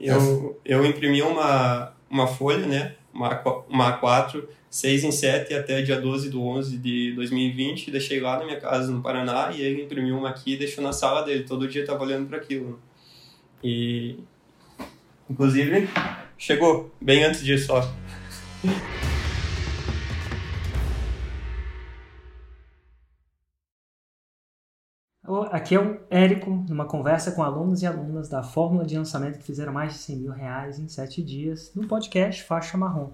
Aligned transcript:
Eu, 0.00 0.58
eu 0.64 0.84
imprimi 0.84 1.22
uma, 1.22 1.92
uma 2.08 2.26
folha, 2.26 2.66
né? 2.66 2.94
Uma, 3.12 3.42
uma 3.68 4.00
A4, 4.00 4.44
6 4.70 5.04
em 5.04 5.12
7 5.12 5.52
até 5.52 5.82
dia 5.82 6.00
12 6.00 6.30
do 6.30 6.42
11 6.42 6.78
de 6.78 7.12
2020. 7.12 7.90
Deixei 7.90 8.20
lá 8.20 8.38
na 8.38 8.44
minha 8.44 8.58
casa 8.58 8.90
no 8.90 9.02
Paraná 9.02 9.50
e 9.52 9.60
ele 9.60 9.82
imprimiu 9.82 10.16
uma 10.16 10.30
aqui 10.30 10.54
e 10.54 10.56
deixou 10.56 10.82
na 10.82 10.92
sala 10.92 11.22
dele. 11.22 11.44
Todo 11.44 11.68
dia 11.68 11.82
estava 11.82 12.02
olhando 12.02 12.28
para 12.28 12.38
aquilo. 12.38 12.80
E. 13.62 14.16
Inclusive, 15.28 15.88
chegou 16.38 16.90
bem 17.00 17.22
antes 17.22 17.44
disso, 17.44 17.72
ó. 17.72 17.86
Aqui 25.50 25.74
é 25.74 25.80
o 25.80 25.98
Érico, 26.08 26.64
numa 26.68 26.84
conversa 26.84 27.32
com 27.32 27.42
alunos 27.42 27.82
e 27.82 27.86
alunas 27.86 28.28
da 28.28 28.40
fórmula 28.40 28.86
de 28.86 28.96
lançamento 28.96 29.36
que 29.36 29.44
fizeram 29.44 29.72
mais 29.72 29.94
de 29.94 29.98
100 29.98 30.16
mil 30.16 30.30
reais 30.30 30.78
em 30.78 30.86
7 30.86 31.20
dias, 31.24 31.72
no 31.74 31.88
podcast 31.88 32.44
Faixa 32.44 32.78
Marrom. 32.78 33.10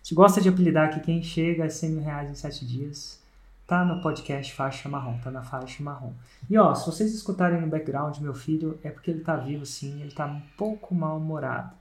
Se 0.00 0.14
gosta 0.14 0.40
de 0.40 0.48
apelidar 0.48 0.86
aqui 0.86 1.00
quem 1.00 1.20
chega 1.20 1.64
a 1.64 1.68
100 1.68 1.90
mil 1.90 2.04
reais 2.04 2.30
em 2.30 2.34
7 2.36 2.64
dias, 2.64 3.20
tá 3.66 3.84
no 3.84 4.00
podcast 4.00 4.54
Faixa 4.54 4.88
Marrom, 4.88 5.18
tá 5.18 5.32
na 5.32 5.42
faixa 5.42 5.82
marrom. 5.82 6.12
E 6.48 6.56
ó, 6.56 6.72
se 6.76 6.86
vocês 6.86 7.12
escutarem 7.12 7.60
no 7.60 7.66
background 7.66 8.18
meu 8.18 8.34
filho, 8.34 8.78
é 8.84 8.90
porque 8.90 9.10
ele 9.10 9.24
tá 9.24 9.34
vivo 9.34 9.66
sim, 9.66 10.00
ele 10.00 10.12
tá 10.12 10.26
um 10.26 10.40
pouco 10.56 10.94
mal-humorado. 10.94 11.72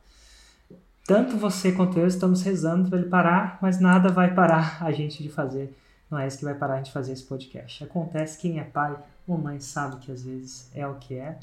Tanto 1.05 1.37
você 1.37 1.71
quanto 1.71 1.99
eu 1.99 2.07
estamos 2.07 2.41
rezando 2.41 2.89
para 2.89 2.97
ele 2.97 3.09
parar, 3.09 3.59
mas 3.61 3.79
nada 3.79 4.09
vai 4.09 4.33
parar 4.33 4.83
a 4.83 4.91
gente 4.91 5.21
de 5.21 5.29
fazer. 5.29 5.71
Não 6.09 6.17
é 6.17 6.25
isso 6.25 6.39
que 6.39 6.45
vai 6.45 6.55
parar 6.55 6.73
a 6.73 6.77
gente 6.77 6.87
de 6.87 6.93
fazer 6.93 7.13
esse 7.13 7.23
podcast. 7.23 7.83
Acontece, 7.83 8.39
quem 8.39 8.59
é 8.59 8.63
pai 8.63 8.97
ou 9.31 9.37
mãe 9.37 9.59
sabe 9.59 9.97
que 9.97 10.11
às 10.11 10.23
vezes 10.23 10.69
é 10.73 10.87
o 10.87 10.95
que 10.95 11.15
é. 11.15 11.39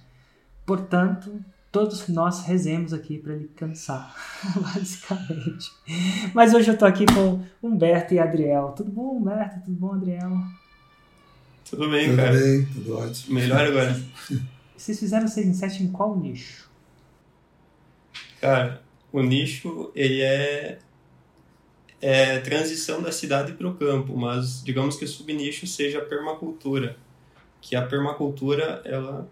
Portanto, 0.65 1.41
todos 1.71 2.09
nós 2.09 2.45
rezemos 2.45 2.93
aqui 2.93 3.19
para 3.19 3.35
ele 3.35 3.49
cansar, 3.55 4.15
basicamente. 4.75 5.71
Mas 6.35 6.55
hoje 6.55 6.71
eu 6.71 6.75
estou 6.75 6.89
aqui 6.89 7.05
com 7.07 7.43
Humberto 7.63 8.15
e 8.15 8.19
Adriel. 8.19 8.73
Tudo 8.77 8.91
bom, 8.91 9.19
Humberto? 9.19 9.61
Tudo 9.65 9.77
bom, 9.77 9.95
Adriel? 9.95 10.33
Tudo 11.69 11.91
bem, 11.91 12.07
tudo 12.09 12.17
cara. 12.17 12.33
Tudo 12.33 12.45
bem, 12.45 12.67
tudo 12.67 12.99
ótimo. 12.99 13.35
Melhor 13.35 13.67
agora. 13.67 14.01
Vocês 14.77 14.99
fizeram 14.99 15.27
6 15.27 15.47
em 15.47 15.55
7 15.55 15.83
em 15.83 15.93
qual 15.93 16.17
nicho? 16.19 16.69
Cara, 18.41 18.83
o 19.13 19.23
nicho, 19.23 19.91
ele 19.95 20.21
é, 20.21 20.79
é 22.01 22.39
transição 22.41 23.03
da 23.03 23.11
cidade 23.11 23.53
para 23.53 23.67
o 23.67 23.75
campo, 23.75 24.17
mas 24.17 24.63
digamos 24.63 24.97
que 24.97 25.05
o 25.05 25.09
subnicho 25.09 25.67
seja 25.67 25.99
a 25.99 26.05
permacultura 26.05 26.97
que 27.67 27.75
a 27.75 27.85
permacultura 27.85 28.81
ela 28.85 29.29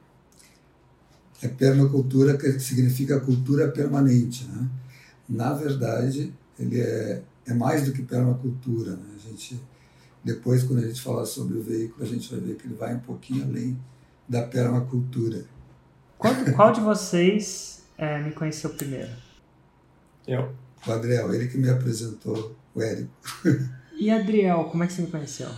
é 1.41 1.47
permacultura 1.47 2.37
que 2.37 2.59
significa 2.59 3.21
cultura 3.21 3.69
permanente, 3.69 4.45
né? 4.47 4.69
Na 5.29 5.53
verdade, 5.53 6.33
ele 6.59 6.81
é, 6.81 7.23
é 7.47 7.55
mais 7.55 7.85
do 7.85 7.93
que 7.93 8.03
permacultura, 8.03 8.97
né? 8.97 9.15
A 9.15 9.29
gente 9.29 9.61
depois 10.25 10.65
quando 10.65 10.81
a 10.81 10.87
gente 10.87 11.01
falar 11.01 11.27
sobre 11.27 11.57
o 11.57 11.63
veículo, 11.63 12.03
a 12.03 12.09
gente 12.09 12.29
vai 12.29 12.41
ver 12.41 12.57
que 12.57 12.67
ele 12.67 12.75
vai 12.75 12.95
um 12.95 13.01
pouquinho 13.01 13.45
além 13.45 13.79
da 14.29 14.43
permacultura. 14.43 15.45
Qual, 16.19 16.35
qual 16.57 16.73
de 16.73 16.81
vocês 16.81 17.85
é, 17.97 18.21
me 18.21 18.33
conheceu 18.33 18.71
primeiro? 18.71 19.13
Eu. 20.27 20.53
O 20.85 20.91
Adriel, 20.91 21.33
ele 21.33 21.47
que 21.47 21.57
me 21.57 21.71
apresentou, 21.71 22.57
o 22.75 22.83
Érico. 22.83 23.11
E 23.97 24.11
Adriel, 24.11 24.65
como 24.65 24.83
é 24.83 24.89
que 24.89 24.93
você 24.93 25.03
me 25.03 25.09
conheceu? 25.09 25.49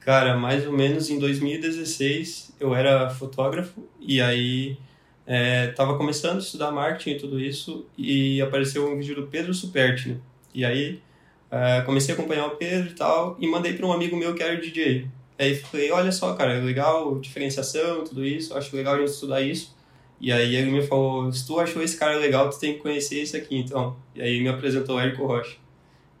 Cara, 0.00 0.36
mais 0.36 0.66
ou 0.66 0.72
menos 0.72 1.10
em 1.10 1.18
2016 1.18 2.54
eu 2.58 2.74
era 2.74 3.10
fotógrafo 3.10 3.86
e 4.00 4.20
aí 4.20 4.78
é, 5.26 5.68
tava 5.68 5.96
começando 5.96 6.36
a 6.36 6.40
estudar 6.40 6.72
marketing 6.72 7.10
e 7.10 7.18
tudo 7.18 7.38
isso 7.38 7.86
e 7.96 8.40
apareceu 8.40 8.90
um 8.90 8.96
vídeo 8.98 9.14
do 9.14 9.26
Pedro 9.26 9.52
Superti. 9.52 10.16
E 10.54 10.64
aí 10.64 11.00
é, 11.50 11.82
comecei 11.82 12.14
a 12.14 12.18
acompanhar 12.18 12.46
o 12.46 12.56
Pedro 12.56 12.90
e 12.90 12.94
tal 12.94 13.36
e 13.38 13.46
mandei 13.46 13.74
para 13.74 13.86
um 13.86 13.92
amigo 13.92 14.16
meu 14.16 14.34
que 14.34 14.42
era 14.42 14.58
DJ. 14.58 15.06
Aí 15.38 15.54
falei, 15.54 15.90
olha 15.90 16.12
só, 16.12 16.34
cara, 16.34 16.54
é 16.54 16.60
legal, 16.60 17.18
diferenciação, 17.18 18.04
tudo 18.04 18.24
isso, 18.24 18.56
acho 18.56 18.74
legal 18.74 18.94
a 18.94 18.98
gente 18.98 19.08
estudar 19.08 19.40
isso. 19.40 19.74
E 20.20 20.30
aí 20.32 20.54
ele 20.54 20.70
me 20.70 20.82
falou, 20.82 21.32
se 21.32 21.46
tu 21.46 21.58
achou 21.58 21.82
esse 21.82 21.96
cara 21.96 22.16
legal, 22.16 22.50
tu 22.50 22.58
tem 22.58 22.74
que 22.74 22.80
conhecer 22.80 23.20
esse 23.20 23.36
aqui, 23.36 23.56
então. 23.56 23.96
E 24.14 24.20
aí 24.20 24.40
me 24.40 24.48
apresentou 24.48 24.96
o 24.96 25.00
Érico 25.00 25.26
Rocha. 25.26 25.56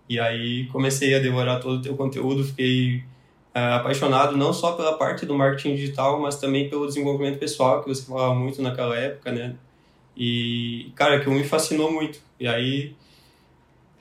E 0.08 0.18
aí 0.18 0.66
comecei 0.68 1.14
a 1.14 1.18
devorar 1.18 1.60
todo 1.60 1.78
o 1.78 1.82
teu 1.82 1.94
conteúdo, 1.96 2.44
fiquei 2.44 3.02
é, 3.02 3.09
apaixonado 3.52 4.36
não 4.36 4.52
só 4.52 4.72
pela 4.72 4.96
parte 4.96 5.26
do 5.26 5.34
marketing 5.34 5.74
digital, 5.74 6.20
mas 6.20 6.36
também 6.36 6.68
pelo 6.68 6.86
desenvolvimento 6.86 7.38
pessoal, 7.38 7.82
que 7.82 7.88
você 7.88 8.02
falava 8.02 8.34
muito 8.34 8.62
naquela 8.62 8.96
época, 8.96 9.32
né? 9.32 9.56
E, 10.16 10.92
cara, 10.94 11.16
aquilo 11.16 11.34
me 11.34 11.44
fascinou 11.44 11.90
muito. 11.90 12.20
E 12.38 12.46
aí, 12.46 12.94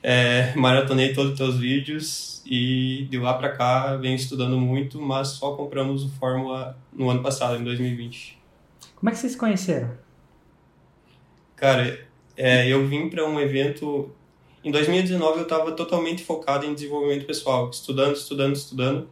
é, 0.04 0.54
maratonei 0.56 1.14
todos 1.14 1.32
os 1.32 1.38
teus 1.38 1.58
vídeos 1.58 2.42
e 2.46 3.08
de 3.10 3.18
lá 3.18 3.34
para 3.34 3.50
cá 3.50 3.96
venho 3.96 4.16
estudando 4.16 4.58
muito, 4.58 5.00
mas 5.02 5.30
só 5.30 5.56
compramos 5.56 6.04
o 6.04 6.10
Fórmula 6.10 6.78
no 6.92 7.10
ano 7.10 7.22
passado, 7.22 7.58
em 7.58 7.64
2020. 7.64 8.40
Como 8.96 9.10
é 9.10 9.14
que 9.14 9.18
vocês 9.18 9.34
se 9.34 9.38
conheceram? 9.38 9.92
Cara, 11.56 12.08
é, 12.36 12.68
eu 12.68 12.88
vim 12.88 13.10
para 13.10 13.26
um 13.26 13.40
evento. 13.40 14.12
Em 14.64 14.72
2019 14.72 15.38
eu 15.38 15.44
estava 15.44 15.72
totalmente 15.72 16.24
focado 16.24 16.66
em 16.66 16.74
desenvolvimento 16.74 17.26
pessoal, 17.26 17.70
estudando, 17.70 18.16
estudando, 18.16 18.56
estudando. 18.56 19.10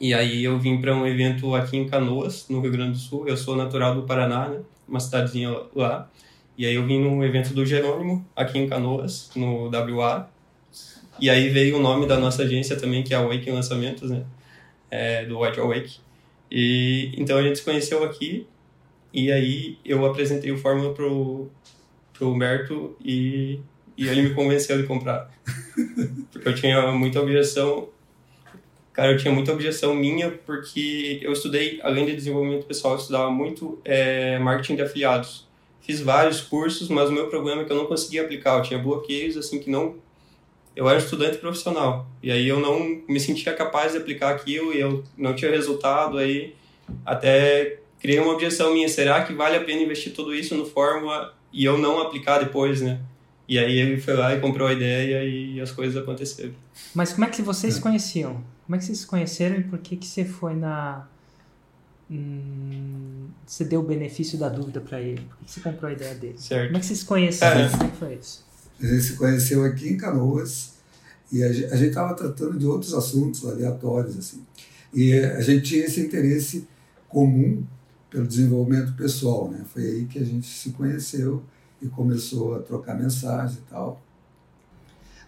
E 0.00 0.14
aí 0.14 0.44
eu 0.44 0.58
vim 0.58 0.80
para 0.80 0.94
um 0.94 1.06
evento 1.06 1.54
aqui 1.54 1.76
em 1.76 1.88
Canoas, 1.88 2.46
no 2.48 2.60
Rio 2.60 2.70
Grande 2.70 2.92
do 2.92 2.98
Sul. 2.98 3.26
Eu 3.26 3.36
sou 3.36 3.56
natural 3.56 3.94
do 3.96 4.02
Paraná, 4.02 4.48
né? 4.48 4.60
Uma 4.86 5.00
cidadezinha 5.00 5.50
lá. 5.74 6.08
E 6.56 6.66
aí 6.66 6.74
eu 6.74 6.86
vim 6.86 7.00
num 7.00 7.22
evento 7.24 7.52
do 7.52 7.66
Jerônimo, 7.66 8.24
aqui 8.34 8.58
em 8.58 8.68
Canoas, 8.68 9.30
no 9.34 9.68
WA. 9.68 10.28
E 11.20 11.28
aí 11.28 11.48
veio 11.48 11.78
o 11.78 11.80
nome 11.80 12.06
da 12.06 12.16
nossa 12.16 12.42
agência 12.42 12.76
também, 12.76 13.02
que 13.02 13.12
é 13.12 13.16
a 13.16 13.22
Wake 13.22 13.50
Lançamentos, 13.50 14.08
né? 14.10 14.24
É, 14.88 15.24
do 15.24 15.40
White 15.40 15.58
Awake. 15.58 15.98
E 16.50 17.12
então 17.16 17.36
a 17.36 17.42
gente 17.42 17.58
se 17.58 17.64
conheceu 17.64 18.04
aqui. 18.04 18.46
E 19.12 19.32
aí 19.32 19.78
eu 19.84 20.06
apresentei 20.06 20.52
o 20.52 20.58
Fórmula 20.58 20.94
pro, 20.94 21.50
pro 22.12 22.30
Humberto 22.30 22.96
e, 23.04 23.58
e 23.96 24.06
ele 24.06 24.22
me 24.22 24.30
convenceu 24.30 24.80
de 24.80 24.86
comprar. 24.86 25.28
Porque 26.30 26.48
eu 26.48 26.54
tinha 26.54 26.92
muita 26.92 27.20
objeção 27.20 27.88
Cara, 28.98 29.12
eu 29.12 29.16
tinha 29.16 29.32
muita 29.32 29.52
objeção 29.52 29.94
minha 29.94 30.28
porque 30.44 31.20
eu 31.22 31.32
estudei, 31.32 31.78
além 31.84 32.04
de 32.04 32.16
desenvolvimento 32.16 32.66
pessoal, 32.66 32.94
eu 32.94 32.98
estudava 32.98 33.30
muito 33.30 33.78
é, 33.84 34.40
marketing 34.40 34.74
de 34.74 34.82
afiliados. 34.82 35.46
Fiz 35.80 36.00
vários 36.00 36.40
cursos, 36.40 36.88
mas 36.88 37.08
o 37.08 37.12
meu 37.12 37.28
problema 37.28 37.62
é 37.62 37.64
que 37.64 37.70
eu 37.70 37.76
não 37.76 37.86
conseguia 37.86 38.22
aplicar. 38.22 38.58
Eu 38.58 38.62
tinha 38.62 38.76
bloqueios, 38.76 39.36
assim, 39.36 39.60
que 39.60 39.70
não... 39.70 39.94
Eu 40.74 40.88
era 40.88 40.98
estudante 40.98 41.38
profissional. 41.38 42.08
E 42.20 42.32
aí 42.32 42.48
eu 42.48 42.58
não 42.58 43.00
me 43.08 43.20
sentia 43.20 43.52
capaz 43.52 43.92
de 43.92 43.98
aplicar 43.98 44.30
aquilo 44.30 44.74
e 44.74 44.80
eu 44.80 45.04
não 45.16 45.32
tinha 45.32 45.52
resultado. 45.52 46.18
Aí 46.18 46.56
até 47.06 47.78
criei 48.00 48.18
uma 48.18 48.32
objeção 48.32 48.72
minha. 48.72 48.88
Será 48.88 49.22
que 49.22 49.32
vale 49.32 49.58
a 49.58 49.62
pena 49.62 49.80
investir 49.80 50.12
tudo 50.12 50.34
isso 50.34 50.56
no 50.56 50.66
Fórmula 50.66 51.36
e 51.52 51.64
eu 51.64 51.78
não 51.78 52.00
aplicar 52.00 52.40
depois, 52.40 52.80
né? 52.80 52.98
E 53.46 53.60
aí 53.60 53.78
ele 53.78 54.00
foi 54.00 54.14
lá 54.14 54.34
e 54.34 54.40
comprou 54.40 54.66
a 54.66 54.72
ideia 54.72 55.22
e 55.22 55.60
as 55.60 55.70
coisas 55.70 55.96
aconteceram. 56.02 56.52
Mas 56.92 57.12
como 57.12 57.26
é 57.26 57.28
que 57.28 57.40
vocês 57.42 57.74
se 57.74 57.80
conheciam? 57.80 58.57
Como 58.68 58.76
é 58.76 58.78
que 58.78 58.84
vocês 58.84 58.98
se 58.98 59.06
conheceram 59.06 59.56
e 59.56 59.64
por 59.64 59.78
que 59.78 59.96
que 59.96 60.06
você 60.06 60.26
foi 60.26 60.54
na 60.54 61.08
hum, 62.10 63.28
você 63.46 63.64
deu 63.64 63.80
o 63.80 63.82
benefício 63.82 64.38
da 64.38 64.50
dúvida 64.50 64.78
para 64.78 65.00
ele? 65.00 65.22
Por 65.22 65.38
que 65.38 65.50
você 65.50 65.60
comprou 65.60 65.88
a 65.88 65.92
ideia 65.94 66.14
dele? 66.14 66.36
Certo. 66.36 66.66
Como 66.66 66.76
é 66.76 66.80
que 66.80 66.84
vocês 66.84 66.98
se 66.98 67.04
conheceram? 67.06 67.60
É. 67.62 67.70
Como 67.70 67.82
é 67.84 67.88
que 67.88 67.96
foi 67.96 68.14
isso? 68.16 68.44
A 68.78 68.86
gente 68.86 69.02
se 69.02 69.16
conheceu 69.16 69.64
aqui 69.64 69.88
em 69.88 69.96
Canoas 69.96 70.74
e 71.32 71.42
a 71.42 71.50
gente 71.50 71.86
estava 71.88 72.12
tratando 72.12 72.58
de 72.58 72.66
outros 72.66 72.92
assuntos 72.92 73.42
aleatórios 73.46 74.18
assim. 74.18 74.44
E 74.92 75.14
a 75.18 75.40
gente 75.40 75.62
tinha 75.62 75.86
esse 75.86 76.02
interesse 76.02 76.68
comum 77.08 77.64
pelo 78.10 78.26
desenvolvimento 78.26 78.92
pessoal, 78.96 79.50
né? 79.50 79.64
Foi 79.72 79.82
aí 79.82 80.04
que 80.04 80.18
a 80.18 80.24
gente 80.24 80.46
se 80.46 80.72
conheceu 80.72 81.42
e 81.80 81.88
começou 81.88 82.54
a 82.56 82.58
trocar 82.58 82.94
mensagem 82.98 83.56
e 83.66 83.70
tal. 83.70 84.02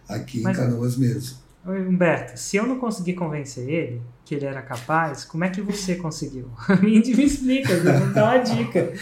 Aqui 0.07 0.41
Mas- 0.41 0.55
em 0.55 0.61
Canoas 0.61 0.95
mesmo. 0.95 1.41
Humberto, 1.65 2.39
se 2.39 2.57
eu 2.57 2.65
não 2.65 2.79
consegui 2.79 3.13
convencer 3.13 3.69
ele 3.69 4.01
que 4.25 4.33
ele 4.33 4.45
era 4.45 4.61
capaz, 4.61 5.23
como 5.25 5.43
é 5.43 5.49
que 5.49 5.61
você 5.61 5.95
conseguiu? 5.95 6.49
me 6.81 6.99
explica, 6.99 7.73
me 7.75 8.13
dá 8.13 8.23
uma 8.23 8.37
dica. 8.39 8.93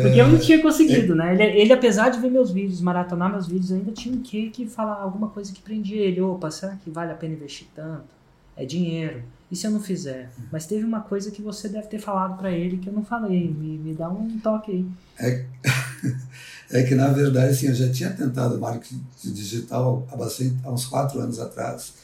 Porque 0.00 0.18
eu 0.18 0.28
não 0.28 0.38
tinha 0.38 0.62
conseguido, 0.62 1.14
né? 1.14 1.34
Ele, 1.34 1.60
ele, 1.60 1.72
apesar 1.72 2.08
de 2.08 2.18
ver 2.20 2.30
meus 2.30 2.50
vídeos, 2.50 2.80
maratonar 2.80 3.30
meus 3.30 3.46
vídeos, 3.46 3.72
ainda 3.72 3.92
tinha 3.92 4.14
um 4.14 4.22
quê 4.22 4.48
que 4.50 4.66
falar 4.66 4.94
alguma 4.94 5.28
coisa 5.28 5.52
que 5.52 5.60
prendia 5.60 6.00
ele. 6.00 6.20
Opa, 6.20 6.50
será 6.50 6.76
que 6.76 6.90
vale 6.90 7.12
a 7.12 7.14
pena 7.14 7.34
investir 7.34 7.66
tanto? 7.74 8.06
É 8.56 8.64
dinheiro. 8.64 9.22
E 9.50 9.56
se 9.56 9.66
eu 9.66 9.70
não 9.70 9.80
fizer? 9.80 10.30
Mas 10.50 10.66
teve 10.66 10.84
uma 10.84 11.00
coisa 11.00 11.30
que 11.30 11.42
você 11.42 11.68
deve 11.68 11.86
ter 11.88 11.98
falado 11.98 12.38
pra 12.38 12.50
ele 12.50 12.78
que 12.78 12.88
eu 12.88 12.92
não 12.92 13.04
falei. 13.04 13.48
Me, 13.48 13.76
me 13.78 13.94
dá 13.94 14.08
um 14.08 14.38
toque 14.38 14.72
aí. 14.72 14.86
É, 15.20 15.44
é 16.70 16.82
que, 16.82 16.94
na 16.94 17.08
verdade, 17.08 17.52
assim, 17.52 17.66
eu 17.68 17.74
já 17.74 17.90
tinha 17.90 18.10
tentado 18.10 18.58
marketing 18.58 19.04
digital 19.22 20.06
há, 20.10 20.16
bastante, 20.16 20.56
há 20.64 20.70
uns 20.70 20.86
quatro 20.86 21.20
anos 21.20 21.38
atrás 21.38 21.94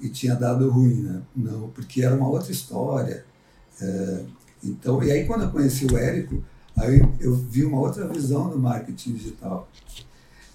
e 0.00 0.08
tinha 0.08 0.34
dado 0.34 0.70
ruim, 0.70 1.02
né? 1.02 1.22
Não, 1.34 1.68
porque 1.70 2.02
era 2.02 2.14
uma 2.14 2.28
outra 2.28 2.50
história. 2.52 3.24
É, 3.80 4.24
então, 4.64 5.02
e 5.02 5.10
aí, 5.10 5.24
quando 5.26 5.44
eu 5.44 5.50
conheci 5.50 5.86
o 5.86 5.96
Érico, 5.96 6.42
Aí 6.78 7.00
eu 7.18 7.34
vi 7.34 7.64
uma 7.64 7.80
outra 7.80 8.06
visão 8.06 8.48
do 8.48 8.58
marketing 8.58 9.14
digital. 9.14 9.68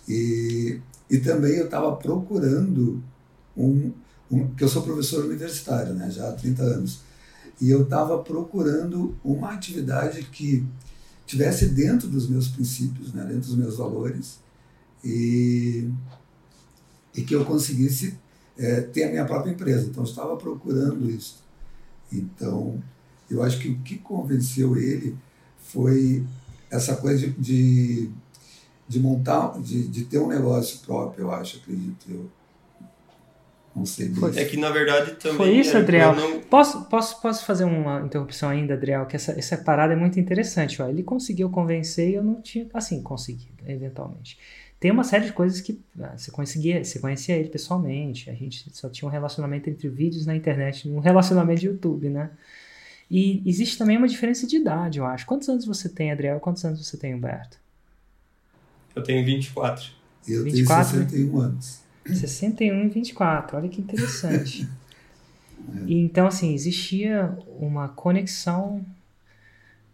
E, 0.08 0.80
e 1.10 1.18
também 1.18 1.56
eu 1.56 1.66
estava 1.66 1.94
procurando 1.96 3.04
um, 3.56 3.92
um. 4.32 4.48
que 4.56 4.64
eu 4.64 4.70
sou 4.70 4.84
professor 4.84 5.26
universitário, 5.26 5.94
né, 5.94 6.10
já 6.10 6.30
há 6.30 6.32
30 6.32 6.64
anos. 6.64 7.02
E 7.60 7.70
eu 7.70 7.84
estava 7.84 8.18
procurando 8.20 9.16
uma 9.24 9.52
atividade 9.52 10.24
que 10.24 10.66
tivesse 11.34 11.68
dentro 11.68 12.08
dos 12.08 12.30
meus 12.30 12.48
princípios, 12.48 13.12
né, 13.12 13.24
dentro 13.24 13.48
dos 13.48 13.56
meus 13.56 13.78
valores, 13.78 14.40
e, 15.04 15.90
e 17.16 17.22
que 17.24 17.36
eu 17.36 17.44
conseguisse 17.44 18.18
é, 18.58 18.82
ter 18.82 19.06
a 19.06 19.10
minha 19.10 19.26
própria 19.26 19.52
empresa. 19.52 19.88
Então, 19.88 20.04
eu 20.04 20.10
estava 20.10 20.38
procurando 20.38 21.10
isso. 21.10 21.44
Então, 22.12 22.82
eu 23.30 23.42
acho 23.42 23.60
que 23.60 23.70
o 23.70 23.80
que 23.80 23.98
convenceu 23.98 24.78
ele 24.78 25.18
foi 25.58 26.24
essa 26.70 26.96
coisa 26.96 27.28
de, 27.28 27.32
de, 27.34 28.10
de 28.88 29.00
montar, 29.00 29.60
de, 29.60 29.88
de 29.88 30.06
ter 30.06 30.20
um 30.20 30.28
negócio 30.28 30.80
próprio, 30.80 31.24
eu 31.24 31.32
acho, 31.32 31.58
acredito 31.58 32.06
eu. 32.10 32.30
Não 33.76 33.86
sei 33.86 34.10
Foi, 34.14 34.38
é 34.38 34.46
que 34.46 34.56
na 34.56 34.70
verdade 34.70 35.14
também. 35.16 35.38
Foi 35.38 35.52
isso, 35.52 35.76
é, 35.76 35.80
Adriel. 35.80 36.16
Não... 36.16 36.42
Posso, 36.42 36.86
posso, 36.86 37.20
posso 37.20 37.46
fazer 37.46 37.64
uma 37.64 38.02
interrupção 38.02 38.50
ainda, 38.50 38.76
Adriel? 38.76 39.06
Que 39.08 39.16
essa, 39.16 39.32
essa 39.32 39.58
parada 39.58 39.94
é 39.94 39.96
muito 39.96 40.20
interessante. 40.20 40.82
Ó. 40.82 40.88
Ele 40.88 41.02
conseguiu 41.02 41.50
convencer 41.50 42.10
e 42.10 42.14
eu 42.14 42.24
não 42.24 42.42
tinha. 42.42 42.68
Assim, 42.74 43.02
conseguido, 43.02 43.64
eventualmente. 43.66 44.38
Tem 44.80 44.92
uma 44.92 45.04
série 45.04 45.26
de 45.26 45.34
coisas 45.34 45.62
que 45.62 45.80
ah, 46.00 46.14
você, 46.16 46.30
conhecia, 46.30 46.84
você 46.84 47.00
conhecia 47.00 47.36
ele 47.36 47.50
pessoalmente. 47.50 48.30
A 48.30 48.34
gente 48.34 48.66
só 48.76 48.90
tinha 48.90 49.08
um 49.08 49.12
relacionamento 49.12 49.70
entre 49.70 49.88
vídeos 49.90 50.26
na 50.26 50.36
internet, 50.36 50.88
um 50.88 51.00
relacionamento 51.00 51.62
de 51.62 51.68
YouTube, 51.68 52.10
né? 52.10 52.32
E 53.10 53.42
existe 53.46 53.78
também 53.78 53.98
uma 53.98 54.08
diferença 54.08 54.46
de 54.46 54.58
idade, 54.58 55.00
eu 55.00 55.06
acho. 55.06 55.26
Quantos 55.26 55.48
anos 55.50 55.66
você 55.66 55.88
tem, 55.88 56.12
Adriel? 56.12 56.40
Quantos 56.40 56.64
anos 56.66 56.86
você 56.86 56.98
tem, 56.98 57.16
Humberto? 57.16 57.58
Eu 58.96 59.02
tenho 59.04 59.26
24. 59.26 59.92
Eu 60.28 60.44
24? 60.44 60.92
tenho 60.92 61.10
61 61.10 61.40
anos. 61.40 61.83
61 62.06 62.86
e 62.86 62.90
24, 62.90 63.58
olha 63.58 63.70
que 63.70 63.82
interessante. 63.82 64.68
e, 65.86 66.00
então, 66.00 66.28
assim, 66.28 66.54
existia 66.54 67.38
uma 67.60 67.88
conexão 67.90 68.86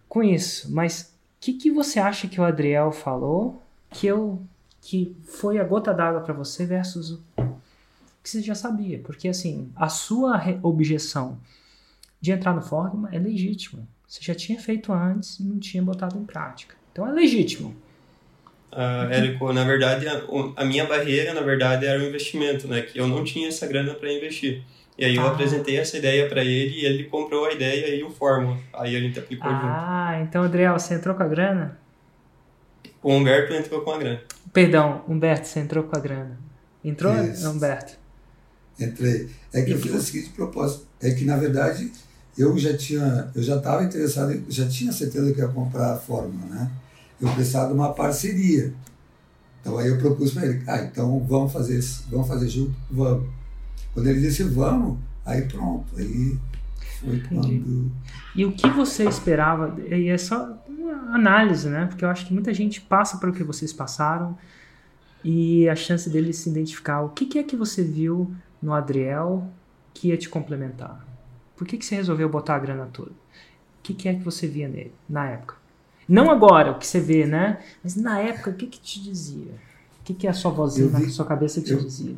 com 0.07 0.23
isso. 0.23 0.71
Mas 0.71 1.01
o 1.01 1.05
que, 1.39 1.53
que 1.53 1.71
você 1.71 1.99
acha 1.99 2.27
que 2.27 2.39
o 2.39 2.43
Adriel 2.43 2.91
falou 2.91 3.61
que 3.91 4.07
eu 4.07 4.41
que 4.81 5.13
foi 5.23 5.59
a 5.59 5.63
gota 5.63 5.93
d'água 5.93 6.21
para 6.21 6.33
você 6.33 6.65
versus 6.65 7.11
o 7.11 7.21
que 8.23 8.29
você 8.29 8.41
já 8.41 8.55
sabia? 8.55 8.99
Porque, 8.99 9.27
assim, 9.27 9.69
a 9.75 9.89
sua 9.89 10.41
objeção 10.63 11.37
de 12.19 12.31
entrar 12.31 12.53
no 12.53 12.61
fórum 12.61 13.07
é 13.11 13.19
legítima. 13.19 13.87
Você 14.07 14.21
já 14.21 14.33
tinha 14.33 14.59
feito 14.59 14.91
antes 14.91 15.39
e 15.39 15.43
não 15.43 15.59
tinha 15.59 15.83
botado 15.83 16.17
em 16.17 16.25
prática. 16.25 16.75
Então 16.91 17.07
é 17.07 17.11
legítimo. 17.11 17.75
Uh, 18.71 19.11
Érico, 19.11 19.51
na 19.51 19.63
verdade, 19.63 20.07
a, 20.07 20.21
a, 20.55 20.63
minha 20.63 20.85
barreira, 20.85 21.33
na 21.33 21.41
verdade, 21.41 21.85
era 21.85 21.99
o 21.99 22.03
investimento, 22.03 22.67
né? 22.67 22.81
Que 22.81 22.99
eu 22.99 23.07
não 23.07 23.23
tinha 23.23 23.47
essa 23.47 23.65
grana 23.65 23.95
para 23.95 24.11
investir. 24.11 24.63
E 24.97 25.05
aí 25.05 25.15
eu 25.15 25.23
ah. 25.23 25.31
apresentei 25.31 25.77
essa 25.77 25.97
ideia 25.97 26.27
para 26.27 26.43
ele 26.43 26.81
e 26.81 26.85
ele 26.85 27.05
comprou 27.05 27.45
a 27.45 27.53
ideia 27.53 27.95
e 27.95 28.03
o 28.03 28.11
Fórmula. 28.11 28.57
Aí 28.73 28.95
a 28.95 28.99
gente 28.99 29.17
aplicou 29.17 29.49
ah, 29.49 29.53
junto. 29.53 29.65
Ah, 29.67 30.19
então, 30.21 30.43
Adriel, 30.43 30.77
você 30.77 30.93
entrou 30.93 31.15
com 31.15 31.23
a 31.23 31.27
grana? 31.27 31.79
O 33.01 33.13
Humberto 33.13 33.53
entrou 33.53 33.81
com 33.81 33.91
a 33.91 33.97
grana. 33.97 34.21
Perdão, 34.51 35.03
Humberto, 35.07 35.47
você 35.47 35.59
entrou 35.61 35.85
com 35.85 35.95
a 35.95 35.99
grana. 35.99 36.37
Entrou, 36.83 37.13
Isso. 37.23 37.49
Humberto? 37.49 37.93
Entrei. 38.79 39.29
É 39.53 39.61
que 39.61 39.71
e 39.71 39.73
eu 39.73 39.79
fiz 39.79 39.93
o 39.93 40.01
seguinte 40.01 40.29
propósito. 40.29 40.85
É 41.01 41.11
que, 41.11 41.25
na 41.25 41.37
verdade, 41.37 41.91
eu 42.37 42.57
já 42.57 42.75
tinha, 42.75 43.29
eu 43.35 43.43
já 43.43 43.57
estava 43.57 43.83
interessado, 43.83 44.43
já 44.49 44.67
tinha 44.67 44.91
certeza 44.91 45.33
que 45.33 45.39
ia 45.39 45.47
comprar 45.47 45.93
a 45.93 45.97
Fórmula, 45.97 46.45
né? 46.47 46.71
Eu 47.21 47.29
precisava 47.33 47.67
de 47.67 47.73
uma 47.73 47.93
parceria. 47.93 48.73
Então 49.61 49.77
aí 49.77 49.89
eu 49.89 49.97
propus 49.97 50.33
para 50.33 50.45
ele, 50.45 50.63
ah, 50.67 50.81
então 50.83 51.19
vamos 51.27 51.51
fazer 51.51 51.77
isso, 51.77 52.07
vamos 52.09 52.27
fazer 52.27 52.47
junto, 52.47 52.73
vamos. 52.89 53.27
Quando 53.93 54.07
ele 54.07 54.21
disse 54.21 54.43
vamos, 54.43 54.97
aí 55.25 55.41
pronto, 55.41 55.85
aí 55.97 56.37
foi 56.99 57.19
quando. 57.21 57.91
E 58.35 58.45
o 58.45 58.51
que 58.51 58.69
você 58.69 59.05
esperava? 59.05 59.75
E 59.81 60.07
é 60.07 60.17
só 60.17 60.57
uma 60.67 61.15
análise, 61.15 61.67
né? 61.69 61.85
Porque 61.87 62.05
eu 62.05 62.09
acho 62.09 62.25
que 62.25 62.33
muita 62.33 62.53
gente 62.53 62.81
passa 62.81 63.17
pelo 63.17 63.33
que 63.33 63.43
vocês 63.43 63.73
passaram 63.73 64.37
e 65.23 65.67
a 65.67 65.75
chance 65.75 66.09
dele 66.09 66.33
se 66.33 66.49
identificar. 66.49 67.01
O 67.01 67.09
que, 67.09 67.25
que 67.25 67.39
é 67.39 67.43
que 67.43 67.55
você 67.55 67.83
viu 67.83 68.33
no 68.61 68.73
Adriel 68.73 69.47
que 69.93 70.09
ia 70.09 70.17
te 70.17 70.29
complementar? 70.29 71.05
Por 71.55 71.67
que, 71.67 71.77
que 71.77 71.85
você 71.85 71.95
resolveu 71.95 72.29
botar 72.29 72.55
a 72.55 72.59
grana 72.59 72.87
toda? 72.91 73.11
O 73.11 73.81
que, 73.83 73.93
que 73.93 74.07
é 74.07 74.13
que 74.13 74.23
você 74.23 74.47
via 74.47 74.67
nele 74.67 74.93
na 75.09 75.25
época? 75.29 75.58
Não 76.09 76.29
agora, 76.31 76.71
o 76.71 76.79
que 76.79 76.87
você 76.87 76.99
vê, 76.99 77.25
né? 77.25 77.59
Mas 77.83 77.95
na 77.95 78.19
época, 78.19 78.49
o 78.49 78.53
que, 78.53 78.65
que 78.65 78.79
te 78.79 79.01
dizia? 79.01 79.53
O 80.01 80.03
que, 80.03 80.13
que 80.13 80.27
a 80.27 80.33
sua 80.33 80.51
vozinha 80.51 80.87
vi, 80.87 81.05
na 81.05 81.09
sua 81.11 81.25
cabeça 81.25 81.61
te 81.61 81.71
eu, 81.71 81.79
dizia? 81.79 82.15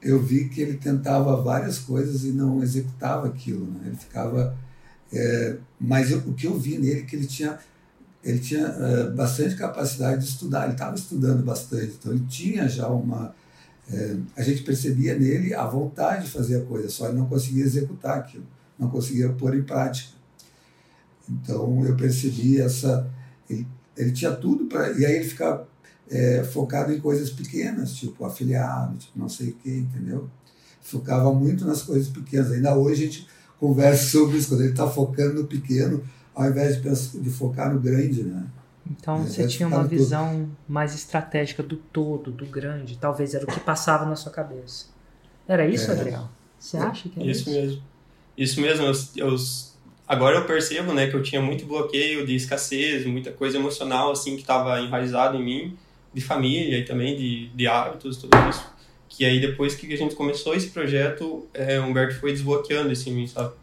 Eu 0.00 0.22
vi 0.22 0.48
que 0.48 0.60
ele 0.60 0.74
tentava 0.74 1.36
várias 1.42 1.78
coisas 1.78 2.24
e 2.24 2.30
não 2.30 2.62
executava 2.62 3.26
aquilo, 3.26 3.66
né? 3.66 3.80
Ele 3.86 3.96
ficava... 3.96 4.56
É, 5.12 5.56
mas 5.80 6.10
eu, 6.10 6.18
o 6.18 6.34
que 6.34 6.46
eu 6.46 6.58
vi 6.58 6.78
nele 6.78 7.00
é 7.00 7.02
que 7.02 7.14
ele 7.14 7.26
tinha 7.26 7.58
ele 8.24 8.40
tinha 8.40 8.66
é, 8.66 9.10
bastante 9.10 9.54
capacidade 9.54 10.20
de 10.20 10.28
estudar, 10.28 10.64
ele 10.64 10.72
estava 10.72 10.96
estudando 10.96 11.44
bastante, 11.44 11.94
então 11.96 12.10
ele 12.10 12.24
tinha 12.26 12.68
já 12.68 12.88
uma. 12.88 13.32
É, 13.88 14.16
a 14.36 14.42
gente 14.42 14.64
percebia 14.64 15.16
nele 15.16 15.54
a 15.54 15.64
vontade 15.64 16.24
de 16.24 16.32
fazer 16.32 16.60
a 16.60 16.64
coisa, 16.64 16.88
só 16.88 17.06
ele 17.06 17.18
não 17.18 17.26
conseguia 17.26 17.62
executar 17.62 18.18
aquilo 18.18 18.44
não 18.78 18.88
conseguia 18.88 19.28
pôr 19.30 19.56
em 19.56 19.62
prática. 19.62 20.14
Então 21.28 21.84
eu 21.84 21.96
percebi 21.96 22.60
essa. 22.60 23.08
Ele, 23.48 23.66
ele 23.96 24.12
tinha 24.12 24.32
tudo 24.32 24.66
para. 24.66 24.92
E 24.92 25.04
aí 25.04 25.16
ele 25.16 25.24
ficava 25.24 25.66
é, 26.10 26.44
focado 26.44 26.92
em 26.92 27.00
coisas 27.00 27.30
pequenas, 27.30 27.94
tipo 27.94 28.24
afiliado, 28.24 28.96
tipo 28.96 29.18
não 29.18 29.28
sei 29.28 29.50
o 29.50 29.52
que, 29.54 29.70
entendeu? 29.70 30.28
Focava 30.80 31.32
muito 31.32 31.64
nas 31.64 31.82
coisas 31.82 32.08
pequenas. 32.08 32.52
Ainda 32.52 32.76
hoje 32.76 33.02
a 33.02 33.06
gente 33.06 33.28
conversa 33.58 34.04
sobre 34.10 34.36
isso, 34.36 34.48
quando 34.48 34.60
ele 34.60 34.70
está 34.70 34.88
focando 34.88 35.42
no 35.42 35.46
pequeno, 35.46 36.04
ao 36.34 36.48
invés 36.48 36.76
de, 36.76 36.82
pensar, 36.82 37.18
de 37.18 37.30
focar 37.30 37.72
no 37.72 37.80
grande, 37.80 38.22
né? 38.22 38.46
Então 38.88 39.24
você 39.24 39.46
tinha 39.48 39.66
uma 39.66 39.82
visão 39.82 40.30
todo. 40.30 40.56
mais 40.68 40.94
estratégica 40.94 41.62
do 41.62 41.76
todo, 41.76 42.30
do 42.30 42.46
grande, 42.46 42.96
talvez 42.96 43.34
era 43.34 43.44
o 43.44 43.48
que 43.48 43.58
passava 43.58 44.06
na 44.06 44.14
sua 44.14 44.30
cabeça. 44.30 44.86
Era 45.48 45.66
isso, 45.66 45.90
é. 45.90 45.94
Adriel? 45.94 46.28
Você 46.58 46.76
acha 46.76 47.08
que 47.08 47.20
era 47.20 47.28
isso? 47.28 47.48
Isso 47.48 47.50
mesmo. 47.50 47.82
Isso 48.36 48.60
mesmo, 48.60 48.84
eu, 48.84 48.92
eu, 49.16 49.36
agora 50.06 50.36
eu 50.36 50.44
percebo, 50.44 50.92
né, 50.92 51.08
que 51.08 51.14
eu 51.14 51.22
tinha 51.22 51.40
muito 51.40 51.66
bloqueio 51.66 52.26
de 52.26 52.34
escassez, 52.34 53.04
muita 53.06 53.32
coisa 53.32 53.58
emocional, 53.58 54.12
assim, 54.12 54.34
que 54.34 54.42
estava 54.42 54.80
enraizado 54.80 55.36
em 55.36 55.44
mim, 55.44 55.78
de 56.12 56.20
família 56.20 56.78
e 56.78 56.84
também 56.84 57.16
de, 57.16 57.48
de 57.48 57.66
hábitos, 57.66 58.16
tudo 58.16 58.36
isso. 58.48 58.64
Que 59.08 59.24
aí 59.24 59.40
depois 59.40 59.74
que 59.74 59.92
a 59.92 59.96
gente 59.96 60.14
começou 60.14 60.54
esse 60.54 60.70
projeto, 60.70 61.46
é, 61.52 61.80
Humberto 61.80 62.20
foi 62.20 62.32
desbloqueando 62.32 62.92
isso 62.92 63.08
em 63.08 63.12
mim, 63.12 63.26
sabe? 63.26 63.54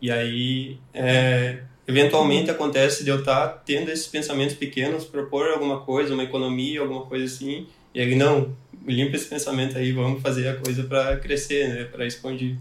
E 0.00 0.10
aí, 0.10 0.78
é, 0.92 1.60
eventualmente 1.86 2.50
acontece 2.50 3.04
de 3.04 3.10
eu 3.10 3.20
estar 3.20 3.48
tá 3.48 3.62
tendo 3.64 3.90
esses 3.90 4.06
pensamentos 4.06 4.54
pequenos, 4.54 5.04
propor 5.04 5.48
alguma 5.48 5.80
coisa, 5.80 6.12
uma 6.12 6.24
economia, 6.24 6.80
alguma 6.80 7.06
coisa 7.06 7.24
assim, 7.24 7.66
e 7.94 8.00
aí, 8.00 8.14
não, 8.14 8.54
limpa 8.86 9.16
esse 9.16 9.26
pensamento 9.26 9.78
aí, 9.78 9.92
vamos 9.92 10.20
fazer 10.20 10.48
a 10.48 10.56
coisa 10.56 10.84
para 10.84 11.16
crescer, 11.16 11.68
né, 11.68 11.84
para 11.84 12.06
expandir. 12.06 12.56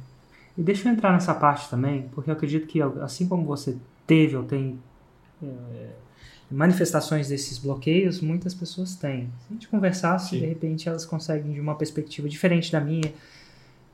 E 0.58 0.62
deixa 0.62 0.88
eu 0.88 0.94
entrar 0.94 1.12
nessa 1.12 1.34
parte 1.34 1.70
também, 1.70 2.10
porque 2.14 2.30
eu 2.30 2.34
acredito 2.34 2.68
que 2.68 2.82
assim 3.02 3.28
como 3.28 3.44
você 3.44 3.76
teve 4.06 4.36
ou 4.36 4.44
tem 4.44 4.80
é, 5.42 5.90
manifestações 6.50 7.28
desses 7.28 7.58
bloqueios, 7.58 8.22
muitas 8.22 8.54
pessoas 8.54 8.96
têm. 8.96 9.32
Se 9.40 9.48
a 9.50 9.54
gente 9.54 9.68
conversasse, 9.68 10.32
Sim. 10.32 10.40
de 10.40 10.46
repente 10.46 10.88
elas 10.88 11.06
conseguem, 11.06 11.54
de 11.54 11.60
uma 11.60 11.76
perspectiva 11.76 12.30
diferente 12.30 12.72
da 12.72 12.80
minha 12.80 13.12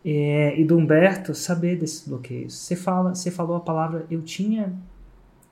é, 0.04 0.60
e 0.60 0.66
do 0.66 0.78
Humberto, 0.78 1.34
saber 1.34 1.78
desses 1.78 2.08
bloqueios. 2.08 2.56
Você, 2.56 2.76
fala, 2.76 3.16
você 3.16 3.32
falou 3.32 3.56
a 3.56 3.62
palavra 3.62 4.06
eu 4.12 4.22
tinha 4.22 4.74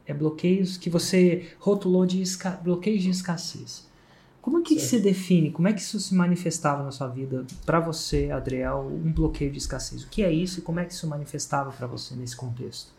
é, 0.05 0.13
bloqueios 0.13 0.77
que 0.77 0.89
você 0.89 1.47
rotulou 1.59 2.05
de 2.05 2.21
bloqueios 2.63 3.03
de 3.03 3.09
escassez. 3.09 3.87
Como 4.47 4.59
é 4.59 4.61
que 4.61 4.79
certo. 4.79 4.87
se 4.87 4.99
define, 5.01 5.51
como 5.51 5.67
é 5.67 5.73
que 5.73 5.81
isso 5.81 5.99
se 5.99 6.15
manifestava 6.15 6.81
na 6.81 6.89
sua 6.89 7.09
vida, 7.09 7.45
para 7.65 7.81
você, 7.81 8.31
Adriel, 8.31 8.89
um 8.89 9.11
bloqueio 9.11 9.51
de 9.51 9.57
escassez? 9.57 10.03
O 10.03 10.09
que 10.09 10.23
é 10.23 10.31
isso 10.31 10.59
e 10.59 10.61
como 10.61 10.79
é 10.79 10.85
que 10.85 10.93
isso 10.93 11.05
manifestava 11.05 11.69
para 11.69 11.85
você 11.85 12.15
nesse 12.15 12.33
contexto? 12.33 12.93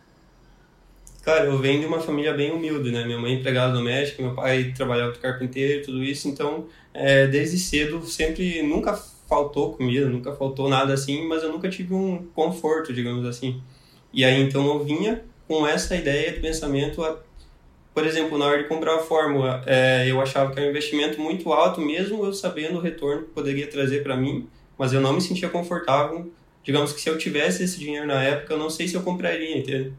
Cara, 1.22 1.46
eu 1.46 1.58
venho 1.58 1.80
de 1.80 1.86
uma 1.86 2.00
família 2.00 2.34
bem 2.34 2.52
humilde, 2.52 2.90
né? 2.90 3.02
Minha 3.06 3.16
mãe 3.16 3.32
é 3.32 3.36
empregada 3.36 3.72
doméstica, 3.72 4.22
meu 4.22 4.34
pai 4.34 4.74
trabalhava 4.76 5.12
de 5.12 5.20
carpinteiro, 5.20 5.86
tudo 5.86 6.04
isso, 6.04 6.28
então, 6.28 6.66
é, 6.92 7.26
desde 7.26 7.58
cedo, 7.58 8.04
sempre, 8.04 8.62
nunca 8.62 8.92
faltou 9.26 9.72
comida, 9.72 10.06
nunca 10.06 10.36
faltou 10.36 10.68
nada 10.68 10.92
assim, 10.92 11.26
mas 11.26 11.42
eu 11.42 11.50
nunca 11.50 11.70
tive 11.70 11.94
um 11.94 12.26
conforto, 12.34 12.92
digamos 12.92 13.24
assim. 13.24 13.62
E 14.12 14.22
aí, 14.22 14.38
então, 14.42 14.66
eu 14.66 14.84
vinha 14.84 15.24
com 15.46 15.66
essa 15.66 15.96
ideia 15.96 16.30
de 16.30 16.40
pensamento 16.40 17.02
por 17.98 18.06
exemplo, 18.06 18.38
na 18.38 18.44
hora 18.44 18.62
de 18.62 18.68
comprar 18.68 18.94
a 18.94 18.98
fórmula, 19.00 19.60
é, 19.66 20.08
eu 20.08 20.20
achava 20.20 20.52
que 20.52 20.58
era 20.60 20.68
um 20.68 20.70
investimento 20.70 21.20
muito 21.20 21.52
alto, 21.52 21.80
mesmo 21.80 22.24
eu 22.24 22.32
sabendo 22.32 22.78
o 22.78 22.80
retorno 22.80 23.24
que 23.24 23.30
poderia 23.30 23.66
trazer 23.66 24.04
para 24.04 24.16
mim, 24.16 24.48
mas 24.78 24.92
eu 24.92 25.00
não 25.00 25.14
me 25.14 25.20
sentia 25.20 25.48
confortável. 25.48 26.30
Digamos 26.62 26.92
que 26.92 27.00
se 27.00 27.10
eu 27.10 27.18
tivesse 27.18 27.64
esse 27.64 27.76
dinheiro 27.76 28.06
na 28.06 28.22
época, 28.22 28.54
eu 28.54 28.58
não 28.58 28.70
sei 28.70 28.86
se 28.86 28.94
eu 28.94 29.02
compraria, 29.02 29.58
entende? 29.58 29.92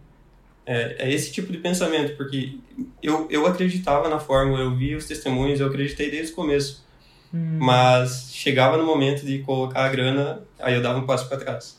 É, 0.65 0.95
é, 0.97 1.11
esse 1.11 1.29
tipo 1.33 1.51
de 1.51 1.57
pensamento, 1.57 2.15
porque 2.15 2.55
eu, 3.03 3.27
eu 3.29 3.45
acreditava 3.45 4.07
na 4.07 4.17
fórmula, 4.17 4.61
eu 4.61 4.73
vi 4.73 4.95
os 4.95 5.03
testemunhos, 5.03 5.59
eu 5.59 5.67
acreditei 5.67 6.09
desde 6.09 6.31
o 6.31 6.35
começo. 6.35 6.87
Hum. 7.33 7.57
Mas 7.59 8.29
chegava 8.31 8.77
no 8.77 8.85
momento 8.85 9.25
de 9.25 9.39
colocar 9.39 9.83
a 9.83 9.89
grana, 9.89 10.41
aí 10.57 10.73
eu 10.73 10.81
dava 10.81 10.99
um 10.99 11.05
passo 11.05 11.27
para 11.27 11.37
trás. 11.37 11.78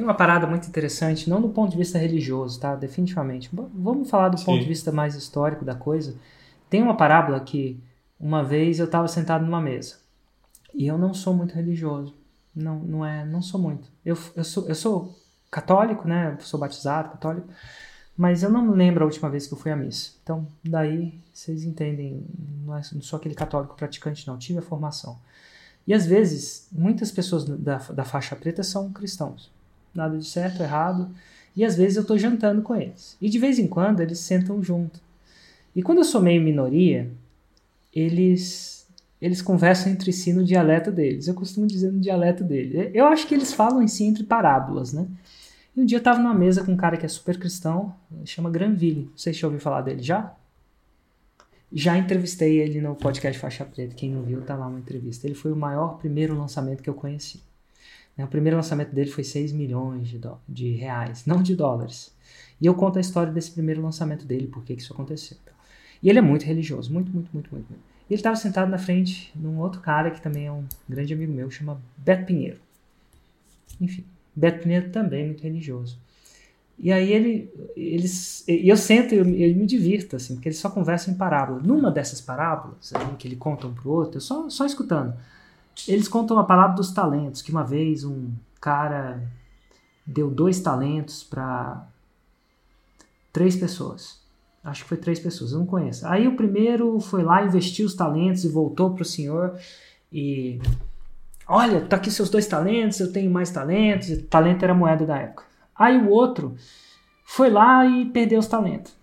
Tem 0.00 0.06
uma 0.06 0.14
parada 0.14 0.46
muito 0.46 0.66
interessante, 0.66 1.28
não 1.28 1.42
do 1.42 1.50
ponto 1.50 1.72
de 1.72 1.76
vista 1.76 1.98
religioso, 1.98 2.58
tá? 2.58 2.74
Definitivamente. 2.74 3.50
Vamos 3.52 4.08
falar 4.08 4.30
do 4.30 4.38
Sim. 4.38 4.46
ponto 4.46 4.60
de 4.62 4.66
vista 4.66 4.90
mais 4.90 5.14
histórico 5.14 5.62
da 5.62 5.74
coisa. 5.74 6.14
Tem 6.70 6.82
uma 6.82 6.96
parábola 6.96 7.38
que 7.40 7.78
uma 8.18 8.42
vez 8.42 8.78
eu 8.78 8.86
estava 8.86 9.06
sentado 9.08 9.44
numa 9.44 9.60
mesa 9.60 9.96
e 10.72 10.86
eu 10.86 10.96
não 10.96 11.12
sou 11.12 11.34
muito 11.34 11.54
religioso. 11.54 12.14
Não, 12.56 12.78
não 12.78 13.04
é, 13.04 13.26
não 13.26 13.42
sou 13.42 13.60
muito. 13.60 13.90
Eu, 14.02 14.16
eu, 14.34 14.42
sou, 14.42 14.66
eu 14.68 14.74
sou 14.74 15.14
católico, 15.50 16.08
né? 16.08 16.34
Sou 16.40 16.58
batizado, 16.58 17.10
católico. 17.10 17.48
Mas 18.16 18.42
eu 18.42 18.48
não 18.48 18.70
lembro 18.70 19.04
a 19.04 19.06
última 19.06 19.28
vez 19.28 19.46
que 19.46 19.52
eu 19.52 19.58
fui 19.58 19.70
à 19.70 19.76
missa. 19.76 20.12
Então, 20.22 20.46
daí 20.64 21.12
vocês 21.30 21.62
entendem, 21.62 22.24
não, 22.64 22.74
é, 22.74 22.80
não 22.94 23.02
sou 23.02 23.18
aquele 23.18 23.34
católico 23.34 23.76
praticante, 23.76 24.26
não. 24.26 24.38
Tive 24.38 24.60
a 24.60 24.62
formação. 24.62 25.18
E 25.86 25.92
às 25.92 26.06
vezes, 26.06 26.68
muitas 26.72 27.12
pessoas 27.12 27.44
da, 27.44 27.76
da 27.76 28.04
faixa 28.06 28.34
preta 28.34 28.62
são 28.62 28.90
cristãos 28.90 29.59
nada 29.94 30.16
de 30.16 30.26
certo, 30.26 30.62
errado. 30.62 31.10
E 31.56 31.64
às 31.64 31.76
vezes 31.76 31.96
eu 31.96 32.02
estou 32.02 32.18
jantando 32.18 32.62
com 32.62 32.74
eles. 32.74 33.16
E 33.20 33.28
de 33.28 33.38
vez 33.38 33.58
em 33.58 33.66
quando 33.66 34.00
eles 34.00 34.18
sentam 34.18 34.62
junto. 34.62 35.00
E 35.74 35.82
quando 35.82 35.98
eu 35.98 36.04
sou 36.04 36.20
meio 36.20 36.40
minoria, 36.42 37.10
eles 37.94 38.80
eles 39.20 39.42
conversam 39.42 39.92
entre 39.92 40.12
si 40.12 40.32
no 40.32 40.42
dialeto 40.42 40.90
deles. 40.90 41.28
Eu 41.28 41.34
costumo 41.34 41.66
dizer 41.66 41.92
no 41.92 42.00
dialeto 42.00 42.42
deles. 42.42 42.90
Eu 42.94 43.06
acho 43.06 43.26
que 43.26 43.34
eles 43.34 43.52
falam 43.52 43.82
em 43.82 43.88
si 43.88 44.04
entre 44.04 44.24
parábolas, 44.24 44.94
né? 44.94 45.06
E 45.76 45.80
um 45.80 45.84
dia 45.84 45.96
eu 45.96 46.00
estava 46.00 46.18
numa 46.18 46.32
mesa 46.34 46.64
com 46.64 46.72
um 46.72 46.76
cara 46.76 46.96
que 46.96 47.04
é 47.04 47.08
super 47.08 47.38
cristão, 47.38 47.94
chama 48.24 48.48
Granville. 48.50 49.08
Não 49.10 49.18
sei 49.18 49.34
se 49.34 49.40
já 49.40 49.46
ouviu 49.46 49.60
falar 49.60 49.82
dele 49.82 50.02
já? 50.02 50.34
Já 51.72 51.98
entrevistei 51.98 52.58
ele 52.58 52.80
no 52.80 52.96
podcast 52.96 53.38
Faixa 53.38 53.64
Preta. 53.64 53.94
Quem 53.94 54.10
não 54.10 54.22
viu, 54.22 54.40
tá 54.40 54.56
lá 54.56 54.66
uma 54.66 54.78
entrevista. 54.78 55.26
Ele 55.26 55.34
foi 55.34 55.52
o 55.52 55.56
maior 55.56 55.98
primeiro 55.98 56.36
lançamento 56.36 56.82
que 56.82 56.90
eu 56.90 56.94
conheci. 56.94 57.40
Né, 58.20 58.24
o 58.24 58.28
primeiro 58.28 58.56
lançamento 58.56 58.94
dele 58.94 59.10
foi 59.10 59.24
6 59.24 59.52
milhões 59.52 60.08
de, 60.08 60.20
de 60.46 60.72
reais, 60.72 61.24
não 61.24 61.42
de 61.42 61.56
dólares. 61.56 62.14
E 62.60 62.66
eu 62.66 62.74
conto 62.74 62.98
a 62.98 63.00
história 63.00 63.32
desse 63.32 63.50
primeiro 63.50 63.80
lançamento 63.80 64.26
dele, 64.26 64.46
por 64.46 64.62
que 64.62 64.74
isso 64.74 64.92
aconteceu. 64.92 65.38
E 66.02 66.10
ele 66.10 66.18
é 66.18 66.22
muito 66.22 66.44
religioso, 66.44 66.92
muito, 66.92 67.10
muito, 67.10 67.30
muito, 67.32 67.50
muito. 67.50 67.66
muito. 67.68 67.82
E 68.08 68.12
ele 68.12 68.18
estava 68.18 68.36
sentado 68.36 68.70
na 68.70 68.78
frente 68.78 69.32
de 69.34 69.46
um 69.46 69.58
outro 69.58 69.80
cara 69.80 70.10
que 70.10 70.20
também 70.20 70.46
é 70.46 70.52
um 70.52 70.64
grande 70.88 71.14
amigo 71.14 71.32
meu, 71.32 71.50
chama 71.50 71.80
Beto 71.96 72.26
Pinheiro. 72.26 72.58
Enfim, 73.80 74.04
Beto 74.36 74.62
Pinheiro 74.62 74.90
também 74.90 75.22
é 75.22 75.26
muito 75.26 75.42
religioso. 75.42 75.98
E 76.78 76.92
aí 76.92 77.12
ele, 77.12 77.52
eles, 77.76 78.44
eu 78.46 78.76
sento 78.76 79.14
e 79.14 79.18
eu, 79.18 79.24
eu, 79.24 79.54
me 79.54 79.66
divirto, 79.66 80.16
assim, 80.16 80.34
porque 80.34 80.48
eles 80.48 80.58
só 80.58 80.68
conversam 80.68 81.14
em 81.14 81.16
parábola. 81.16 81.60
Numa 81.62 81.90
dessas 81.90 82.20
parábolas, 82.20 82.92
que 83.18 83.28
ele 83.28 83.36
conta 83.36 83.66
um 83.66 83.72
pro 83.74 83.90
outro, 83.90 84.16
eu 84.16 84.20
só, 84.20 84.48
só 84.50 84.66
escutando. 84.66 85.14
Eles 85.88 86.08
contam 86.08 86.38
a 86.38 86.44
palavra 86.44 86.76
dos 86.76 86.92
talentos, 86.92 87.42
que 87.42 87.50
uma 87.50 87.64
vez 87.64 88.04
um 88.04 88.30
cara 88.60 89.22
deu 90.06 90.30
dois 90.30 90.60
talentos 90.60 91.22
para 91.22 91.86
três 93.32 93.56
pessoas. 93.56 94.20
Acho 94.62 94.82
que 94.82 94.88
foi 94.88 94.98
três 94.98 95.18
pessoas, 95.18 95.52
eu 95.52 95.58
não 95.58 95.66
conheço. 95.66 96.06
Aí 96.06 96.28
o 96.28 96.36
primeiro 96.36 97.00
foi 97.00 97.22
lá, 97.22 97.44
investiu 97.44 97.86
os 97.86 97.94
talentos 97.94 98.44
e 98.44 98.48
voltou 98.48 98.90
para 98.92 99.02
o 99.02 99.06
senhor 99.06 99.58
e. 100.12 100.60
Olha, 101.48 101.80
tá 101.80 101.96
aqui 101.96 102.10
seus 102.10 102.30
dois 102.30 102.46
talentos, 102.46 103.00
eu 103.00 103.12
tenho 103.12 103.30
mais 103.30 103.50
talentos. 103.50 104.08
Talento 104.28 104.62
era 104.62 104.74
moeda 104.74 105.06
da 105.06 105.18
época. 105.18 105.44
Aí 105.74 105.96
o 105.96 106.10
outro 106.10 106.54
foi 107.24 107.50
lá 107.50 107.86
e 107.86 108.04
perdeu 108.10 108.38
os 108.38 108.46
talentos. 108.46 108.94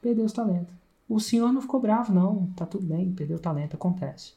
Perdeu 0.00 0.24
os 0.24 0.32
talentos. 0.32 0.72
O 1.08 1.20
senhor 1.20 1.52
não 1.52 1.60
ficou 1.60 1.80
bravo, 1.80 2.14
não. 2.14 2.46
Tá 2.56 2.64
tudo 2.64 2.86
bem, 2.86 3.12
perdeu 3.12 3.36
o 3.36 3.40
talento, 3.40 3.74
acontece. 3.74 4.32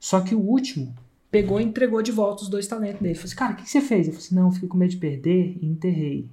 Só 0.00 0.22
que 0.22 0.34
o 0.34 0.40
último 0.40 0.94
pegou 1.30 1.60
e 1.60 1.64
entregou 1.64 2.02
de 2.02 2.10
volta 2.10 2.42
os 2.42 2.48
dois 2.48 2.66
talentos 2.66 3.00
dele. 3.00 3.14
Falei 3.14 3.26
assim, 3.26 3.36
cara, 3.36 3.52
o 3.52 3.56
que, 3.56 3.70
você 3.70 3.80
fez? 3.82 4.06
Eu 4.06 4.14
falei 4.14 4.26
assim, 4.26 4.34
não, 4.34 4.50
fiquei 4.50 4.68
com 4.68 4.78
medo 4.78 4.90
de 4.90 4.96
perder 4.96 5.58
e 5.60 5.66
enterrei. 5.66 6.26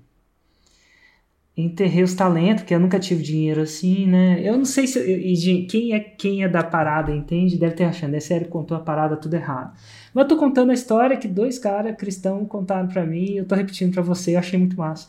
Enterrei 1.56 2.04
os 2.04 2.14
talentos, 2.14 2.62
porque 2.62 2.74
eu 2.74 2.80
nunca 2.80 3.00
tive 3.00 3.22
dinheiro 3.22 3.62
assim, 3.62 4.06
né? 4.06 4.40
Eu 4.48 4.58
não 4.58 4.66
sei 4.66 4.86
se. 4.86 5.00
E 5.00 5.66
quem 5.66 5.92
é 5.92 6.00
quem 6.00 6.44
é 6.44 6.48
da 6.48 6.64
parada, 6.64 7.12
entende? 7.12 7.58
Deve 7.58 7.74
ter 7.74 7.84
achando, 7.84 8.16
é 8.16 8.20
sério, 8.20 8.48
contou 8.48 8.78
a 8.78 8.80
parada 8.80 9.18
tudo 9.18 9.34
errado. 9.34 9.76
Mas 10.14 10.24
eu 10.24 10.28
tô 10.28 10.38
contando 10.38 10.70
a 10.70 10.74
história 10.74 11.18
que 11.18 11.28
dois 11.28 11.58
caras 11.58 11.98
cristãos 11.98 12.48
contaram 12.48 12.88
para 12.88 13.04
mim, 13.06 13.34
eu 13.34 13.46
tô 13.46 13.56
repetindo 13.56 13.92
para 13.92 14.04
você, 14.04 14.36
eu 14.36 14.40
achei 14.40 14.58
muito 14.58 14.78
massa. 14.78 15.08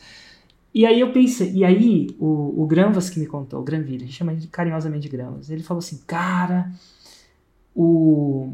E 0.75 0.87
aí 0.87 1.00
eu 1.00 1.12
pensei, 1.12 1.53
e 1.53 1.65
aí 1.65 2.09
o, 2.19 2.62
o 2.62 2.67
Granvas 2.67 3.11
que 3.11 3.21
me 3.21 3.27
contou, 3.27 3.61
o 3.61 3.65
Granville, 3.65 4.05
a 4.05 4.07
gente 4.07 4.17
chama 4.17 4.35
carinhosamente 4.50 5.03
de 5.03 5.09
Granvas, 5.09 5.50
ele 5.50 5.62
falou 5.62 5.81
assim, 5.81 6.00
cara, 6.07 6.71
o 7.78 8.52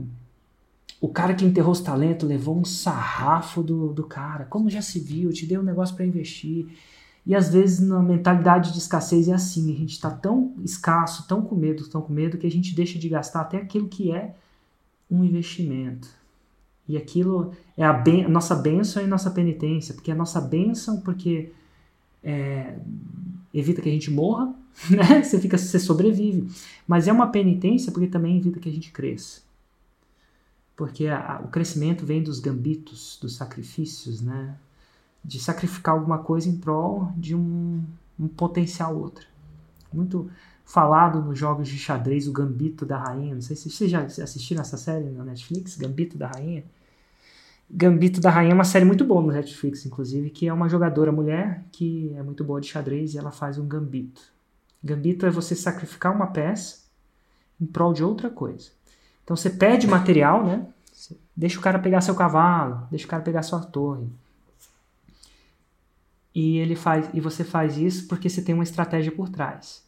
o 1.00 1.08
cara 1.08 1.34
que 1.34 1.44
enterrou 1.44 1.72
os 1.72 1.80
talentos 1.80 2.26
levou 2.26 2.58
um 2.58 2.64
sarrafo 2.64 3.62
do, 3.62 3.92
do 3.92 4.04
cara. 4.04 4.46
Como 4.46 4.70
já 4.70 4.80
se 4.80 4.98
viu, 4.98 5.30
te 5.32 5.44
deu 5.44 5.60
um 5.60 5.64
negócio 5.64 5.94
para 5.94 6.06
investir. 6.06 6.66
E 7.26 7.34
às 7.34 7.52
vezes 7.52 7.80
na 7.80 8.00
mentalidade 8.00 8.72
de 8.72 8.78
escassez 8.78 9.28
é 9.28 9.34
assim, 9.34 9.70
a 9.70 9.76
gente 9.76 9.92
está 9.92 10.10
tão 10.10 10.54
escasso, 10.64 11.28
tão 11.28 11.42
com 11.42 11.54
medo, 11.54 11.86
tão 11.88 12.00
com 12.00 12.10
medo, 12.10 12.38
que 12.38 12.46
a 12.46 12.50
gente 12.50 12.74
deixa 12.74 12.98
de 12.98 13.06
gastar 13.08 13.42
até 13.42 13.58
aquilo 13.58 13.86
que 13.86 14.12
é 14.12 14.34
um 15.10 15.22
investimento. 15.22 16.08
E 16.88 16.96
aquilo 16.96 17.52
é 17.76 17.84
a, 17.84 17.92
ben 17.92 18.24
a 18.24 18.28
nossa 18.28 18.54
bênção 18.54 19.02
e 19.02 19.06
nossa 19.06 19.30
penitência, 19.30 19.92
porque 19.92 20.10
é 20.10 20.14
a 20.14 20.16
nossa 20.16 20.40
bênção 20.40 21.02
porque 21.02 21.52
é, 22.22 22.78
evita 23.52 23.82
que 23.82 23.90
a 23.90 23.92
gente 23.92 24.10
morra, 24.10 24.54
né? 24.90 25.22
Você 25.22 25.40
fica, 25.40 25.56
você 25.56 25.78
sobrevive. 25.78 26.48
Mas 26.86 27.08
é 27.08 27.12
uma 27.12 27.28
penitência 27.28 27.92
porque 27.92 28.06
também 28.06 28.36
evita 28.36 28.60
que 28.60 28.68
a 28.68 28.72
gente 28.72 28.92
cresça 28.92 29.44
porque 30.76 31.06
a, 31.06 31.40
o 31.44 31.48
crescimento 31.48 32.04
vem 32.04 32.22
dos 32.22 32.40
gambitos, 32.40 33.18
dos 33.20 33.36
sacrifícios, 33.36 34.20
né? 34.20 34.56
De 35.24 35.38
sacrificar 35.38 35.94
alguma 35.94 36.18
coisa 36.18 36.48
em 36.48 36.56
prol 36.56 37.12
de 37.16 37.34
um, 37.34 37.82
um 38.18 38.28
potencial 38.28 38.96
outro. 38.96 39.26
Muito 39.92 40.30
falado 40.64 41.22
nos 41.22 41.38
jogos 41.38 41.68
de 41.68 41.78
xadrez, 41.78 42.26
o 42.26 42.32
Gambito 42.32 42.84
da 42.84 42.98
Rainha. 42.98 43.34
Não 43.34 43.42
sei 43.42 43.56
se 43.56 43.70
vocês 43.70 43.90
já 43.90 44.02
assistiram 44.02 44.60
essa 44.60 44.76
série 44.76 45.08
na 45.10 45.24
Netflix, 45.24 45.76
Gambito 45.76 46.18
da 46.18 46.28
Rainha. 46.28 46.64
Gambito 47.70 48.20
da 48.20 48.30
Rainha 48.30 48.52
é 48.52 48.54
uma 48.54 48.64
série 48.64 48.84
muito 48.84 49.04
boa 49.04 49.22
no 49.22 49.32
Netflix, 49.32 49.86
inclusive, 49.86 50.28
que 50.30 50.46
é 50.46 50.52
uma 50.52 50.68
jogadora 50.68 51.10
mulher 51.10 51.64
que 51.72 52.12
é 52.16 52.22
muito 52.22 52.44
boa 52.44 52.60
de 52.60 52.66
xadrez 52.66 53.14
e 53.14 53.18
ela 53.18 53.30
faz 53.30 53.56
um 53.56 53.66
gambito. 53.66 54.33
Gambito 54.84 55.24
é 55.24 55.30
você 55.30 55.56
sacrificar 55.56 56.14
uma 56.14 56.26
peça 56.26 56.84
em 57.58 57.64
prol 57.64 57.94
de 57.94 58.04
outra 58.04 58.28
coisa. 58.28 58.70
Então 59.24 59.34
você 59.34 59.48
pede 59.48 59.86
material, 59.86 60.44
né? 60.44 60.66
Deixa 61.34 61.58
o 61.58 61.62
cara 61.62 61.78
pegar 61.78 62.02
seu 62.02 62.14
cavalo, 62.14 62.86
deixa 62.90 63.06
o 63.06 63.08
cara 63.08 63.22
pegar 63.22 63.42
sua 63.42 63.60
torre. 63.60 64.06
E 66.34 66.58
ele 66.58 66.76
faz, 66.76 67.08
e 67.14 67.20
você 67.20 67.42
faz 67.42 67.78
isso 67.78 68.06
porque 68.08 68.28
você 68.28 68.42
tem 68.42 68.54
uma 68.54 68.64
estratégia 68.64 69.10
por 69.10 69.30
trás. 69.30 69.82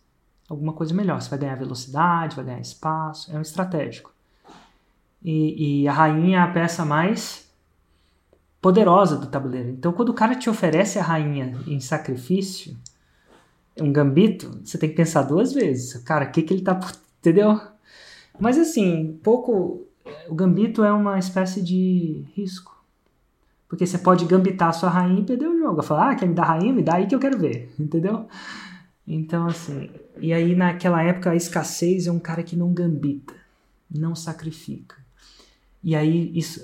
Alguma 0.48 0.72
coisa 0.72 0.94
melhor. 0.94 1.20
Você 1.20 1.28
vai 1.28 1.40
ganhar 1.40 1.56
velocidade, 1.56 2.36
vai 2.36 2.44
ganhar 2.44 2.60
espaço. 2.60 3.30
É 3.34 3.36
um 3.36 3.42
estratégico. 3.42 4.12
E, 5.22 5.82
e 5.82 5.88
a 5.88 5.92
rainha 5.92 6.38
é 6.38 6.40
a 6.40 6.50
peça 6.50 6.84
mais 6.84 7.50
poderosa 8.62 9.16
do 9.16 9.26
tabuleiro. 9.26 9.70
Então, 9.70 9.92
quando 9.92 10.08
o 10.08 10.14
cara 10.14 10.34
te 10.34 10.48
oferece 10.48 10.98
a 10.98 11.02
rainha 11.02 11.58
em 11.66 11.80
sacrifício, 11.80 12.76
um 13.78 13.92
gambito, 13.92 14.60
você 14.64 14.78
tem 14.78 14.88
que 14.88 14.96
pensar 14.96 15.22
duas 15.22 15.52
vezes. 15.52 15.94
Cara, 16.02 16.26
o 16.26 16.32
que, 16.32 16.42
que 16.42 16.54
ele 16.54 16.62
tá. 16.62 16.78
Entendeu? 17.20 17.60
Mas 18.38 18.58
assim, 18.58 19.18
pouco. 19.22 19.86
O 20.28 20.34
gambito 20.34 20.84
é 20.84 20.92
uma 20.92 21.18
espécie 21.18 21.60
de 21.60 22.24
risco. 22.34 22.76
Porque 23.68 23.84
você 23.84 23.98
pode 23.98 24.24
gambitar 24.24 24.68
a 24.68 24.72
sua 24.72 24.88
rainha 24.88 25.20
e 25.20 25.24
perder 25.24 25.48
o 25.48 25.58
jogo. 25.58 25.82
Falar, 25.82 26.12
ah, 26.12 26.14
quer 26.14 26.26
me 26.26 26.34
dar 26.34 26.44
rainha? 26.44 26.72
Me 26.72 26.82
dá 26.82 26.94
aí 26.94 27.06
que 27.06 27.14
eu 27.14 27.18
quero 27.18 27.38
ver. 27.38 27.74
Entendeu? 27.78 28.28
Então, 29.06 29.46
assim. 29.46 29.90
E 30.20 30.32
aí, 30.32 30.54
naquela 30.54 31.02
época, 31.02 31.30
a 31.30 31.36
escassez 31.36 32.06
é 32.06 32.12
um 32.12 32.18
cara 32.18 32.42
que 32.42 32.56
não 32.56 32.72
gambita, 32.72 33.34
não 33.90 34.14
sacrifica. 34.14 34.96
E 35.82 35.94
aí, 35.94 36.32
isso, 36.36 36.62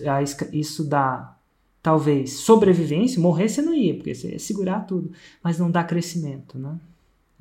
isso 0.53 0.85
dá, 0.85 1.37
talvez, 1.83 2.35
sobrevivência. 2.35 3.21
Morrer 3.21 3.49
você 3.49 3.61
não 3.61 3.75
ia, 3.75 3.95
porque 3.95 4.15
você 4.15 4.33
ia 4.33 4.39
segurar 4.39 4.81
tudo. 4.81 5.13
Mas 5.43 5.59
não 5.59 5.71
dá 5.71 5.83
crescimento, 5.83 6.59
né? 6.59 6.79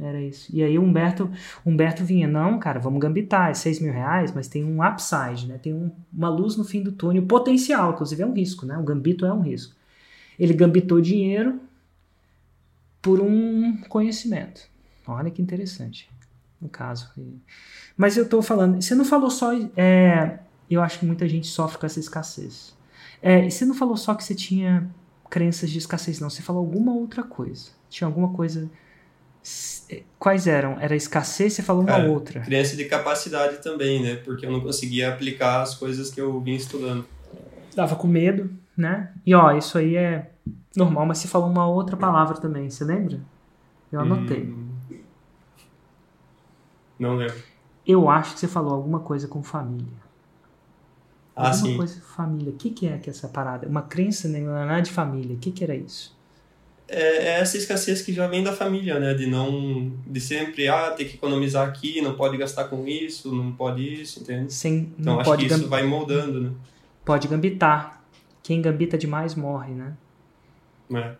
Era 0.01 0.19
isso. 0.19 0.49
E 0.51 0.63
aí 0.63 0.79
Humberto, 0.79 1.29
Humberto 1.63 2.03
vinha, 2.03 2.27
não, 2.27 2.57
cara, 2.57 2.79
vamos 2.79 2.99
gambitar, 2.99 3.51
é 3.51 3.53
6 3.53 3.79
mil 3.79 3.93
reais, 3.93 4.33
mas 4.33 4.47
tem 4.47 4.65
um 4.65 4.83
upside, 4.83 5.47
né? 5.47 5.59
Tem 5.59 5.73
um, 5.73 5.91
uma 6.11 6.27
luz 6.27 6.57
no 6.57 6.63
fim 6.63 6.81
do 6.81 6.91
túnel, 6.91 7.23
potencial, 7.27 7.91
inclusive 7.91 8.23
é 8.23 8.25
um 8.25 8.33
risco, 8.33 8.65
né? 8.65 8.77
O 8.77 8.83
gambito 8.83 9.25
é 9.25 9.31
um 9.31 9.41
risco. 9.41 9.75
Ele 10.39 10.53
gambitou 10.53 10.99
dinheiro 10.99 11.59
por 12.99 13.21
um 13.21 13.77
conhecimento. 13.89 14.61
Olha 15.05 15.29
que 15.29 15.41
interessante, 15.41 16.09
no 16.59 16.67
caso. 16.67 17.11
Mas 17.95 18.17
eu 18.17 18.23
estou 18.23 18.41
falando, 18.41 18.81
você 18.81 18.95
não 18.95 19.05
falou 19.05 19.29
só, 19.29 19.51
é, 19.77 20.39
eu 20.69 20.81
acho 20.81 20.99
que 20.99 21.05
muita 21.05 21.27
gente 21.27 21.47
sofre 21.47 21.77
com 21.77 21.85
essa 21.85 21.99
escassez. 21.99 22.75
É, 23.21 23.47
você 23.47 23.65
não 23.65 23.75
falou 23.75 23.95
só 23.95 24.15
que 24.15 24.23
você 24.23 24.33
tinha 24.33 24.89
crenças 25.29 25.69
de 25.69 25.77
escassez, 25.77 26.19
não. 26.19 26.29
Você 26.29 26.41
falou 26.41 26.61
alguma 26.61 26.91
outra 26.91 27.21
coisa. 27.21 27.69
Tinha 27.87 28.07
alguma 28.07 28.33
coisa 28.33 28.69
Quais 30.17 30.47
eram? 30.47 30.79
Era 30.79 30.95
escassez, 30.95 31.53
você 31.53 31.61
falou 31.61 31.81
uma 31.81 31.91
Cara, 31.91 32.09
outra. 32.09 32.39
Criança 32.41 32.75
de 32.75 32.85
capacidade 32.85 33.57
também, 33.57 34.01
né? 34.01 34.15
Porque 34.17 34.45
eu 34.45 34.51
não 34.51 34.61
conseguia 34.61 35.09
aplicar 35.09 35.61
as 35.61 35.75
coisas 35.75 36.11
que 36.11 36.21
eu 36.21 36.39
vim 36.39 36.53
estudando. 36.53 37.05
Tava 37.75 37.95
com 37.95 38.07
medo, 38.07 38.49
né? 38.77 39.11
E 39.25 39.33
ó, 39.33 39.51
isso 39.51 39.77
aí 39.77 39.95
é 39.95 40.29
normal, 40.75 41.05
mas 41.05 41.17
você 41.17 41.27
falou 41.27 41.49
uma 41.49 41.67
outra 41.67 41.97
palavra 41.97 42.37
também, 42.37 42.69
você 42.69 42.83
lembra? 42.83 43.19
Eu 43.91 43.99
anotei. 43.99 44.43
Hum, 44.43 44.69
Não 46.99 47.15
lembro. 47.15 47.43
Eu 47.85 48.09
acho 48.09 48.35
que 48.35 48.39
você 48.39 48.47
falou 48.47 48.73
alguma 48.73 48.99
coisa 48.99 49.27
com 49.27 49.41
família. 49.41 50.01
Ah, 51.35 51.49
alguma 51.49 51.65
sim. 51.65 51.77
coisa 51.77 51.95
com 51.99 52.05
família. 52.05 52.53
O 52.53 52.55
que, 52.55 52.69
que 52.69 52.87
é 52.87 52.97
que 52.97 53.09
essa 53.09 53.27
parada? 53.27 53.67
Uma 53.67 53.81
crença 53.81 54.27
né, 54.27 54.39
é 54.77 54.81
de 54.81 54.91
família. 54.91 55.35
O 55.35 55.39
que, 55.39 55.51
que 55.51 55.63
era 55.63 55.75
isso? 55.75 56.15
É, 56.93 57.17
é 57.27 57.39
essa 57.39 57.57
escassez 57.57 58.01
que 58.01 58.11
já 58.11 58.27
vem 58.27 58.43
da 58.43 58.51
família, 58.53 58.99
né? 58.99 59.13
De 59.13 59.25
não. 59.25 59.93
De 60.05 60.19
sempre, 60.19 60.67
ah, 60.67 60.91
ter 60.91 61.05
que 61.05 61.15
economizar 61.15 61.67
aqui, 61.67 62.01
não 62.01 62.15
pode 62.15 62.37
gastar 62.37 62.65
com 62.65 62.85
isso, 62.85 63.33
não 63.33 63.53
pode 63.53 63.81
isso, 64.01 64.19
entende? 64.19 64.51
Sem, 64.53 64.91
Então 64.99 65.13
não 65.13 65.19
acho 65.21 65.29
pode, 65.29 65.47
que 65.47 65.53
isso 65.53 65.67
vai 65.69 65.83
moldando, 65.83 66.41
né? 66.41 66.51
pode 67.05 67.27
gambitar. 67.27 68.03
Quem 68.43 68.61
gambita 68.61 68.97
demais 68.97 69.35
morre, 69.35 69.73
né? 69.73 69.93
É. 70.93 71.15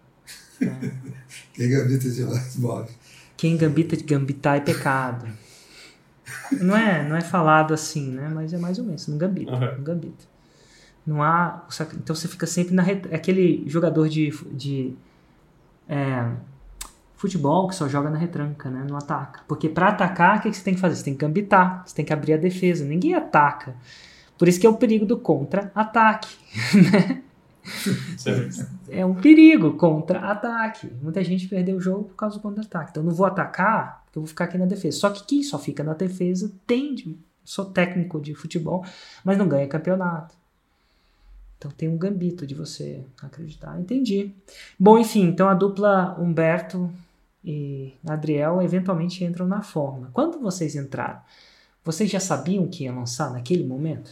Quem 1.53 1.69
gambita 1.69 2.09
demais 2.09 2.57
morre. 2.57 2.89
Quem 3.37 3.57
gambita 3.57 3.95
de 3.95 4.03
gambitar 4.03 4.57
é 4.57 4.59
pecado. 4.59 5.27
Não 6.59 6.75
é, 6.75 7.07
não 7.07 7.15
é 7.15 7.21
falado 7.21 7.73
assim, 7.73 8.11
né? 8.11 8.29
Mas 8.33 8.53
é 8.53 8.57
mais 8.57 8.77
ou 8.77 8.85
menos. 8.85 9.07
Não 9.07 9.17
gambita, 9.17 9.51
Aham. 9.51 9.75
não 9.77 9.83
gambita. 9.83 10.25
Não 11.05 11.23
há. 11.23 11.65
Então 11.95 12.15
você 12.15 12.27
fica 12.27 12.45
sempre 12.45 12.73
na 12.75 12.83
é 12.87 13.15
aquele 13.15 13.63
jogador 13.67 14.07
de, 14.07 14.29
de 14.51 14.93
é, 15.91 16.25
futebol 17.17 17.67
que 17.67 17.75
só 17.75 17.89
joga 17.89 18.09
na 18.09 18.17
retranca, 18.17 18.69
né? 18.69 18.85
Não 18.87 18.95
ataca. 18.95 19.41
Porque 19.45 19.67
para 19.67 19.89
atacar, 19.89 20.39
o 20.39 20.41
que 20.41 20.49
que 20.49 20.55
você 20.55 20.63
tem 20.63 20.73
que 20.73 20.79
fazer? 20.79 20.95
Você 20.95 21.03
tem 21.03 21.13
que 21.13 21.19
gambitar, 21.19 21.83
você 21.85 21.93
tem 21.93 22.05
que 22.05 22.13
abrir 22.13 22.33
a 22.33 22.37
defesa. 22.37 22.85
Ninguém 22.85 23.13
ataca. 23.13 23.75
Por 24.37 24.47
isso 24.47 24.59
que 24.59 24.65
é 24.65 24.69
o 24.69 24.77
perigo 24.77 25.05
do 25.05 25.17
contra-ataque. 25.17 26.33
Certo. 28.17 28.67
é 28.89 29.05
um 29.05 29.13
perigo 29.13 29.73
contra-ataque. 29.73 30.91
Muita 30.99 31.23
gente 31.23 31.47
perdeu 31.47 31.77
o 31.77 31.79
jogo 31.79 32.05
por 32.05 32.15
causa 32.15 32.37
do 32.37 32.41
contra-ataque. 32.41 32.89
Então 32.89 33.03
eu 33.03 33.07
não 33.07 33.13
vou 33.13 33.27
atacar, 33.27 34.01
porque 34.05 34.17
eu 34.17 34.23
vou 34.23 34.27
ficar 34.27 34.45
aqui 34.45 34.57
na 34.57 34.65
defesa. 34.65 34.97
Só 34.97 35.09
que 35.11 35.23
quem 35.25 35.43
só 35.43 35.59
fica 35.59 35.83
na 35.83 35.93
defesa 35.93 36.51
tende. 36.65 37.19
Sou 37.43 37.65
técnico 37.65 38.19
de 38.19 38.33
futebol, 38.33 38.83
mas 39.23 39.37
não 39.37 39.47
ganha 39.47 39.67
campeonato. 39.67 40.40
Então 41.61 41.69
tem 41.69 41.87
um 41.87 41.95
gambito 41.95 42.47
de 42.47 42.55
você 42.55 43.05
acreditar. 43.21 43.79
Entendi. 43.79 44.33
Bom, 44.79 44.97
enfim, 44.97 45.25
então 45.25 45.47
a 45.47 45.53
dupla 45.53 46.19
Humberto 46.19 46.91
e 47.45 47.93
Adriel 48.03 48.63
eventualmente 48.63 49.23
entram 49.23 49.47
na 49.47 49.61
forma. 49.61 50.09
Quando 50.11 50.39
vocês 50.39 50.75
entraram, 50.75 51.21
vocês 51.85 52.09
já 52.09 52.19
sabiam 52.19 52.67
que 52.67 52.85
ia 52.85 52.91
lançar 52.91 53.31
naquele 53.31 53.63
momento? 53.63 54.09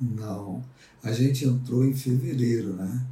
Não. 0.00 0.64
A 1.02 1.12
gente 1.12 1.46
entrou 1.46 1.84
em 1.84 1.92
fevereiro, 1.92 2.72
né? 2.72 3.06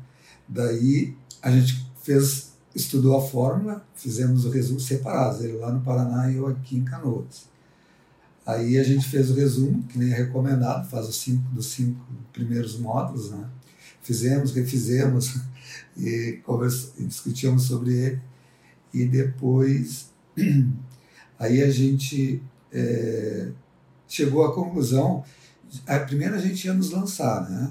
Daí 0.48 1.14
a 1.42 1.50
gente 1.50 1.86
fez, 2.02 2.54
estudou 2.74 3.14
a 3.14 3.20
fórmula, 3.20 3.84
fizemos 3.94 4.46
o 4.46 4.50
resumo 4.50 4.80
separados, 4.80 5.44
ele 5.44 5.58
lá 5.58 5.70
no 5.70 5.82
Paraná 5.82 6.30
e 6.30 6.36
eu 6.36 6.46
aqui 6.46 6.78
em 6.78 6.84
Canoas. 6.84 7.46
Aí 8.48 8.78
a 8.78 8.82
gente 8.82 9.06
fez 9.06 9.30
o 9.30 9.34
resumo, 9.34 9.82
que 9.84 9.98
nem 9.98 10.10
é 10.10 10.16
recomendado, 10.16 10.88
faz 10.88 11.06
os 11.06 11.16
cinco 11.20 11.46
dos 11.50 11.66
cinco 11.66 12.00
primeiros 12.32 12.78
módulos, 12.78 13.30
né? 13.30 13.46
Fizemos, 14.02 14.52
refizemos 14.52 15.36
e, 15.94 16.40
discutimos 17.06 17.64
sobre 17.64 17.92
ele. 17.94 18.20
E 18.94 19.04
depois, 19.06 20.10
aí 21.38 21.62
a 21.62 21.70
gente 21.70 22.42
é, 22.72 23.50
chegou 24.08 24.44
à 24.46 24.54
conclusão 24.54 25.24
a 25.86 25.98
primeiro 25.98 26.34
a 26.34 26.38
gente 26.38 26.64
ia 26.66 26.72
nos 26.72 26.90
lançar, 26.90 27.48
né? 27.50 27.70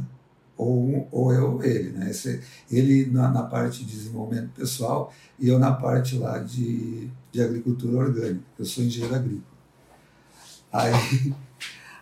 Ou, 0.56 1.08
ou 1.12 1.34
eu 1.34 1.54
ou 1.54 1.64
ele, 1.64 1.92
né? 1.92 2.12
Esse- 2.12 2.42
ele 2.72 3.08
na, 3.08 3.32
na 3.32 3.44
parte 3.44 3.84
de 3.84 3.92
desenvolvimento 3.96 4.52
pessoal 4.52 5.12
e 5.40 5.48
eu 5.48 5.58
na 5.60 5.72
parte 5.74 6.18
lá 6.18 6.40
de, 6.40 7.10
de 7.32 7.42
agricultura 7.42 7.98
orgânica. 7.98 8.46
Eu 8.60 8.66
sou 8.66 8.84
engenheiro 8.84 9.16
agrícola. 9.16 9.57
Aí, 10.78 10.94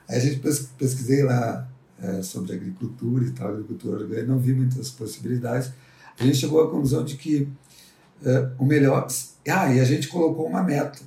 aí 0.08 0.18
a 0.18 0.20
gente 0.20 0.40
pes- 0.40 0.70
pesquisei 0.78 1.24
lá 1.24 1.68
é, 2.02 2.22
sobre 2.22 2.54
agricultura 2.54 3.26
e 3.26 3.32
tal, 3.32 3.50
agricultura 3.50 3.98
orgânica, 4.02 4.28
não 4.28 4.40
vi 4.40 4.54
muitas 4.54 4.90
possibilidades. 4.90 5.72
A 6.20 6.24
gente 6.24 6.38
chegou 6.38 6.62
à 6.64 6.70
conclusão 6.70 7.04
de 7.04 7.16
que 7.16 7.48
é, 8.24 8.50
o 8.58 8.66
melhor... 8.66 9.08
Ah, 9.48 9.74
e 9.74 9.80
a 9.80 9.86
gente 9.86 10.08
colocou 10.08 10.48
uma 10.48 10.64
meta. 10.64 11.00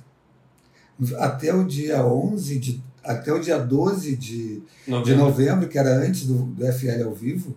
Até 1.17 1.53
o 1.53 1.65
dia 1.65 2.05
11 2.05 2.59
de... 2.59 2.83
Até 3.03 3.31
o 3.33 3.39
dia 3.39 3.57
12 3.57 4.15
de, 4.15 4.55
de 4.55 4.61
Novembro. 4.87 5.17
novembro, 5.23 5.69
que 5.69 5.77
era 5.79 5.97
antes 6.05 6.25
do, 6.25 6.43
do 6.43 6.65
FL 6.73 7.03
ao 7.05 7.13
vivo, 7.13 7.55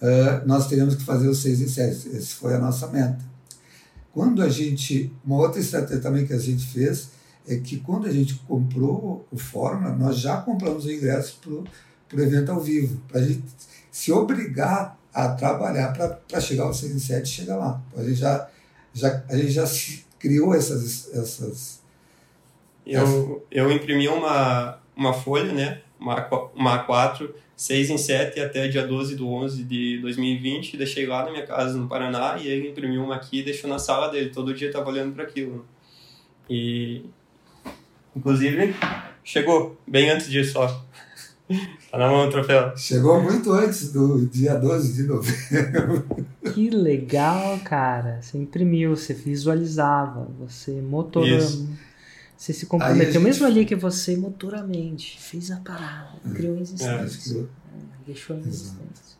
eh, 0.00 0.42
nós 0.46 0.68
teríamos 0.68 0.94
que 0.94 1.02
fazer 1.02 1.28
os 1.28 1.42
6 1.42 1.60
em 1.62 1.68
7. 1.68 2.16
Essa 2.16 2.36
foi 2.36 2.54
a 2.54 2.58
nossa 2.58 2.86
meta. 2.86 3.18
Quando 4.12 4.40
a 4.40 4.48
gente. 4.48 5.12
Uma 5.24 5.36
outra 5.38 5.60
estratégia 5.60 6.00
também 6.00 6.24
que 6.26 6.32
a 6.32 6.38
gente 6.38 6.64
fez 6.66 7.08
é 7.46 7.56
que 7.56 7.78
quando 7.78 8.06
a 8.06 8.12
gente 8.12 8.34
comprou 8.46 9.26
o 9.30 9.38
Fórmula, 9.38 9.94
nós 9.94 10.18
já 10.18 10.40
compramos 10.40 10.84
o 10.84 10.92
ingresso 10.92 11.38
para 12.08 12.18
o 12.18 12.22
evento 12.22 12.52
ao 12.52 12.60
vivo, 12.60 13.00
para 13.08 13.20
a 13.20 13.24
gente 13.24 13.42
se 13.90 14.12
obrigar 14.12 14.98
a 15.12 15.28
trabalhar 15.28 15.92
para 15.92 16.40
chegar 16.40 16.64
aos 16.64 16.78
6 16.78 16.94
em 16.94 16.98
7 16.98 17.24
e 17.24 17.28
chegar 17.28 17.56
lá. 17.56 17.82
A 17.96 18.02
gente 18.02 18.14
já, 18.14 18.48
já, 18.94 19.22
a 19.28 19.36
gente 19.36 19.50
já 19.50 19.64
criou 20.18 20.54
essas, 20.54 21.12
essas 21.14 21.82
Eu, 22.86 23.44
eu 23.50 23.70
imprimi 23.70 24.08
uma, 24.08 24.78
uma 24.96 25.12
folha, 25.12 25.52
né? 25.52 25.82
Uma, 26.00 26.28
A4 26.28 26.50
uma 26.54 26.86
A4, 26.86 27.30
6 27.54 27.90
em 27.90 27.98
7 27.98 28.40
até 28.40 28.66
dia 28.68 28.86
12 28.86 29.14
de 29.14 29.22
11 29.22 29.64
de 29.64 29.98
2020. 30.00 30.76
Deixei 30.76 31.06
lá 31.06 31.24
na 31.24 31.30
minha 31.30 31.46
casa 31.46 31.76
no 31.76 31.86
Paraná 31.86 32.38
e 32.40 32.48
ele 32.48 32.70
imprimiu 32.70 33.04
uma 33.04 33.16
aqui 33.16 33.40
e 33.40 33.44
deixou 33.44 33.68
na 33.68 33.78
sala 33.78 34.08
dele. 34.08 34.30
Todo 34.30 34.54
dia 34.54 34.68
eu 34.68 34.72
tava 34.72 34.88
olhando 34.88 35.14
para 35.14 35.24
aquilo. 35.24 35.66
E, 36.48 37.04
inclusive, 38.16 38.74
chegou 39.24 39.78
bem 39.86 40.10
antes 40.10 40.28
disso, 40.28 40.58
ó. 40.58 40.68
Tá 41.90 41.98
na 41.98 42.08
mão 42.08 42.26
o 42.26 42.30
troféu. 42.30 42.74
Chegou 42.76 43.22
muito 43.22 43.52
antes 43.52 43.92
do 43.92 44.24
dia 44.26 44.54
12 44.54 44.94
de 44.94 45.02
novembro. 45.02 46.26
Que 46.54 46.70
legal, 46.70 47.58
cara. 47.60 48.20
Você 48.22 48.38
imprimiu, 48.38 48.96
você 48.96 49.12
visualizava, 49.12 50.26
você 50.38 50.70
motorou. 50.80 51.28
Isso. 51.28 51.68
Você 52.36 52.52
se 52.52 52.64
a 52.64 52.68
comprometeu, 52.68 53.12
gente- 53.12 53.22
mesmo 53.22 53.46
ali 53.46 53.64
que 53.66 53.76
você 53.76 54.16
motoramente 54.16 55.18
fez 55.20 55.50
a 55.50 55.56
parada, 55.58 56.18
criou 56.34 56.54
Acho 56.54 56.62
existência, 56.62 57.42
que 57.44 57.48
deixou 58.06 58.36
em 58.36 58.40
Exato. 58.40 58.48
existência. 58.50 59.12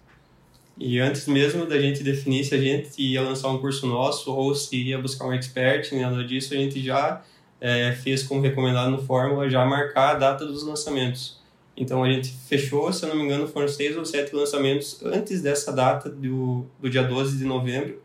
E 0.78 0.98
antes 0.98 1.26
mesmo 1.28 1.66
da 1.66 1.78
gente 1.78 2.02
definir 2.02 2.44
se 2.44 2.54
a 2.54 2.58
gente 2.58 3.00
ia 3.00 3.20
lançar 3.22 3.48
um 3.50 3.58
curso 3.58 3.86
nosso 3.86 4.32
ou 4.32 4.54
se 4.54 4.74
ia 4.74 4.98
buscar 4.98 5.26
um 5.26 5.32
expert, 5.32 5.92
nada 5.92 6.24
disso, 6.24 6.54
a 6.54 6.56
gente 6.56 6.82
já 6.82 7.22
é, 7.64 7.92
fez 7.92 8.24
como 8.24 8.40
recomendado 8.42 8.90
no 8.90 9.00
Fórmula, 9.00 9.48
já 9.48 9.64
marcar 9.64 10.16
a 10.16 10.18
data 10.18 10.44
dos 10.44 10.64
lançamentos. 10.64 11.40
Então 11.76 12.02
a 12.02 12.10
gente 12.10 12.34
fechou, 12.48 12.92
se 12.92 13.04
eu 13.04 13.08
não 13.10 13.16
me 13.16 13.22
engano, 13.22 13.46
foram 13.46 13.68
seis 13.68 13.96
ou 13.96 14.04
sete 14.04 14.34
lançamentos 14.34 15.00
antes 15.04 15.40
dessa 15.40 15.72
data 15.72 16.10
do, 16.10 16.66
do 16.80 16.90
dia 16.90 17.04
12 17.04 17.38
de 17.38 17.44
novembro, 17.44 18.02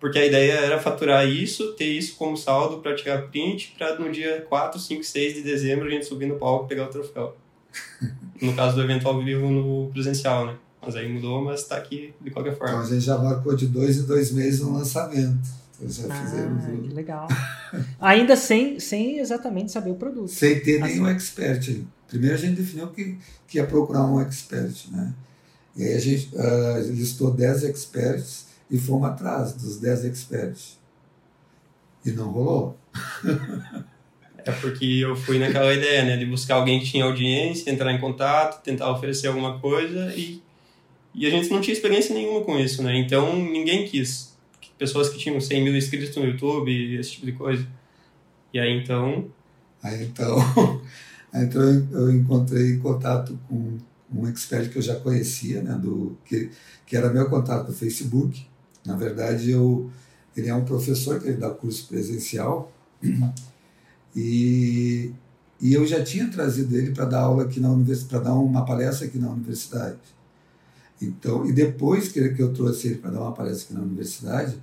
porque 0.00 0.18
a 0.18 0.26
ideia 0.26 0.54
era 0.54 0.78
faturar 0.80 1.26
isso, 1.26 1.72
ter 1.74 1.86
isso 1.86 2.16
como 2.16 2.36
saldo 2.36 2.78
para 2.78 2.94
tirar 2.94 3.28
print, 3.28 3.74
para 3.78 3.96
no 3.98 4.10
dia 4.10 4.44
4, 4.48 4.80
5, 4.80 5.04
6 5.04 5.34
de 5.34 5.42
dezembro 5.42 5.86
a 5.86 5.90
gente 5.90 6.04
subir 6.06 6.26
no 6.26 6.36
palco 6.36 6.64
e 6.64 6.68
pegar 6.68 6.86
o 6.86 6.90
troféu. 6.90 7.36
No 8.40 8.54
caso 8.54 8.74
do 8.74 8.82
evento 8.82 9.06
ao 9.06 9.22
vivo 9.22 9.50
no 9.50 9.90
presencial, 9.92 10.46
né? 10.46 10.56
Mas 10.80 10.96
aí 10.96 11.06
mudou, 11.06 11.44
mas 11.44 11.62
tá 11.64 11.76
aqui 11.76 12.14
de 12.22 12.30
qualquer 12.30 12.54
Então 12.54 12.66
forma. 12.68 12.82
a 12.82 12.86
gente 12.86 13.02
já 13.02 13.18
marcou 13.18 13.54
de 13.54 13.66
dois 13.66 13.98
em 13.98 14.06
dois 14.06 14.32
meses 14.32 14.62
no 14.62 14.72
lançamento. 14.72 15.46
Já 15.86 16.04
Ah, 16.10 16.78
que 16.82 16.94
legal. 16.94 17.28
Ainda 18.00 18.36
sem, 18.36 18.78
sem 18.78 19.18
exatamente 19.18 19.72
saber 19.72 19.90
o 19.90 19.94
produto. 19.94 20.28
sem 20.28 20.60
ter 20.60 20.82
Assim. 20.82 20.94
nenhum 20.94 21.06
expert. 21.08 21.82
Primeiro 22.08 22.34
a 22.34 22.38
gente 22.38 22.56
definiu 22.60 22.88
que, 22.88 23.16
que 23.46 23.58
ia 23.58 23.66
procurar 23.66 24.04
um 24.06 24.20
expert, 24.20 24.74
né? 24.90 25.14
E 25.76 25.84
aí 25.84 25.94
a 25.94 26.00
gente 26.00 26.30
ah, 26.36 26.80
listou 26.88 27.30
10 27.32 27.64
experts 27.64 28.46
e 28.70 28.76
fomos 28.78 29.08
atrás 29.08 29.52
dos 29.52 29.78
10 29.78 30.04
experts. 30.04 30.78
E 32.04 32.10
não 32.10 32.30
rolou. 32.30 32.76
É 34.42 34.52
porque 34.52 34.86
eu 34.86 35.14
fui 35.14 35.38
naquela 35.38 35.70
ideia, 35.72 36.02
né? 36.02 36.16
De 36.16 36.24
buscar 36.24 36.54
alguém 36.54 36.80
que 36.80 36.86
tinha 36.86 37.04
audiência, 37.04 37.70
entrar 37.70 37.92
em 37.92 38.00
contato, 38.00 38.62
tentar 38.62 38.90
oferecer 38.90 39.26
alguma 39.26 39.58
coisa 39.60 40.14
e, 40.16 40.42
e 41.14 41.26
a 41.26 41.30
gente 41.30 41.50
não 41.50 41.60
tinha 41.60 41.74
experiência 41.74 42.14
nenhuma 42.14 42.40
com 42.42 42.58
isso, 42.58 42.82
né? 42.82 42.96
Então 42.96 43.36
ninguém 43.36 43.86
quis. 43.86 44.29
Pessoas 44.80 45.10
que 45.10 45.18
tinham 45.18 45.40
100 45.40 45.62
mil 45.62 45.76
inscritos 45.76 46.16
no 46.16 46.24
YouTube, 46.24 46.96
esse 46.98 47.12
tipo 47.12 47.26
de 47.26 47.32
coisa. 47.32 47.64
E 48.52 48.58
aí 48.58 48.72
então, 48.72 49.30
Aí 49.82 50.04
então, 50.04 50.36
aí, 51.32 51.44
então 51.44 51.62
eu 51.92 52.12
encontrei 52.12 52.76
contato 52.78 53.38
com 53.48 53.78
um 54.12 54.26
expert 54.28 54.70
que 54.70 54.78
eu 54.78 54.82
já 54.82 54.96
conhecia, 54.96 55.62
né, 55.62 55.74
do, 55.74 56.16
que, 56.24 56.50
que 56.84 56.96
era 56.96 57.12
meu 57.12 57.28
contato 57.28 57.68
do 57.68 57.72
Facebook. 57.72 58.46
Na 58.84 58.96
verdade, 58.96 59.50
eu, 59.50 59.90
ele 60.36 60.48
é 60.48 60.54
um 60.54 60.64
professor 60.64 61.20
que 61.20 61.28
ele 61.28 61.36
dá 61.36 61.50
curso 61.50 61.86
presencial 61.86 62.72
e, 64.14 65.12
e 65.60 65.72
eu 65.72 65.86
já 65.86 66.02
tinha 66.02 66.28
trazido 66.28 66.76
ele 66.76 66.92
para 66.92 67.04
dar 67.04 67.20
aula 67.20 67.44
aqui 67.44 67.60
na 67.60 67.70
universidade, 67.70 68.10
para 68.10 68.30
dar 68.30 68.34
uma 68.34 68.64
palestra 68.64 69.06
aqui 69.06 69.18
na 69.18 69.30
universidade. 69.30 69.98
Então, 71.00 71.46
e 71.46 71.52
depois 71.52 72.08
que, 72.08 72.28
que 72.30 72.42
eu 72.42 72.52
trouxe 72.52 72.88
ele 72.88 72.96
para 72.96 73.10
dar 73.10 73.20
uma 73.20 73.32
palestra 73.32 73.64
aqui 73.66 73.74
na 73.74 73.80
universidade, 73.80 74.60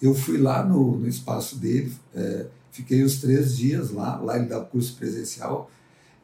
eu 0.00 0.14
fui 0.14 0.38
lá 0.38 0.64
no, 0.64 0.98
no 0.98 1.08
espaço 1.08 1.56
dele, 1.56 1.92
é, 2.14 2.46
fiquei 2.70 3.02
os 3.02 3.20
três 3.20 3.56
dias 3.56 3.90
lá, 3.90 4.16
lá 4.16 4.36
ele 4.36 4.46
dá 4.46 4.60
curso 4.60 4.96
presencial 4.96 5.70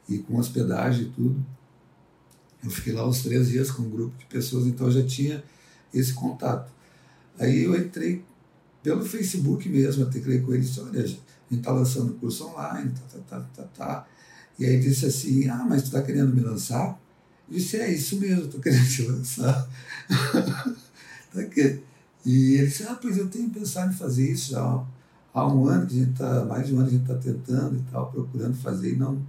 e 0.08 0.18
com 0.18 0.38
hospedagem 0.38 1.06
e 1.06 1.10
tudo. 1.10 1.46
Eu 2.62 2.70
fiquei 2.70 2.92
lá 2.92 3.06
os 3.06 3.22
três 3.22 3.48
dias 3.48 3.70
com 3.70 3.82
um 3.82 3.90
grupo 3.90 4.16
de 4.18 4.26
pessoas, 4.26 4.66
então 4.66 4.86
eu 4.86 4.92
já 4.92 5.06
tinha 5.06 5.44
esse 5.92 6.12
contato. 6.12 6.72
Aí 7.38 7.64
eu 7.64 7.76
entrei 7.76 8.24
pelo 8.82 9.04
Facebook 9.04 9.68
mesmo, 9.68 10.02
eu 10.02 10.10
teclei 10.10 10.40
com 10.40 10.52
ele 10.52 10.62
e 10.62 10.66
disse, 10.66 10.80
olha, 10.80 11.02
a 11.02 11.06
gente 11.06 11.22
está 11.50 11.70
lançando 11.70 12.14
curso 12.14 12.46
online, 12.48 12.90
tá, 12.90 13.18
tá, 13.18 13.18
tá, 13.20 13.48
tá, 13.54 13.62
tá. 13.76 14.06
E 14.58 14.64
aí 14.64 14.80
disse 14.80 15.06
assim, 15.06 15.48
ah, 15.48 15.64
mas 15.68 15.82
tu 15.82 15.86
está 15.86 16.02
querendo 16.02 16.34
me 16.34 16.40
lançar? 16.40 16.98
Eu 17.50 17.56
disse, 17.56 17.76
é 17.78 17.92
isso 17.92 18.18
mesmo, 18.20 18.44
estou 18.44 18.60
querendo 18.60 18.88
te 18.88 19.02
lançar. 19.02 19.68
tá 21.32 21.42
e 22.24 22.54
ele 22.56 22.66
disse, 22.66 22.82
ah, 22.82 22.98
pois 23.00 23.16
eu 23.16 23.28
tenho 23.28 23.48
pensado 23.48 23.92
em 23.92 23.96
fazer 23.96 24.30
isso 24.30 24.52
já 24.52 24.84
há 25.32 25.46
um 25.46 25.66
ano, 25.66 25.86
que 25.86 25.94
a 25.94 25.98
gente 25.98 26.12
está, 26.12 26.44
mais 26.44 26.66
de 26.66 26.74
um 26.74 26.78
ano 26.78 26.88
a 26.88 26.90
gente 26.90 27.02
está 27.02 27.14
tentando 27.14 27.76
e 27.76 27.82
tal, 27.90 28.10
procurando 28.10 28.54
fazer, 28.54 28.92
e 28.92 28.96
não, 28.96 29.22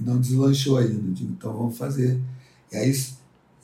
e 0.00 0.02
não 0.02 0.20
deslanchou 0.20 0.78
ainda. 0.78 0.94
Eu 0.94 1.12
digo, 1.12 1.32
então 1.32 1.52
vamos 1.52 1.76
fazer. 1.76 2.20
E 2.72 2.76
aí, 2.76 2.92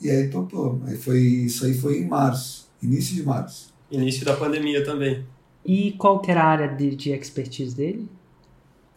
e 0.01 0.09
aí 0.09 0.27
topou. 0.29 0.81
Aí 0.85 0.97
foi, 0.97 1.19
isso 1.19 1.65
aí 1.65 1.73
foi 1.73 1.99
em 1.99 2.07
março, 2.07 2.69
início 2.81 3.15
de 3.15 3.23
março. 3.23 3.73
Início 3.89 4.25
da 4.25 4.35
pandemia 4.35 4.83
também. 4.83 5.25
E 5.65 5.93
qual 5.93 6.19
que 6.19 6.29
era 6.29 6.43
a 6.43 6.47
área 6.47 6.67
de, 6.67 6.95
de 6.95 7.11
expertise 7.11 7.75
dele? 7.75 8.07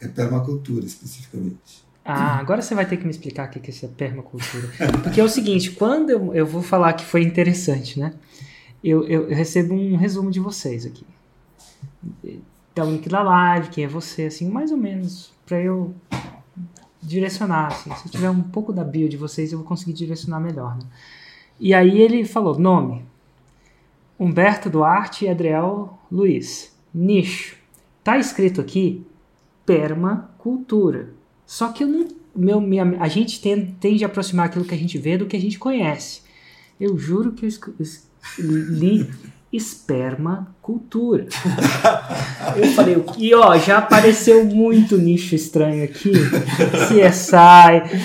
É 0.01 0.09
permacultura, 0.09 0.85
especificamente. 0.85 1.88
Ah, 2.11 2.39
agora 2.39 2.63
você 2.63 2.75
vai 2.75 2.87
ter 2.87 2.97
que 2.97 3.05
me 3.05 3.11
explicar 3.11 3.49
o 3.49 3.51
que 3.51 3.59
é 3.59 3.69
essa 3.69 3.87
permacultura. 3.87 4.67
Porque 5.03 5.21
é 5.21 5.25
o 5.25 5.29
seguinte, 5.29 5.73
quando 5.73 6.09
eu, 6.09 6.35
eu 6.35 6.47
vou 6.47 6.63
falar 6.63 6.95
que 6.95 7.05
foi 7.05 7.23
interessante, 7.23 8.01
né? 8.01 8.15
Eu, 8.83 9.07
eu, 9.07 9.29
eu 9.29 9.37
recebo 9.37 9.75
um 9.75 9.95
resumo 9.95 10.31
de 10.31 10.41
vocês 10.41 10.87
aqui. 10.87 11.05
Dá 12.75 12.87
o 12.87 12.91
link 12.91 13.07
da 13.11 13.23
live, 13.23 13.69
quem 13.69 13.85
é 13.85 13.87
você, 13.87 14.25
assim, 14.25 14.49
mais 14.49 14.71
ou 14.71 14.79
menos, 14.79 15.35
para 15.45 15.61
eu 15.61 15.95
direcionar, 17.03 17.67
assim. 17.67 17.95
Se 17.97 18.09
tiver 18.09 18.31
um 18.31 18.43
pouco 18.43 18.73
da 18.73 18.85
bio 18.85 19.07
de 19.07 19.19
vocês, 19.19 19.53
eu 19.53 19.59
vou 19.59 19.67
conseguir 19.67 19.93
direcionar 19.93 20.41
melhor, 20.41 20.79
né? 20.79 20.85
E 21.61 21.75
aí 21.75 22.01
ele 22.01 22.25
falou, 22.25 22.59
nome, 22.59 23.05
Humberto 24.19 24.71
Duarte 24.71 25.27
e 25.27 25.29
Adriel 25.29 25.99
Luiz. 26.11 26.75
Nicho. 26.95 27.55
Tá 28.03 28.17
escrito 28.17 28.63
aqui 28.63 29.07
permacultura. 29.67 31.18
Só 31.49 31.69
que 31.69 31.83
eu 31.83 31.89
não, 31.89 32.09
meu, 32.37 32.61
minha, 32.61 32.85
a 33.01 33.09
gente 33.09 33.41
tende, 33.41 33.75
tende 33.81 34.05
a 34.05 34.07
aproximar 34.07 34.47
aquilo 34.47 34.67
que 34.67 34.75
a 34.75 34.79
gente 34.79 34.99
vê 34.99 35.17
do 35.17 35.25
que 35.25 35.35
a 35.35 35.41
gente 35.41 35.59
conhece. 35.59 36.21
Eu 36.79 36.99
juro 36.99 37.33
que 37.33 37.47
eu 37.47 37.51
li 38.39 39.09
espermacultura. 39.51 41.27
eu 42.55 42.71
falei, 42.73 43.03
e 43.17 43.35
ó, 43.35 43.57
já 43.57 43.79
apareceu 43.79 44.45
muito 44.45 44.99
nicho 44.99 45.35
estranho 45.35 45.85
aqui, 45.85 46.13
CSI. 46.87 47.35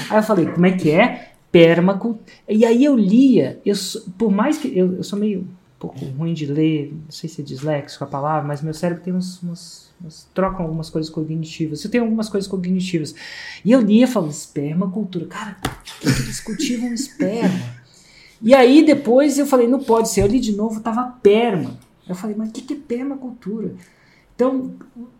Aí 0.09 0.17
eu 0.17 0.23
falei, 0.23 0.45
como 0.45 0.65
é 0.65 0.71
que 0.71 0.89
é? 0.89 1.33
Permacultura. 1.51 2.23
E 2.47 2.63
aí 2.65 2.85
eu 2.85 2.95
lia, 2.95 3.59
eu, 3.65 3.75
por 4.17 4.31
mais 4.31 4.57
que 4.57 4.69
eu, 4.69 4.95
eu 4.95 5.03
sou 5.03 5.19
meio 5.19 5.45
pouco 5.83 6.05
ruim 6.05 6.33
de 6.33 6.45
ler, 6.45 6.93
não 6.93 7.11
sei 7.11 7.29
se 7.29 7.41
é 7.41 7.43
disléxico 7.43 8.05
a 8.05 8.07
palavra, 8.07 8.47
mas 8.47 8.61
meu 8.61 8.73
cérebro 8.73 9.03
tem 9.03 9.13
uns, 9.13 9.43
uns, 9.43 9.91
uns 10.03 10.25
trocam 10.33 10.61
algumas 10.63 10.89
coisas 10.89 11.11
cognitivas. 11.11 11.83
Eu 11.83 11.91
tenho 11.91 12.05
algumas 12.05 12.29
coisas 12.29 12.49
cognitivas. 12.49 13.13
E 13.65 13.71
eu 13.73 13.81
lia 13.81 14.07
falava, 14.07 14.31
espermacultura. 14.31 15.25
Cara, 15.25 15.57
por 15.61 16.15
que 16.15 16.21
eles 16.21 16.39
cultivam 16.39 16.93
esperma? 16.93 17.83
E 18.41 18.53
aí 18.53 18.85
depois 18.85 19.37
eu 19.37 19.45
falei, 19.45 19.67
não 19.67 19.83
pode 19.83 20.09
ser. 20.09 20.21
Eu 20.21 20.27
li 20.27 20.39
de 20.39 20.55
novo, 20.55 20.79
tava 20.79 21.03
perma. 21.21 21.77
Eu 22.07 22.15
falei, 22.15 22.35
mas 22.37 22.49
o 22.49 22.51
que, 22.53 22.61
que 22.61 22.73
é 22.73 22.77
permacultura? 22.77 23.75
Então, 24.33 24.73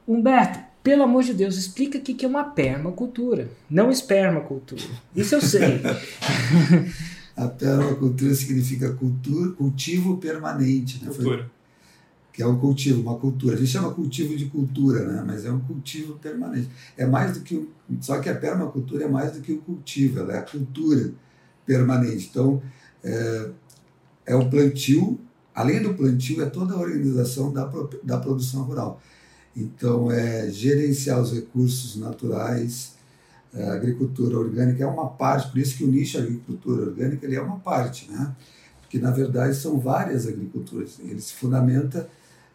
Humberto, 0.08 0.60
pelo 0.82 1.04
amor 1.04 1.24
de 1.24 1.34
Deus, 1.34 1.58
explica 1.58 1.98
o 1.98 2.02
que, 2.02 2.14
que 2.14 2.26
é 2.26 2.28
uma 2.28 2.46
permacultura, 2.46 3.50
não 3.70 3.92
espermacultura. 3.92 4.82
Isso 5.14 5.36
eu 5.36 5.42
sei. 5.42 5.82
A 7.36 7.48
permacultura 7.48 8.34
significa 8.36 8.94
cultura, 8.94 9.52
cultivo 9.52 10.18
permanente. 10.18 11.04
Né? 11.04 11.12
Cultura. 11.12 11.52
que 12.32 12.42
é 12.42 12.48
um 12.48 12.60
cultivo, 12.60 13.02
uma 13.02 13.18
cultura. 13.18 13.56
A 13.56 13.58
gente 13.58 13.72
chama 13.72 13.94
cultivo 13.94 14.36
de 14.36 14.46
cultura, 14.46 15.04
né? 15.06 15.24
mas 15.26 15.46
é 15.46 15.52
um 15.52 15.60
cultivo 15.60 16.14
permanente. 16.20 16.70
É 16.98 17.06
mais 17.06 17.38
do 17.38 17.42
que. 17.42 17.68
Só 18.02 18.20
que 18.20 18.30
a 18.30 18.36
permacultura 18.36 19.06
é 19.06 19.08
mais 19.08 19.32
do 19.34 19.42
que 19.42 19.52
o 19.52 19.58
cultivo, 19.58 20.20
ela 20.20 20.34
é 20.34 20.38
a 20.40 20.44
cultura 20.44 21.12
permanente. 21.66 22.28
Então, 22.30 22.62
é, 23.04 23.50
é 24.28 24.36
o 24.36 24.50
plantio, 24.50 25.20
além 25.54 25.82
do 25.82 25.94
plantio, 25.94 26.42
é 26.42 26.46
toda 26.46 26.74
a 26.74 26.80
organização 26.80 27.52
da, 27.52 27.70
da 28.04 28.18
produção 28.18 28.64
rural. 28.64 29.02
Então, 29.56 30.12
é 30.12 30.50
gerenciar 30.50 31.22
os 31.22 31.32
recursos 31.32 31.96
naturais, 31.96 32.94
a 33.56 33.74
agricultura 33.74 34.38
orgânica 34.38 34.84
é 34.84 34.88
uma 34.88 35.08
parte, 35.08 35.52
por 35.52 35.60
isso 35.60 35.78
que 35.78 35.84
o 35.84 35.88
nicho 35.88 36.18
agricultura 36.18 36.84
orgânica 36.84 37.26
ele 37.26 37.36
é 37.36 37.42
uma 37.42 37.60
parte, 37.60 38.10
né? 38.10 38.34
porque 38.82 38.98
na 38.98 39.12
verdade 39.12 39.56
são 39.56 39.80
várias 39.80 40.28
agriculturas, 40.28 41.00
ele 41.00 41.22
se 41.22 41.34
fundamenta 41.34 42.10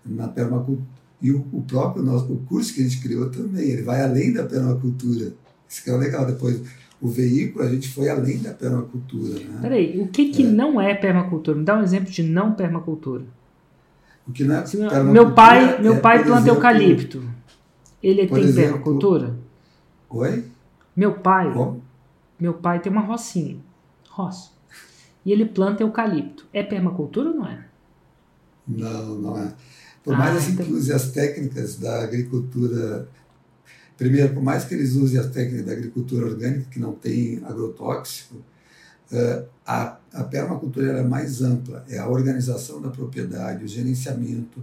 na 0.05 0.29
permacultura, 0.29 0.87
e 1.21 1.33
o, 1.33 1.45
o 1.53 1.63
próprio 1.63 2.03
nosso, 2.03 2.33
o 2.33 2.39
curso 2.47 2.75
que 2.75 2.81
a 2.81 2.85
gente 2.85 3.01
criou 3.01 3.29
também, 3.31 3.69
ele 3.69 3.83
vai 3.83 4.03
além 4.03 4.33
da 4.33 4.45
permacultura, 4.45 5.33
isso 5.69 5.85
que 5.85 5.91
é 5.91 5.97
legal, 5.97 6.27
depois 6.27 6.63
o 7.01 7.09
veículo, 7.09 7.65
a 7.65 7.69
gente 7.69 7.89
foi 7.89 8.09
além 8.09 8.39
da 8.39 8.53
permacultura. 8.53 9.39
Né? 9.39 9.59
Peraí, 9.63 10.01
o 10.01 10.09
que, 10.09 10.31
que 10.31 10.43
é. 10.43 10.47
não 10.47 10.81
é 10.81 10.95
permacultura? 10.95 11.57
Me 11.57 11.65
dá 11.65 11.79
um 11.79 11.83
exemplo 11.83 12.11
de 12.11 12.23
não 12.23 12.53
permacultura. 12.53 13.25
O 14.27 14.33
que 14.33 14.45
não 14.45 14.57
é 14.57 14.63
permacultura 14.63 15.05
meu 15.05 15.33
pai, 15.33 15.81
meu 15.81 15.95
é, 15.95 16.01
pai 16.01 16.25
planta 16.25 16.41
exemplo, 16.41 16.57
eucalipto. 16.57 17.23
Ele 18.03 18.27
tem 18.27 18.43
exemplo, 18.43 18.71
permacultura? 18.71 19.37
Oi? 20.11 20.45
Meu 20.99 21.15
pai, 21.21 21.47
meu 22.41 22.55
pai 22.55 22.81
tem 22.81 22.91
uma 22.91 23.03
rocinha, 23.03 23.57
roça. 24.11 24.51
E 25.25 25.31
ele 25.31 25.47
planta 25.47 25.85
eucalipto. 25.85 26.45
É 26.53 26.63
permacultura 26.63 27.29
ou 27.29 27.37
não 27.37 27.47
é? 27.47 27.65
Não, 28.67 29.15
não 29.15 29.39
é. 29.39 29.55
Por 30.03 30.17
mais 30.17 30.35
ah, 30.35 30.39
assim 30.39 30.53
então... 30.53 30.67
que 30.67 30.73
use 30.73 30.93
as 30.93 31.13
técnicas 31.13 31.77
da 31.77 32.03
agricultura 32.03 33.09
Primeiro, 33.97 34.33
por 34.35 34.43
mais 34.43 34.65
que 34.65 34.75
eles 34.75 34.95
usem 34.95 35.19
as 35.19 35.27
técnicas 35.27 35.67
da 35.67 35.73
agricultura 35.73 36.27
orgânica, 36.27 36.67
que 36.71 36.79
não 36.79 36.93
tem 36.93 37.43
agrotóxico, 37.45 38.37
eh, 39.11 39.45
a, 39.67 39.99
a 40.13 40.25
permacultura 40.25 40.99
é 40.99 41.03
mais 41.03 41.43
ampla, 41.43 41.85
é 41.89 41.99
a 41.99 42.09
organização 42.09 42.81
da 42.81 42.91
propriedade, 42.91 43.65
o 43.65 43.69
gerenciamento, 43.69 44.63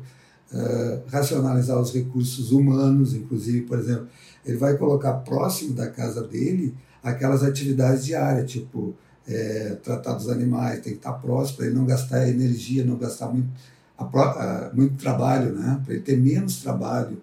uh, 0.53 1.01
racionalizar 1.07 1.79
os 1.79 1.93
recursos 1.93 2.51
humanos, 2.51 3.13
inclusive, 3.13 3.61
por 3.61 3.79
exemplo, 3.79 4.07
ele 4.45 4.57
vai 4.57 4.77
colocar 4.77 5.13
próximo 5.13 5.73
da 5.73 5.89
casa 5.89 6.21
dele 6.21 6.75
aquelas 7.03 7.43
atividades 7.43 8.05
diárias, 8.05 8.51
tipo 8.51 8.95
é, 9.27 9.77
tratar 9.83 10.13
dos 10.13 10.29
animais, 10.29 10.81
tem 10.81 10.93
que 10.93 10.99
estar 10.99 11.13
próximo 11.13 11.57
para 11.57 11.65
ele 11.67 11.75
não 11.75 11.85
gastar 11.85 12.27
energia, 12.27 12.83
não 12.83 12.97
gastar 12.97 13.27
muito, 13.27 13.49
a, 13.97 14.03
a, 14.03 14.73
muito 14.73 14.95
trabalho, 14.95 15.53
né? 15.53 15.81
para 15.83 15.93
ele 15.93 16.03
ter 16.03 16.17
menos 16.17 16.61
trabalho. 16.61 17.21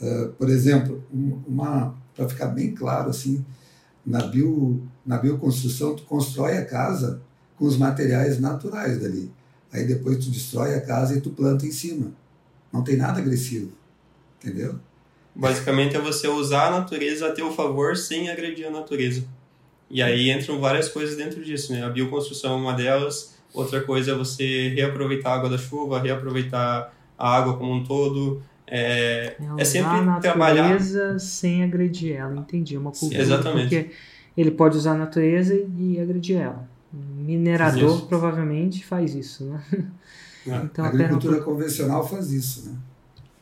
Uh, 0.00 0.28
por 0.32 0.48
exemplo, 0.48 1.02
uma 1.46 1.94
para 2.16 2.26
ficar 2.28 2.46
bem 2.46 2.74
claro 2.74 3.10
assim, 3.10 3.44
na 4.04 4.26
bio 4.26 4.82
na 5.04 5.18
bioconstrução 5.18 5.94
tu 5.94 6.04
constrói 6.04 6.56
a 6.56 6.64
casa 6.64 7.20
com 7.56 7.66
os 7.66 7.76
materiais 7.76 8.40
naturais 8.40 8.98
dali. 8.98 9.30
Aí 9.70 9.86
depois 9.86 10.24
tu 10.24 10.30
destrói 10.30 10.74
a 10.74 10.80
casa 10.80 11.16
e 11.16 11.20
tu 11.20 11.30
planta 11.30 11.66
em 11.66 11.70
cima. 11.70 12.12
Não 12.72 12.82
tem 12.82 12.96
nada 12.96 13.18
agressivo. 13.20 13.72
Entendeu? 14.42 14.78
Basicamente 15.34 15.96
é 15.96 16.00
você 16.00 16.28
usar 16.28 16.68
a 16.68 16.80
natureza 16.80 17.28
a 17.28 17.32
teu 17.32 17.52
favor 17.52 17.96
sem 17.96 18.30
agredir 18.30 18.66
a 18.66 18.70
natureza. 18.70 19.24
E 19.90 20.02
aí 20.02 20.30
entram 20.30 20.60
várias 20.60 20.88
coisas 20.88 21.16
dentro 21.16 21.42
disso, 21.44 21.72
né? 21.72 21.84
A 21.84 21.88
bioconstrução 21.88 22.54
é 22.54 22.56
uma 22.56 22.72
delas. 22.72 23.36
Outra 23.52 23.80
coisa 23.80 24.12
é 24.12 24.14
você 24.14 24.68
reaproveitar 24.68 25.30
a 25.30 25.34
água 25.34 25.50
da 25.50 25.58
chuva, 25.58 26.00
reaproveitar 26.00 26.94
a 27.18 27.36
água 27.36 27.56
como 27.56 27.72
um 27.72 27.84
todo, 27.84 28.42
é, 28.72 29.34
é, 29.36 29.36
é 29.58 29.64
sempre 29.64 29.90
a 30.08 30.20
trabalhar 30.20 30.80
sem 31.18 31.64
agredir 31.64 32.14
ela, 32.14 32.36
entendi, 32.36 32.76
é 32.76 32.78
uma 32.78 32.92
cultura 32.92 33.20
Exatamente. 33.20 33.62
porque 33.62 33.90
ele 34.36 34.52
pode 34.52 34.76
usar 34.76 34.92
a 34.92 34.98
natureza 34.98 35.54
e 35.76 36.00
agredir 36.00 36.38
ela. 36.38 36.68
Minerador 36.92 37.96
isso. 37.96 38.06
provavelmente 38.06 38.84
faz 38.84 39.14
isso, 39.14 39.44
né? 39.44 39.60
É. 40.46 40.56
Então, 40.56 40.84
a 40.84 40.88
agricultura 40.88 41.40
convencional 41.40 42.06
faz 42.06 42.32
isso, 42.32 42.70
né? 42.70 42.78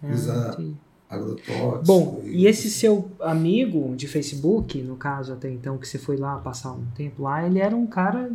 É, 0.03 0.13
Usa 0.13 0.51
entendi. 0.53 0.77
agrotóxicos. 1.09 1.87
Bom, 1.87 2.23
e... 2.25 2.43
e 2.43 2.47
esse 2.47 2.71
seu 2.71 3.11
amigo 3.21 3.95
de 3.97 4.07
Facebook, 4.07 4.81
no 4.83 4.97
caso 4.97 5.33
até 5.33 5.51
então 5.51 5.79
que 5.79 5.87
você 5.87 5.99
foi 5.99 6.17
lá 6.17 6.37
passar 6.39 6.73
um 6.73 6.87
tempo 6.95 7.23
lá, 7.23 7.47
ele 7.47 7.59
era 7.59 7.75
um 7.75 7.87
cara 7.87 8.31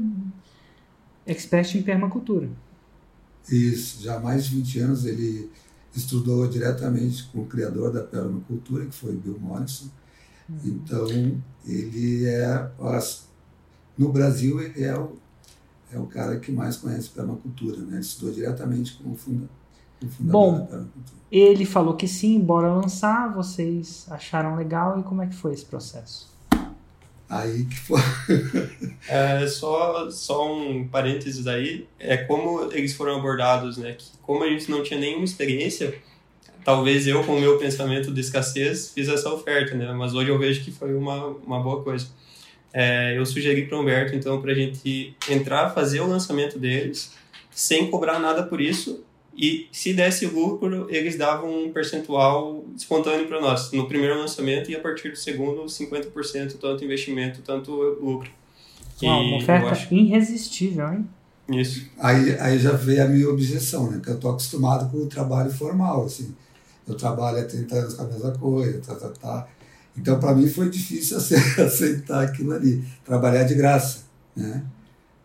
expert 1.25 1.75
em 1.75 1.83
permacultura. 1.83 2.49
Isso, 3.49 4.01
já 4.03 4.15
há 4.15 4.19
mais 4.19 4.45
de 4.45 4.55
20 4.55 4.79
anos 4.79 5.05
ele 5.05 5.49
estudou 5.95 6.47
diretamente 6.47 7.25
com 7.25 7.41
o 7.41 7.45
criador 7.45 7.91
da 7.91 8.01
permacultura, 8.01 8.85
que 8.85 8.95
foi 8.95 9.15
Bill 9.15 9.37
Morrison. 9.39 9.89
Uhum. 10.49 10.57
Então, 10.65 11.07
ele 11.65 12.25
é, 12.25 12.69
no 13.97 14.11
Brasil, 14.11 14.59
ele 14.59 14.83
é 14.83 14.97
o, 14.97 15.17
é 15.93 15.99
o 15.99 16.05
cara 16.07 16.39
que 16.39 16.51
mais 16.51 16.77
conhece 16.77 17.09
permacultura, 17.09 17.77
né? 17.77 17.93
Ele 17.93 17.99
estudou 17.99 18.33
diretamente 18.33 18.93
com 18.95 19.11
o 19.11 19.15
fundador. 19.15 19.49
Bom, 20.19 20.87
ele 21.31 21.65
falou 21.65 21.95
que 21.95 22.07
sim, 22.07 22.39
bora 22.39 22.73
lançar, 22.73 23.33
vocês 23.33 24.05
acharam 24.09 24.55
legal 24.55 24.99
e 24.99 25.03
como 25.03 25.21
é 25.21 25.27
que 25.27 25.35
foi 25.35 25.53
esse 25.53 25.65
processo? 25.65 26.33
Aí 27.29 27.65
que 27.65 27.79
foi. 27.79 28.01
é, 29.07 29.47
só, 29.47 30.09
só 30.11 30.53
um 30.53 30.87
parênteses 30.87 31.47
aí, 31.47 31.87
é 31.97 32.17
como 32.17 32.69
eles 32.71 32.93
foram 32.93 33.17
abordados, 33.17 33.77
né? 33.77 33.93
Que 33.93 34.05
como 34.21 34.43
a 34.43 34.49
gente 34.49 34.69
não 34.69 34.83
tinha 34.83 34.99
nenhuma 34.99 35.25
experiência, 35.25 35.95
talvez 36.63 37.07
eu, 37.07 37.23
com 37.23 37.35
o 37.35 37.39
meu 37.39 37.57
pensamento 37.57 38.13
de 38.13 38.21
escassez, 38.21 38.91
fiz 38.91 39.07
essa 39.07 39.33
oferta, 39.33 39.73
né? 39.75 39.91
Mas 39.93 40.13
hoje 40.13 40.29
eu 40.29 40.37
vejo 40.37 40.63
que 40.63 40.71
foi 40.71 40.93
uma, 40.93 41.27
uma 41.27 41.59
boa 41.59 41.81
coisa. 41.81 42.07
É, 42.73 43.17
eu 43.17 43.25
sugeri 43.25 43.67
para 43.67 43.77
o 43.77 43.81
Humberto, 43.81 44.15
então, 44.15 44.41
para 44.41 44.51
a 44.51 44.55
gente 44.55 45.15
entrar, 45.29 45.69
fazer 45.69 45.99
o 46.01 46.07
lançamento 46.07 46.57
deles, 46.57 47.13
sem 47.51 47.89
cobrar 47.91 48.19
nada 48.19 48.41
por 48.41 48.59
isso, 48.59 49.03
e 49.35 49.67
se 49.71 49.93
desse 49.93 50.25
lucro, 50.25 50.87
eles 50.89 51.17
davam 51.17 51.65
um 51.65 51.71
percentual 51.71 52.63
espontâneo 52.75 53.27
para 53.27 53.39
nós, 53.39 53.71
no 53.71 53.87
primeiro 53.87 54.17
lançamento 54.17 54.69
e 54.69 54.75
a 54.75 54.79
partir 54.79 55.09
do 55.09 55.15
segundo, 55.15 55.63
50%, 55.65 56.57
tanto 56.59 56.83
investimento, 56.83 57.41
tanto 57.41 57.71
lucro. 57.71 58.29
Uau, 59.01 59.21
uma 59.21 59.37
oferta 59.37 59.69
acho... 59.69 59.93
irresistível, 59.93 60.93
hein? 60.93 61.07
Isso. 61.49 61.89
Aí, 61.99 62.37
aí 62.39 62.59
já 62.59 62.71
veio 62.71 63.03
a 63.03 63.07
minha 63.07 63.27
objeção, 63.29 63.89
né? 63.89 63.97
Porque 63.97 64.11
eu 64.11 64.19
tô 64.19 64.29
acostumado 64.29 64.89
com 64.89 64.97
o 64.97 65.07
trabalho 65.07 65.51
formal, 65.51 66.05
assim. 66.05 66.33
Eu 66.87 66.95
trabalho 66.95 67.39
há 67.39 67.43
30 67.43 67.75
anos 67.75 67.93
com 67.95 68.03
a 68.03 68.07
mesma 68.07 68.31
coisa, 68.31 68.81
tá, 68.81 68.95
tá, 68.95 69.09
tá. 69.09 69.47
Então, 69.97 70.19
para 70.19 70.33
mim 70.33 70.47
foi 70.47 70.69
difícil 70.69 71.17
aceitar 71.63 72.23
aquilo 72.23 72.53
ali, 72.53 72.83
trabalhar 73.05 73.43
de 73.43 73.53
graça, 73.53 74.03
né? 74.35 74.63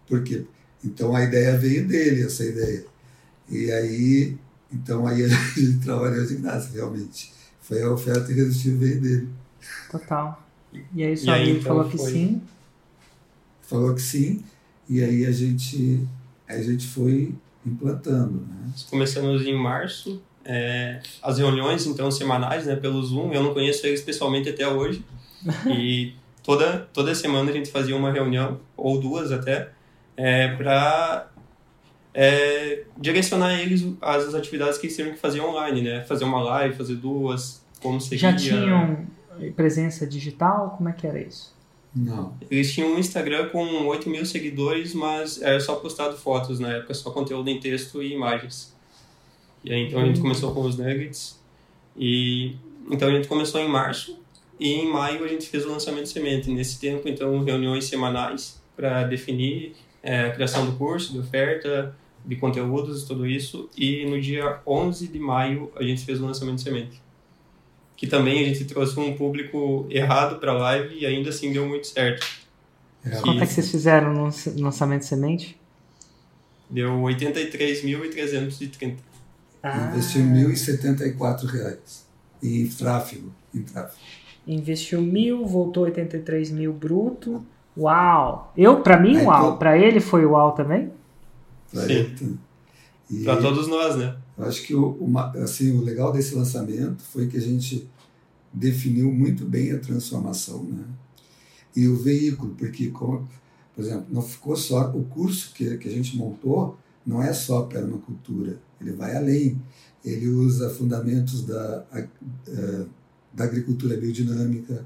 Por 0.07 0.23
quê? 0.23 0.45
Então, 0.85 1.15
a 1.15 1.25
ideia 1.25 1.57
veio 1.57 1.87
dele, 1.87 2.25
essa 2.25 2.45
ideia. 2.45 2.85
E 3.49 3.71
aí, 3.73 4.37
então 4.73 5.07
aí 5.07 5.25
a 5.25 5.29
gente 5.29 5.79
trabalhou 5.79 6.25
de 6.27 6.37
graça, 6.37 6.71
realmente. 6.73 7.33
Foi 7.61 7.83
a 7.83 7.91
oferta 7.91 8.31
irresistível 8.31 8.79
veio 8.79 9.01
dele. 9.01 9.29
Total. 9.91 10.47
E 10.95 11.03
aí 11.03 11.17
sua 11.17 11.37
amigo 11.37 11.59
então, 11.59 11.63
falou 11.63 11.91
que 11.91 11.97
foi... 11.97 12.11
sim? 12.11 12.43
Falou 13.63 13.95
que 13.95 14.03
sim, 14.03 14.43
e 14.89 15.03
aí 15.03 15.27
a 15.27 15.31
gente, 15.31 16.07
a 16.49 16.57
gente 16.63 16.87
foi 16.87 17.35
implantando. 17.67 18.41
Né? 18.41 18.73
Começamos 18.89 19.43
em 19.43 19.55
março, 19.55 20.23
é, 20.49 21.01
as 21.23 21.37
reuniões 21.37 21.87
então 21.87 22.11
semanais 22.11 22.65
né, 22.65 22.75
pelo 22.75 23.03
Zoom, 23.03 23.33
eu 23.35 23.43
não 23.43 23.53
conheço 23.53 23.87
eles 23.87 24.01
pessoalmente 24.01 24.49
até 24.49 24.67
hoje, 24.67 25.05
e 25.69 26.15
toda, 26.43 26.89
toda 26.93 27.15
semana 27.15 27.51
a 27.51 27.53
gente 27.53 27.71
fazia 27.71 27.95
uma 27.95 28.11
reunião, 28.11 28.59
ou 28.75 28.99
duas 28.99 29.31
até, 29.31 29.69
é, 30.17 30.49
para 30.57 31.29
é, 32.15 32.85
direcionar 32.97 33.61
eles 33.61 33.87
as 34.01 34.35
atividades 34.35 34.79
que 34.79 34.87
eles 34.87 34.97
tinham 34.97 35.13
que 35.13 35.19
fazer 35.19 35.41
online, 35.41 35.83
né? 35.83 36.05
Fazer 36.05 36.25
uma 36.25 36.43
live, 36.43 36.75
fazer 36.75 36.97
duas, 36.97 37.63
como 37.81 38.01
seria... 38.01 38.19
Já 38.19 38.35
tinham 38.35 39.07
presença 39.55 40.07
digital? 40.07 40.75
Como 40.77 40.89
é 40.89 40.93
que 40.93 41.07
era 41.07 41.21
isso? 41.21 41.55
Não. 41.95 42.35
Eles 42.51 42.73
tinham 42.73 42.91
um 42.95 42.99
Instagram 42.99 43.51
com 43.51 43.87
8 43.87 44.09
mil 44.09 44.25
seguidores, 44.27 44.95
mas 44.95 45.41
era 45.41 45.61
só 45.61 45.77
postado 45.77 46.17
fotos 46.17 46.59
na 46.59 46.73
época, 46.75 46.95
só 46.95 47.11
conteúdo 47.11 47.49
em 47.51 47.61
texto 47.61 48.03
e 48.03 48.13
imagens. 48.13 48.77
E 49.69 49.75
aí, 49.75 49.87
então 49.87 50.01
a 50.01 50.07
gente 50.07 50.19
começou 50.19 50.55
com 50.55 50.63
os 50.63 50.79
nuggets. 50.79 51.39
E 51.95 52.57
então 52.91 53.09
a 53.09 53.13
gente 53.13 53.29
começou 53.29 53.61
em 53.61 53.69
março 53.69 54.19
e 54.59 54.73
em 54.73 54.91
maio 54.91 55.23
a 55.25 55.29
gente 55.29 55.47
fez 55.47 55.67
o 55.67 55.69
lançamento 55.69 56.05
de 56.05 56.09
semente. 56.09 56.51
Nesse 56.51 56.81
tempo, 56.81 57.07
então, 57.07 57.45
reuniões 57.45 57.85
semanais 57.85 58.59
para 58.75 59.05
definir 59.05 59.75
é, 60.03 60.21
a 60.21 60.31
criação 60.31 60.65
do 60.65 60.73
curso, 60.73 61.13
de 61.13 61.19
oferta, 61.19 61.95
de 62.25 62.35
conteúdos, 62.37 63.05
tudo 63.05 63.27
isso. 63.27 63.69
E 63.77 64.07
no 64.07 64.19
dia 64.19 64.59
11 64.67 65.09
de 65.09 65.19
maio 65.19 65.71
a 65.77 65.83
gente 65.83 66.03
fez 66.03 66.19
o 66.19 66.25
lançamento 66.25 66.57
de 66.57 66.63
semente. 66.63 67.03
Que 67.95 68.07
também 68.07 68.41
a 68.41 68.45
gente 68.45 68.65
trouxe 68.65 68.99
um 68.99 69.15
público 69.15 69.87
errado 69.91 70.39
para 70.39 70.53
a 70.53 70.55
live 70.55 70.97
e 70.99 71.05
ainda 71.05 71.29
assim 71.29 71.53
deu 71.53 71.69
muito 71.69 71.89
certo. 71.89 72.27
É. 73.05 73.21
Quanto 73.21 73.43
é 73.43 73.47
que 73.47 73.53
vocês 73.53 73.71
fizeram 73.71 74.15
no 74.15 74.31
lançamento 74.63 75.01
de 75.01 75.09
semente? 75.09 75.59
Deu 76.71 76.93
83.330. 76.93 79.08
Ah. 79.62 79.90
Investiu 79.90 80.23
R$ 80.23 80.44
1.074 80.44 82.03
em 82.42 82.66
tráfego, 82.68 83.33
em 83.55 83.62
tráfego. 83.62 83.99
Investiu 84.47 85.03
mil, 85.03 85.44
voltou 85.47 85.85
83 85.85 86.51
mil 86.51 86.73
bruto. 86.73 87.44
Uau! 87.77 88.53
Eu, 88.57 88.81
para 88.81 88.99
mim, 88.99 89.18
Aí 89.18 89.27
uau. 89.27 89.53
Tô... 89.53 89.59
Para 89.59 89.79
ele 89.79 90.01
foi 90.01 90.25
uau 90.25 90.53
também? 90.53 90.90
Sim. 91.73 92.38
Para 93.25 93.37
todos 93.37 93.68
nós, 93.68 93.97
né? 93.97 94.16
Eu 94.37 94.44
acho 94.44 94.62
que 94.62 94.75
o, 94.75 94.90
uma, 95.01 95.31
assim, 95.33 95.77
o 95.77 95.83
legal 95.83 96.12
desse 96.12 96.35
lançamento 96.35 97.03
foi 97.03 97.27
que 97.27 97.37
a 97.37 97.40
gente 97.40 97.88
definiu 98.53 99.12
muito 99.12 99.44
bem 99.44 99.73
a 99.73 99.79
transformação, 99.79 100.62
né? 100.64 100.85
E 101.77 101.87
o 101.87 101.97
veículo, 101.97 102.55
porque, 102.57 102.88
como, 102.88 103.29
por 103.75 103.85
exemplo, 103.85 104.07
não 104.11 104.23
ficou 104.23 104.57
só 104.57 104.90
o 104.90 105.05
curso 105.05 105.53
que, 105.55 105.77
que 105.77 105.88
a 105.88 105.90
gente 105.90 106.16
montou, 106.16 106.79
não 107.09 107.23
é 107.23 107.33
só 107.33 107.62
permacultura, 107.62 108.61
ele 108.79 108.92
vai 108.92 109.16
além. 109.16 109.59
Ele 110.05 110.29
usa 110.29 110.68
fundamentos 110.68 111.42
da, 111.42 111.85
da 113.33 113.44
agricultura 113.44 113.97
biodinâmica, 113.97 114.85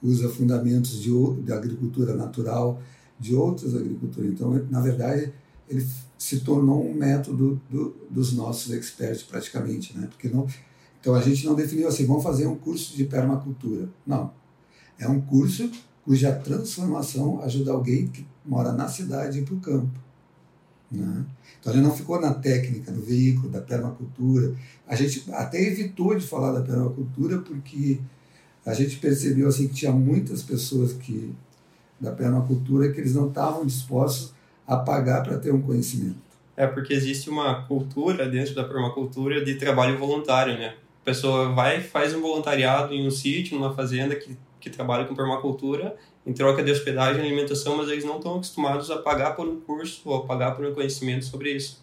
usa 0.00 0.28
fundamentos 0.28 1.02
de, 1.02 1.10
de 1.42 1.52
agricultura 1.52 2.14
natural, 2.14 2.80
de 3.18 3.34
outras 3.34 3.74
agriculturas. 3.74 4.30
Então, 4.30 4.64
na 4.70 4.80
verdade, 4.80 5.32
ele 5.68 5.84
se 6.16 6.40
tornou 6.40 6.88
um 6.88 6.94
método 6.94 7.60
do, 7.68 7.96
dos 8.08 8.32
nossos 8.32 8.72
experts 8.72 9.24
praticamente, 9.24 9.98
né? 9.98 10.06
Porque 10.06 10.28
não, 10.28 10.46
então 11.00 11.16
a 11.16 11.20
gente 11.20 11.44
não 11.44 11.56
definiu 11.56 11.88
assim, 11.88 12.06
vamos 12.06 12.22
fazer 12.22 12.46
um 12.46 12.56
curso 12.56 12.96
de 12.96 13.04
permacultura. 13.04 13.88
Não, 14.06 14.30
é 14.98 15.08
um 15.08 15.20
curso 15.20 15.68
cuja 16.04 16.32
transformação 16.32 17.42
ajuda 17.42 17.72
alguém 17.72 18.06
que 18.06 18.24
mora 18.44 18.72
na 18.72 18.88
cidade 18.88 19.42
para 19.42 19.54
o 19.54 19.60
campo. 19.60 20.05
Né? 20.90 21.24
Então 21.60 21.72
ele 21.72 21.82
não 21.82 21.94
ficou 21.94 22.20
na 22.20 22.32
técnica 22.32 22.92
do 22.92 23.00
veículo, 23.00 23.48
da 23.48 23.60
permacultura. 23.60 24.54
A 24.86 24.94
gente 24.94 25.24
até 25.32 25.60
evitou 25.60 26.16
de 26.16 26.26
falar 26.26 26.52
da 26.52 26.60
permacultura 26.60 27.38
porque 27.38 27.98
a 28.64 28.72
gente 28.74 28.96
percebeu 28.96 29.48
assim 29.48 29.68
que 29.68 29.74
tinha 29.74 29.92
muitas 29.92 30.42
pessoas 30.42 30.92
que 30.92 31.34
da 32.00 32.12
permacultura 32.12 32.92
que 32.92 33.00
eles 33.00 33.14
não 33.14 33.28
estavam 33.28 33.64
dispostos 33.64 34.34
a 34.66 34.76
pagar 34.76 35.22
para 35.22 35.38
ter 35.38 35.52
um 35.52 35.62
conhecimento. 35.62 36.16
É 36.56 36.66
porque 36.66 36.92
existe 36.92 37.30
uma 37.30 37.62
cultura 37.66 38.28
dentro 38.28 38.54
da 38.54 38.64
permacultura 38.64 39.44
de 39.44 39.54
trabalho 39.56 39.98
voluntário, 39.98 40.58
né? 40.58 40.74
A 41.02 41.04
pessoa 41.04 41.52
vai 41.52 41.80
faz 41.80 42.14
um 42.14 42.20
voluntariado 42.20 42.92
em 42.92 43.06
um 43.06 43.10
sítio, 43.10 43.58
numa 43.58 43.74
fazenda 43.74 44.14
que, 44.16 44.36
que 44.60 44.70
trabalha 44.70 45.04
com 45.04 45.14
permacultura, 45.14 45.94
em 46.26 46.32
troca 46.32 46.62
de 46.62 46.72
hospedagem 46.72 47.22
e 47.22 47.26
alimentação, 47.26 47.76
mas 47.76 47.88
eles 47.88 48.04
não 48.04 48.16
estão 48.16 48.34
acostumados 48.34 48.90
a 48.90 48.98
pagar 48.98 49.36
por 49.36 49.46
um 49.46 49.60
curso 49.60 50.02
ou 50.04 50.16
a 50.16 50.26
pagar 50.26 50.56
por 50.56 50.66
um 50.66 50.74
conhecimento 50.74 51.24
sobre 51.24 51.52
isso. 51.52 51.80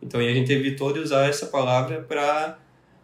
Então, 0.00 0.20
a 0.20 0.22
gente 0.22 0.52
evitou 0.52 0.92
de 0.92 1.00
usar 1.00 1.28
essa 1.28 1.46
palavra 1.46 2.00
para 2.00 2.58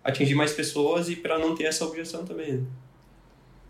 atingir 0.05 0.35
mais 0.35 0.53
pessoas 0.53 1.09
e 1.09 1.17
para 1.17 1.39
não 1.39 1.55
ter 1.55 1.65
essa 1.65 1.85
objeção 1.85 2.25
também. 2.25 2.53
Né? 2.55 2.63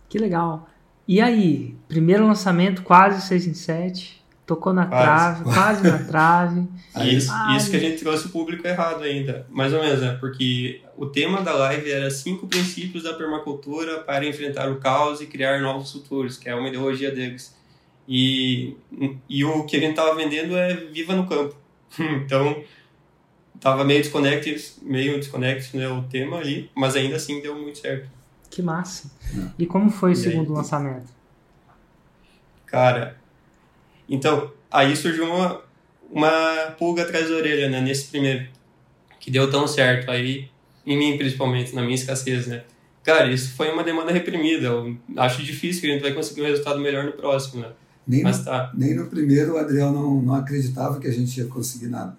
Que 0.09 0.19
legal. 0.19 0.69
E 1.09 1.21
aí, 1.21 1.75
primeiro 1.89 2.27
lançamento, 2.27 2.83
quase 2.83 3.27
6 3.27 3.47
em 3.47 3.55
7. 3.55 4.16
Tocou 4.47 4.73
na 4.73 4.87
quase. 4.87 5.43
trave, 5.43 5.55
quase 5.55 5.83
na 5.83 5.99
trave. 5.99 6.69
Isso, 7.05 7.31
isso 7.55 7.71
que 7.71 7.77
a 7.77 7.81
gente 7.81 8.03
trouxe 8.03 8.27
o 8.27 8.31
público 8.31 8.67
errado 8.67 9.03
ainda. 9.03 9.47
Mais 9.51 9.71
ou 9.71 9.83
menos, 9.83 10.01
né? 10.01 10.17
Porque 10.19 10.81
o 10.97 11.05
tema 11.05 11.43
da 11.43 11.53
live 11.53 11.91
era 11.91 12.11
cinco 12.11 12.47
princípios 12.47 13.03
da 13.03 13.13
permacultura 13.13 13.99
para 13.99 14.25
enfrentar 14.25 14.71
o 14.71 14.77
caos 14.77 15.21
e 15.21 15.27
criar 15.27 15.61
novos 15.61 15.93
futuros, 15.93 16.39
que 16.39 16.49
é 16.49 16.55
uma 16.55 16.69
ideologia 16.69 17.11
deles. 17.11 17.55
E, 18.09 18.75
e 19.29 19.45
o 19.45 19.65
que 19.65 19.77
a 19.77 19.81
gente 19.81 19.91
estava 19.91 20.15
vendendo 20.15 20.57
é 20.57 20.75
viva 20.75 21.15
no 21.15 21.27
campo. 21.27 21.55
então, 22.25 22.65
tava 23.61 23.85
meio 23.85 24.01
desconectado, 24.01 24.57
meio 24.83 25.19
desconectado 25.19 25.77
né, 25.77 25.89
o 25.89 26.03
tema 26.05 26.39
ali, 26.39 26.71
mas 26.75 26.97
ainda 26.97 27.17
assim 27.17 27.43
deu 27.43 27.55
muito 27.57 27.79
certo. 27.79 28.09
Que 28.49 28.63
massa. 28.63 29.11
E 29.59 29.67
como 29.67 29.91
foi 29.91 30.13
o 30.13 30.17
segundo 30.17 30.51
aí, 30.51 30.57
lançamento? 30.57 31.09
Cara, 32.65 33.19
então, 34.09 34.51
aí 34.71 34.95
surgiu 34.97 35.25
uma, 35.25 35.61
uma 36.11 36.75
pulga 36.79 37.03
atrás 37.03 37.29
da 37.29 37.37
orelha, 37.37 37.69
né, 37.69 37.81
nesse 37.81 38.07
primeiro, 38.07 38.47
que 39.21 39.31
deu 39.31 39.51
tão 39.51 39.66
certo, 39.66 40.11
aí, 40.11 40.49
em 40.87 40.97
mim 40.97 41.16
principalmente, 41.16 41.75
na 41.75 41.83
minha 41.83 41.95
escassez, 41.95 42.47
né. 42.47 42.64
Cara, 43.03 43.31
isso 43.31 43.55
foi 43.55 43.71
uma 43.71 43.85
demanda 43.85 44.12
reprimida, 44.12 44.66
eu 44.66 44.97
acho 45.16 45.42
difícil 45.42 45.81
que 45.83 45.88
a 45.88 45.92
gente 45.92 46.03
vai 46.03 46.12
conseguir 46.12 46.42
um 46.42 46.47
resultado 46.47 46.81
melhor 46.81 47.05
no 47.05 47.12
próximo, 47.12 47.62
né. 47.62 47.69
Nem, 48.07 48.23
Mas, 48.23 48.38
no, 48.38 48.45
tá. 48.45 48.73
nem 48.73 48.95
no 48.95 49.07
primeiro 49.07 49.55
o 49.55 49.59
Adriel 49.59 49.90
não, 49.92 50.23
não 50.23 50.35
acreditava 50.35 51.01
que 51.01 51.09
a 51.09 51.12
gente 51.12 51.38
ia 51.40 51.47
conseguir 51.47 51.88
nada. 51.88 52.16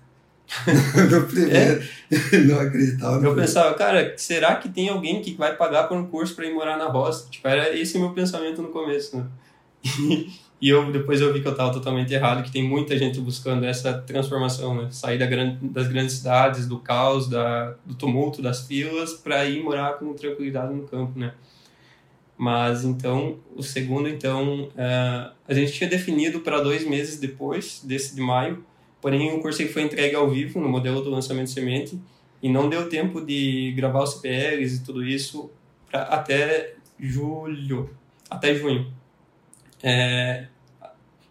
no 1.10 1.28
primeiro, 1.28 1.84
não 2.46 2.60
acreditava. 2.60 3.16
Eu 3.16 3.20
primeiro. 3.20 3.42
pensava, 3.42 3.74
cara, 3.76 4.14
será 4.18 4.56
que 4.56 4.70
tem 4.70 4.90
alguém 4.90 5.22
que 5.22 5.34
vai 5.34 5.56
pagar 5.56 5.84
por 5.84 5.98
um 5.98 6.08
curso 6.08 6.36
para 6.36 6.46
ir 6.46 6.54
morar 6.54 6.78
na 6.78 6.88
roça? 6.88 7.30
Tipo, 7.30 7.48
era 7.48 7.76
esse 7.78 7.98
o 7.98 8.02
meu 8.02 8.12
pensamento 8.12 8.62
no 8.62 8.70
começo, 8.70 9.18
né? 9.18 9.26
E 10.60 10.70
eu 10.70 10.92
depois 10.92 11.22
eu 11.22 11.32
vi 11.32 11.42
que 11.42 11.48
eu 11.48 11.52
estava 11.52 11.72
totalmente 11.72 12.12
errado, 12.14 12.44
que 12.44 12.52
tem 12.52 12.64
muita 12.64 12.98
gente 12.98 13.20
buscando 13.20 13.64
essa 13.66 13.94
transformação, 14.02 14.76
né? 14.76 14.90
Sair 14.92 15.20
da 15.20 15.26
gran- 15.28 15.58
das 15.62 15.88
grandes 15.88 16.16
cidades, 16.16 16.68
do 16.68 16.80
caos, 16.80 17.30
da, 17.30 17.76
do 17.86 17.94
tumulto, 17.94 18.42
das 18.42 18.66
filas, 18.68 19.14
para 19.14 19.46
ir 19.46 19.62
morar 19.64 19.94
com 20.00 20.14
tranquilidade 20.14 20.74
no 20.74 20.88
campo, 20.88 21.18
né? 21.20 21.34
Mas 22.38 22.84
então, 22.86 23.40
o 23.56 23.64
segundo, 23.64 24.08
então, 24.08 24.70
eh, 24.78 25.32
a 25.48 25.54
gente 25.54 25.74
tinha 25.74 25.90
definido 25.90 26.42
para 26.42 26.62
dois 26.62 26.88
meses 26.88 27.20
depois 27.20 27.82
desse 27.84 28.14
de 28.16 28.22
maio, 28.22 28.64
porém 29.02 29.34
o 29.36 29.40
curso 29.42 29.68
foi 29.70 29.82
entregue 29.82 30.16
ao 30.16 30.30
vivo 30.30 30.60
no 30.60 30.70
modelo 30.70 31.02
do 31.02 31.10
lançamento 31.10 31.50
semente 31.50 32.00
e 32.42 32.48
não 32.50 32.70
deu 32.70 32.90
tempo 32.90 33.22
de 33.22 33.74
gravar 33.76 34.04
os 34.04 34.14
CPLs 34.14 34.76
e 34.78 34.84
tudo 34.84 35.04
isso 35.04 35.50
pra, 35.90 36.04
até 36.04 36.76
julho, 37.00 37.90
até 38.30 38.54
junho. 38.54 38.92
É, 39.88 40.48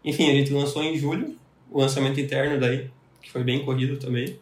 enfim, 0.02 0.30
a 0.30 0.32
gente 0.32 0.50
lançou 0.50 0.82
em 0.82 0.96
julho 0.96 1.36
o 1.70 1.78
lançamento 1.78 2.18
interno 2.18 2.58
daí, 2.58 2.90
que 3.20 3.30
foi 3.30 3.44
bem 3.44 3.62
corrido 3.62 3.98
também. 3.98 4.38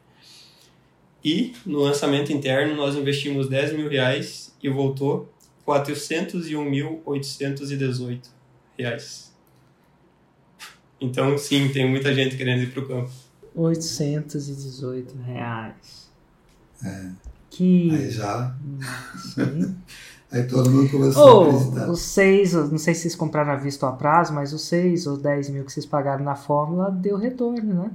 E 1.25 1.53
no 1.67 1.81
lançamento 1.81 2.33
interno 2.33 2.77
nós 2.77 2.95
investimos 2.95 3.49
10 3.49 3.73
mil 3.73 3.89
reais 3.89 4.55
e 4.63 4.69
voltou 4.69 5.29
401.818 5.67 8.21
reais. 8.79 9.35
Então, 11.01 11.37
sim, 11.37 11.71
tem 11.71 11.91
muita 11.91 12.15
gente 12.15 12.37
querendo 12.37 12.63
ir 12.63 12.71
para 12.71 12.85
o 12.85 12.87
campo. 12.87 13.11
818 13.57 15.17
reais. 15.23 16.09
É. 16.85 17.11
Que. 17.51 17.91
Aí 17.91 18.11
já, 18.11 18.57
hein? 19.39 19.77
aí 20.35 20.45
todo 20.45 20.71
mundo 20.71 20.91
começou 20.91 21.23
a 21.23 21.33
Ou 21.35 21.51
acreditar. 21.51 21.91
os 21.91 22.01
6, 22.01 22.53
não 22.71 22.79
sei 22.79 22.95
se 22.95 23.03
vocês 23.03 23.15
compraram 23.17 23.53
a 23.53 23.57
vista 23.57 23.87
ou 23.87 23.93
a 23.93 23.97
prazo, 23.97 24.33
mas 24.33 24.53
os 24.53 24.63
6 24.63 25.07
ou 25.07 25.17
10 25.17 25.51
mil 25.51 25.65
que 25.65 25.73
vocês 25.73 25.87
pagaram 25.87 26.25
na 26.25 26.35
fórmula 26.35 26.91
deu 26.91 27.17
retorno, 27.17 27.75
né? 27.75 27.91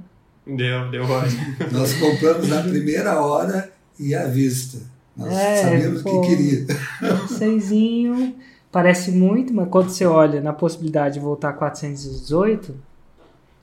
Deu, 0.46 0.90
deu 0.90 1.04
ótimo. 1.04 1.40
Nós 1.72 1.92
compramos 1.94 2.48
na 2.48 2.62
primeira 2.62 3.20
hora 3.20 3.70
e 3.98 4.14
à 4.14 4.26
vista. 4.26 4.78
Nós 5.16 5.32
É, 5.32 5.56
sabíamos 5.62 6.00
o 6.00 6.04
que 6.04 6.20
queria. 6.28 6.66
Um 7.24 7.28
seisinho 7.28 8.34
parece 8.72 9.10
muito, 9.10 9.52
mas 9.52 9.68
quando 9.68 9.90
você 9.90 10.06
olha 10.06 10.40
na 10.40 10.52
possibilidade 10.52 11.14
de 11.14 11.20
voltar 11.20 11.50
a 11.50 11.52
418, 11.52 12.74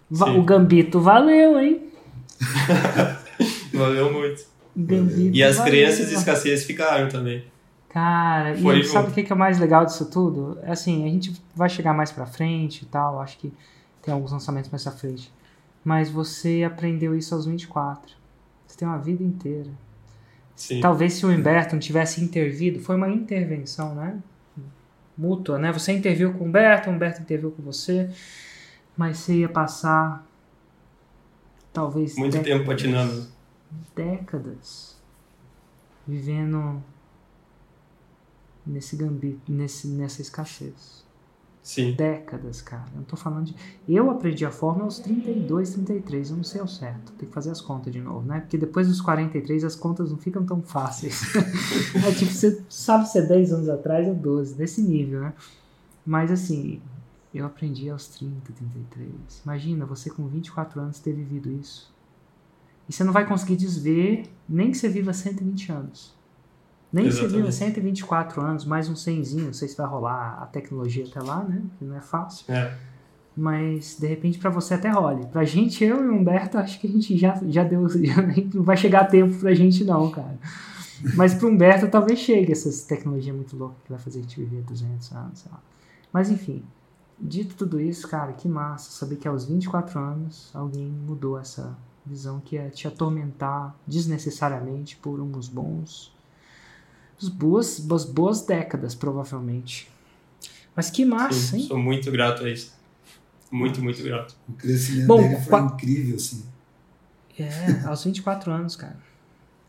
va- 0.10 0.28
Sim. 0.28 0.40
o 0.40 0.44
Gambito 0.44 1.00
valeu, 1.00 1.60
hein? 1.60 1.82
Valeu 3.74 4.12
muito. 4.12 4.44
Gambito 4.76 5.36
E 5.36 5.44
as 5.44 5.58
valeu. 5.58 5.72
crianças 5.72 6.10
de 6.10 6.16
escassez 6.16 6.63
ficaram 6.63 7.10
também. 7.10 7.44
Cara, 7.89 8.56
Foi 8.58 8.80
e 8.80 8.84
sabe 8.84 9.10
o 9.10 9.13
que 9.13 9.32
é 9.32 9.36
o 9.36 9.39
mais 9.39 9.60
legal 9.60 9.86
disso 9.86 10.06
tudo? 10.10 10.60
É 10.62 10.71
assim, 10.71 11.06
a 11.06 11.10
gente 11.10 11.41
vai 11.56 11.69
chegar 11.69 11.93
mais 11.93 12.12
pra 12.12 12.26
frente 12.26 12.84
e 12.84 12.86
tal, 12.86 13.19
acho 13.21 13.38
que 13.38 13.52
tem 14.02 14.13
alguns 14.13 14.32
lançamentos 14.32 14.69
mais 14.69 14.84
pra 14.84 14.91
frente. 14.91 15.32
Mas 15.84 16.10
você 16.10 16.63
aprendeu 16.65 17.15
isso 17.15 17.34
aos 17.34 17.45
24. 17.45 18.13
Você 18.67 18.78
tem 18.78 18.88
uma 18.88 18.97
vida 18.97 19.23
inteira. 19.23 19.69
Sim. 20.56 20.82
Talvez 20.82 21.13
se 21.13 21.26
o 21.26 21.30
Humberto 21.30 21.73
não 21.76 21.80
tivesse 21.80 22.21
intervido, 22.21 22.80
foi 22.80 22.95
uma 22.95 23.10
intervenção, 23.10 23.95
né? 23.95 24.19
Mútua, 25.17 25.58
né? 25.58 25.71
Você 25.71 25.93
interviu 25.93 26.34
com 26.34 26.43
o 26.43 26.47
Humberto, 26.47 26.89
o 26.89 26.93
Humberto 26.93 27.21
interviu 27.21 27.52
com 27.52 27.63
você, 27.63 28.10
mas 28.97 29.17
você 29.17 29.36
ia 29.39 29.50
passar 29.50 30.26
talvez 31.71 32.15
Muito 32.17 32.34
décadas, 32.34 32.58
tempo 32.58 32.69
patinando. 32.69 33.28
décadas 33.95 34.97
vivendo 36.08 36.82
nesse 38.68 38.96
gambito, 38.96 39.52
nesse, 39.52 39.88
nessa 39.88 40.22
escassez. 40.22 41.06
Sim. 41.68 41.96
Décadas, 41.96 42.62
cara. 42.62 42.86
Eu 42.94 43.00
não 43.00 43.04
tô 43.04 43.18
falando 43.18 43.48
de. 43.48 43.56
Eu 43.90 44.10
aprendi 44.10 44.46
a 44.46 44.52
fórmula 44.52 44.86
aos 44.86 45.00
32, 45.00 45.72
33. 45.72 46.30
Eu 46.30 46.38
não 46.38 46.44
sei 46.44 46.62
ao 46.62 46.68
certo. 46.68 47.12
Tem 47.12 47.28
que 47.28 47.34
fazer 47.34 47.52
as 47.52 47.60
contas 47.60 47.92
de 47.92 48.00
novo, 48.00 48.26
né? 48.26 48.40
Porque 48.40 48.58
depois 48.58 48.88
dos 48.88 49.02
43 49.02 49.66
as 49.66 49.76
contas 49.76 50.10
não 50.10 50.18
ficam 50.18 50.46
tão 50.46 50.62
fáceis. 50.62 51.24
é 52.08 52.12
tipo, 52.14 52.32
você 52.32 52.64
sabe 52.70 53.10
se 53.10 53.20
é 53.20 53.22
10 53.22 53.52
anos 53.52 53.68
atrás 53.68 54.08
ou 54.08 54.16
12, 54.16 54.56
desse 54.56 54.82
nível, 54.82 55.20
né? 55.20 55.34
Mas 56.06 56.32
assim, 56.32 56.82
eu 57.34 57.46
aprendi 57.46 57.90
aos 57.90 58.08
30, 58.08 58.54
33. 58.54 59.12
Imagina 59.44 59.86
você 59.86 60.10
com 60.10 60.26
24 60.26 60.80
anos 60.80 61.00
ter 61.00 61.12
vivido 61.12 61.52
isso. 61.52 61.94
E 62.88 62.94
você 62.94 63.04
não 63.04 63.12
vai 63.12 63.28
conseguir 63.28 63.58
desver 63.58 64.24
nem 64.48 64.72
que 64.72 64.78
você 64.78 64.88
viva 64.88 65.12
120 65.12 65.70
anos. 65.74 66.17
Nem 66.98 67.06
Exatamente. 67.06 67.54
124 67.54 68.42
anos, 68.42 68.66
mais 68.66 68.90
um 68.90 68.96
100zinho, 68.96 69.46
não 69.46 69.54
sei 69.54 69.68
se 69.68 69.78
vai 69.78 69.86
rolar 69.86 70.40
a 70.42 70.48
tecnologia 70.48 71.06
até 71.06 71.22
lá, 71.22 71.44
né? 71.44 71.62
Que 71.78 71.86
não 71.86 71.96
é 71.96 72.02
fácil. 72.02 72.52
É. 72.52 72.76
Mas 73.36 73.98
de 74.00 74.08
repente 74.08 74.40
pra 74.40 74.50
você 74.50 74.74
até 74.74 74.90
role. 74.90 75.28
Pra 75.28 75.44
gente, 75.44 75.84
eu 75.84 76.04
e 76.04 76.08
o 76.08 76.12
Humberto, 76.12 76.58
acho 76.58 76.80
que 76.80 76.88
a 76.88 76.90
gente 76.90 77.16
já, 77.16 77.40
já 77.46 77.64
deu. 77.64 77.88
Já, 78.04 78.16
não 78.52 78.64
vai 78.64 78.76
chegar 78.76 79.06
tempo 79.06 79.38
pra 79.38 79.54
gente, 79.54 79.84
não, 79.84 80.10
cara. 80.10 80.40
Mas 81.16 81.36
pro 81.36 81.48
Humberto 81.48 81.88
talvez 81.88 82.18
chegue 82.18 82.52
essas 82.52 82.82
tecnologias 82.82 83.36
muito 83.36 83.56
loucas 83.56 83.78
que 83.84 83.92
vai 83.92 84.00
fazer 84.00 84.18
a 84.18 84.22
gente 84.24 84.40
viver 84.40 84.64
200 84.64 85.12
anos, 85.12 85.40
sei 85.40 85.52
lá. 85.52 85.62
Mas 86.12 86.32
enfim, 86.32 86.64
dito 87.20 87.56
tudo 87.56 87.80
isso, 87.80 88.08
cara, 88.08 88.34
que 88.34 88.48
massa 88.48 88.90
saber 88.90 89.18
que 89.18 89.28
aos 89.28 89.46
24 89.46 90.00
anos 90.00 90.50
alguém 90.52 90.88
mudou 90.88 91.40
essa 91.40 91.78
visão 92.04 92.40
que 92.40 92.58
é 92.58 92.70
te 92.70 92.88
atormentar 92.88 93.76
desnecessariamente 93.86 94.98
por 94.98 95.20
uns 95.20 95.48
bons. 95.48 96.17
As 97.22 97.30
boas, 97.30 97.90
as 97.92 98.06
boas 98.06 98.42
décadas, 98.42 98.94
provavelmente. 98.96 99.90
Mas 100.76 100.90
que 100.90 101.04
massa, 101.04 101.34
Sim, 101.34 101.58
hein? 101.58 101.68
sou 101.68 101.78
muito 101.80 102.12
grato 102.12 102.44
a 102.46 102.50
isso. 102.50 102.76
Muito, 103.52 103.82
muito 103.82 104.04
grato. 104.04 104.36
O 104.48 104.54
crescimento 104.54 105.08
Bom, 105.08 105.22
dele 105.22 105.36
foi 105.38 105.46
qua- 105.50 105.62
incrível, 105.62 106.16
assim. 106.18 106.44
É, 107.40 107.82
aos 107.88 108.04
24 108.04 108.52
anos, 108.52 108.76
cara. 108.76 108.98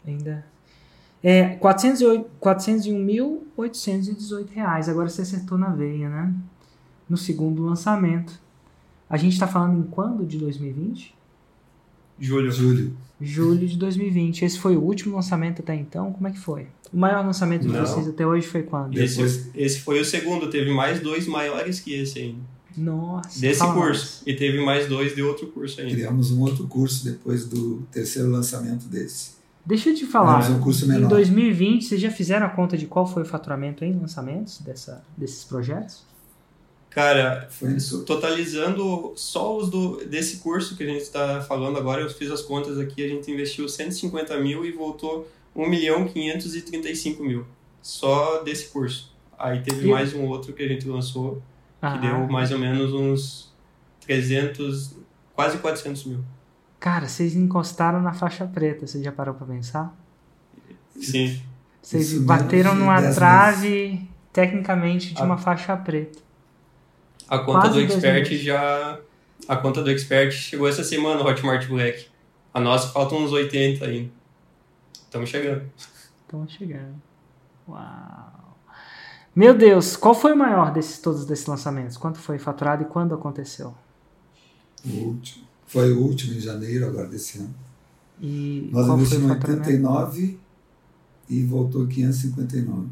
Ainda. 0.06 0.44
É, 1.22 1.56
408 1.56 2.28
401.818 3.56 4.50
reais. 4.50 4.88
Agora 4.88 5.08
você 5.08 5.22
acertou 5.22 5.56
na 5.58 5.70
veia, 5.70 6.08
né? 6.08 6.32
No 7.08 7.16
segundo 7.16 7.64
lançamento. 7.64 8.40
A 9.08 9.16
gente 9.16 9.38
tá 9.38 9.46
falando 9.46 9.78
em 9.80 9.82
quando 9.90 10.24
de 10.26 10.38
2020? 10.38 11.14
Júlio. 12.18 12.50
Júlio. 12.50 12.92
Julho 13.20 13.66
de 13.66 13.76
2020. 13.76 14.44
Esse 14.44 14.58
foi 14.58 14.76
o 14.76 14.80
último 14.82 15.16
lançamento 15.16 15.60
até 15.62 15.74
então? 15.74 16.12
Como 16.12 16.28
é 16.28 16.30
que 16.30 16.38
foi? 16.38 16.66
O 16.92 16.96
maior 16.98 17.24
lançamento 17.24 17.62
de 17.62 17.68
Não. 17.68 17.80
vocês 17.84 18.08
até 18.08 18.26
hoje 18.26 18.46
foi 18.46 18.62
quando? 18.62 18.96
Esse, 18.98 19.50
esse 19.54 19.80
foi 19.80 20.00
o 20.00 20.04
segundo, 20.04 20.48
teve 20.48 20.72
mais 20.72 21.00
dois 21.00 21.26
maiores 21.26 21.80
que 21.80 21.92
esse 21.94 22.18
ainda. 22.18 22.40
Nossa. 22.76 23.40
Desse 23.40 23.64
curso. 23.72 24.22
E 24.26 24.34
teve 24.34 24.64
mais 24.64 24.88
dois 24.88 25.14
de 25.14 25.22
outro 25.22 25.48
curso 25.48 25.80
ainda. 25.80 25.92
Criamos 25.94 26.30
um 26.30 26.40
outro 26.40 26.66
curso 26.68 27.04
depois 27.04 27.44
do 27.44 27.82
terceiro 27.90 28.30
lançamento 28.30 28.86
desse. 28.86 29.30
mais. 29.32 29.38
Deixa 29.66 29.90
eu 29.90 29.94
te 29.94 30.06
falar. 30.06 30.38
Criamos 30.38 30.60
um 30.60 30.62
curso 30.62 30.84
Em 30.84 30.88
menor. 30.88 31.08
2020, 31.08 31.84
vocês 31.84 32.00
já 32.00 32.10
fizeram 32.10 32.46
a 32.46 32.48
conta 32.48 32.76
de 32.78 32.86
qual 32.86 33.06
foi 33.06 33.22
o 33.22 33.26
faturamento 33.26 33.84
em 33.84 33.92
lançamentos 33.98 34.60
dessa, 34.60 35.02
desses 35.16 35.44
projetos? 35.44 36.06
Cara, 36.98 37.46
Foi 37.50 37.74
isso. 37.74 38.02
totalizando 38.04 39.12
só 39.14 39.56
os 39.56 39.70
do, 39.70 40.04
desse 40.04 40.38
curso 40.38 40.76
que 40.76 40.82
a 40.82 40.86
gente 40.86 41.02
está 41.02 41.40
falando 41.42 41.78
agora, 41.78 42.00
eu 42.02 42.10
fiz 42.10 42.28
as 42.30 42.42
contas 42.42 42.76
aqui, 42.78 43.04
a 43.04 43.08
gente 43.08 43.30
investiu 43.30 43.68
150 43.68 44.36
mil 44.40 44.64
e 44.64 44.72
voltou 44.72 45.28
1 45.54 45.68
milhão 45.68 46.08
535 46.08 47.22
mil. 47.22 47.46
Só 47.80 48.42
desse 48.42 48.70
curso. 48.70 49.14
Aí 49.38 49.60
teve 49.62 49.86
E- 49.86 49.90
mais 49.90 50.12
um 50.12 50.24
outro 50.26 50.52
que 50.52 50.62
a 50.62 50.66
gente 50.68 50.88
lançou, 50.88 51.36
que 51.36 51.42
Ah, 51.82 51.96
deu 51.98 52.26
mais 52.26 52.50
ou 52.50 52.58
menos 52.58 52.92
uns 52.92 53.52
300, 54.00 54.96
quase 55.34 55.58
400 55.58 56.04
mil. 56.04 56.24
Cara, 56.80 57.06
vocês 57.06 57.36
encostaram 57.36 58.02
na 58.02 58.12
faixa 58.12 58.44
preta, 58.44 58.86
você 58.88 59.00
já 59.02 59.12
parou 59.12 59.34
pra 59.34 59.46
pensar? 59.46 59.96
Sim. 61.00 61.40
Vocês 61.80 62.10
Isso 62.12 62.22
bateram 62.22 62.74
numa 62.74 63.00
10 63.00 63.14
trave, 63.14 64.08
tecnicamente, 64.32 65.14
de 65.14 65.22
Ah. 65.22 65.24
uma 65.24 65.38
faixa 65.38 65.76
preta. 65.76 66.26
A 67.28 67.38
conta 67.38 67.60
Quase 67.60 67.74
do 67.74 67.80
Expert 67.80 68.36
já. 68.38 68.98
A 69.46 69.56
conta 69.56 69.82
do 69.82 69.90
Expert 69.90 70.32
chegou 70.32 70.68
essa 70.68 70.82
semana, 70.82 71.22
Hotmart 71.22 71.66
Black. 71.68 72.06
A 72.52 72.60
nossa 72.60 72.88
faltam 72.88 73.18
uns 73.22 73.32
80 73.32 73.84
ainda. 73.84 74.10
Estamos 74.92 75.28
chegando. 75.28 75.62
Estão 76.22 76.48
chegando. 76.48 77.00
Uau. 77.68 78.56
Meu 79.34 79.54
Deus, 79.56 79.96
qual 79.96 80.14
foi 80.14 80.32
o 80.32 80.36
maior 80.36 80.72
desses 80.72 80.98
todos 80.98 81.24
desses 81.24 81.46
lançamentos? 81.46 81.96
Quanto 81.96 82.18
foi 82.18 82.38
faturado 82.38 82.82
e 82.82 82.86
quando 82.86 83.14
aconteceu? 83.14 83.74
O 84.84 84.88
último. 84.88 85.46
Foi 85.66 85.92
o 85.92 86.00
último 86.00 86.34
em 86.34 86.40
janeiro 86.40 86.86
agora 86.86 87.06
desse 87.06 87.38
ano. 87.38 87.54
E 88.20 88.68
Nós 88.72 88.88
investimos 88.88 89.28
faturamento? 89.28 89.68
89 89.68 90.40
e 91.28 91.44
voltou 91.44 91.86
559. 91.86 92.88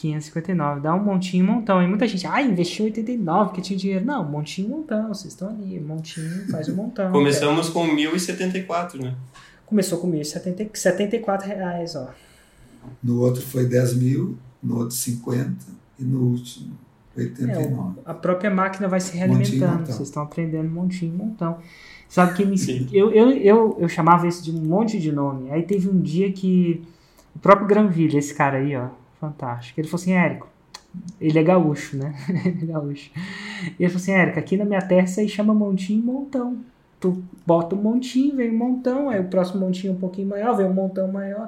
559. 0.00 0.80
Dá 0.80 0.94
um 0.94 1.02
montinho 1.02 1.44
e 1.44 1.46
montão. 1.46 1.82
E 1.82 1.86
muita 1.86 2.06
gente, 2.06 2.26
ah, 2.26 2.40
investiu 2.40 2.84
89 2.84 3.50
porque 3.50 3.60
tinha 3.60 3.78
dinheiro. 3.78 4.04
Não, 4.04 4.24
montinho 4.24 4.68
e 4.68 4.70
montão. 4.70 5.08
Vocês 5.08 5.32
estão 5.32 5.48
ali. 5.48 5.80
Montinho 5.80 6.48
faz 6.50 6.68
um 6.68 6.76
montão. 6.76 7.10
Começamos 7.10 7.68
com 7.68 7.84
1074, 7.84 9.02
né? 9.02 9.14
Começou 9.66 9.98
com 9.98 10.10
1.074 10.10 11.42
reais, 11.42 11.94
ó. 11.94 12.08
No 13.02 13.20
outro 13.20 13.42
foi 13.42 13.66
10 13.66 13.96
mil, 13.96 14.38
no 14.62 14.78
outro 14.78 14.96
50 14.96 15.52
e 15.98 16.04
no 16.04 16.30
último 16.30 16.78
89. 17.14 18.00
É, 18.06 18.10
a 18.10 18.14
própria 18.14 18.50
máquina 18.50 18.88
vai 18.88 19.00
se 19.00 19.16
realimentando. 19.16 19.86
Vocês 19.86 20.08
estão 20.08 20.22
aprendendo 20.22 20.70
montinho, 20.70 21.12
montão. 21.12 21.58
Sabe 22.08 22.34
que 22.34 22.44
me, 22.46 22.56
eu, 22.90 23.10
eu, 23.10 23.30
eu, 23.32 23.76
eu 23.80 23.88
chamava 23.88 24.26
isso 24.26 24.42
de 24.42 24.50
um 24.50 24.62
monte 24.62 24.98
de 24.98 25.12
nome. 25.12 25.50
Aí 25.50 25.62
teve 25.62 25.90
um 25.90 26.00
dia 26.00 26.32
que 26.32 26.82
o 27.36 27.38
próprio 27.38 27.66
Granville, 27.66 28.16
esse 28.16 28.32
cara 28.34 28.56
aí, 28.56 28.74
ó, 28.74 28.88
fantástico. 29.20 29.80
Ele 29.80 29.88
falou 29.88 30.02
assim, 30.02 30.12
Érico, 30.12 30.48
ele 31.20 31.38
é 31.38 31.42
gaúcho, 31.42 31.96
né? 31.96 32.14
ele 32.44 32.64
é 32.64 32.66
gaúcho. 32.66 33.10
E 33.78 33.82
ele 33.82 33.88
falou 33.88 34.02
assim, 34.02 34.12
Érico, 34.12 34.38
aqui 34.38 34.56
na 34.56 34.64
minha 34.64 34.82
terra 34.82 35.04
isso 35.04 35.20
aí 35.20 35.28
chama 35.28 35.54
montinho 35.54 36.02
montão 36.02 36.58
tu 37.00 37.22
bota 37.46 37.76
um 37.76 37.82
montinho, 37.82 38.36
vem 38.36 38.50
um 38.50 38.58
montão, 38.58 39.08
aí 39.08 39.20
o 39.20 39.24
próximo 39.24 39.60
montinho 39.60 39.92
um 39.92 39.98
pouquinho 39.98 40.28
maior, 40.28 40.56
vem 40.56 40.66
um 40.66 40.74
montão 40.74 41.08
maior. 41.08 41.46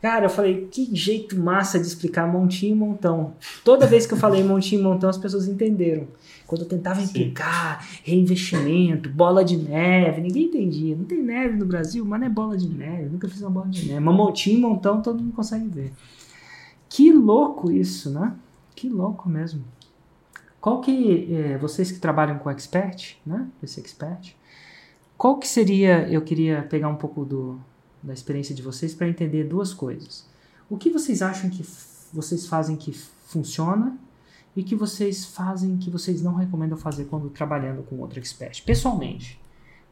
Cara, 0.00 0.26
eu 0.26 0.30
falei, 0.30 0.66
que 0.70 0.94
jeito 0.96 1.38
massa 1.38 1.78
de 1.78 1.86
explicar 1.86 2.26
montinho 2.26 2.72
e 2.72 2.78
montão. 2.78 3.34
Toda 3.62 3.86
vez 3.86 4.06
que 4.06 4.14
eu 4.14 4.18
falei 4.18 4.42
montinho 4.42 4.80
e 4.80 4.84
montão, 4.84 5.10
as 5.10 5.18
pessoas 5.18 5.46
entenderam. 5.46 6.08
Quando 6.46 6.62
eu 6.62 6.68
tentava 6.68 7.02
explicar 7.02 7.86
reinvestimento, 8.02 9.10
bola 9.10 9.44
de 9.44 9.58
neve, 9.58 10.22
ninguém 10.22 10.44
entendia. 10.46 10.96
Não 10.96 11.04
tem 11.04 11.22
neve 11.22 11.56
no 11.56 11.66
Brasil, 11.66 12.02
mas 12.04 12.18
não 12.18 12.26
é 12.26 12.30
bola 12.30 12.56
de 12.56 12.66
neve. 12.66 13.04
Eu 13.04 13.10
nunca 13.10 13.28
fiz 13.28 13.42
uma 13.42 13.50
bola 13.50 13.68
de 13.68 13.88
neve. 13.88 14.00
Mas 14.00 14.14
montinho 14.14 14.58
e 14.58 14.60
montão 14.60 15.02
todo 15.02 15.22
mundo 15.22 15.34
consegue 15.34 15.68
ver. 15.68 15.92
Que 16.90 17.12
louco 17.12 17.70
isso, 17.70 18.10
né? 18.10 18.36
Que 18.74 18.88
louco 18.88 19.28
mesmo. 19.28 19.64
Qual 20.60 20.80
que, 20.80 21.32
é, 21.32 21.56
vocês 21.56 21.90
que 21.90 22.00
trabalham 22.00 22.38
com 22.38 22.50
expert, 22.50 23.16
né? 23.24 23.48
Esse 23.62 23.80
expert, 23.80 24.34
qual 25.16 25.38
que 25.38 25.46
seria, 25.46 26.08
eu 26.08 26.20
queria 26.20 26.62
pegar 26.64 26.88
um 26.88 26.96
pouco 26.96 27.24
do, 27.24 27.60
da 28.02 28.12
experiência 28.12 28.54
de 28.54 28.60
vocês 28.60 28.92
para 28.92 29.08
entender 29.08 29.44
duas 29.44 29.72
coisas. 29.72 30.26
O 30.68 30.76
que 30.76 30.90
vocês 30.90 31.22
acham 31.22 31.48
que 31.48 31.64
vocês 32.12 32.46
fazem 32.46 32.76
que 32.76 32.92
funciona 32.92 33.96
e 34.56 34.62
que 34.62 34.74
vocês 34.74 35.24
fazem 35.24 35.76
que 35.76 35.90
vocês 35.90 36.20
não 36.20 36.34
recomendam 36.34 36.76
fazer 36.76 37.04
quando 37.04 37.30
trabalhando 37.30 37.82
com 37.84 38.00
outro 38.00 38.18
expert, 38.18 38.64
pessoalmente? 38.64 39.40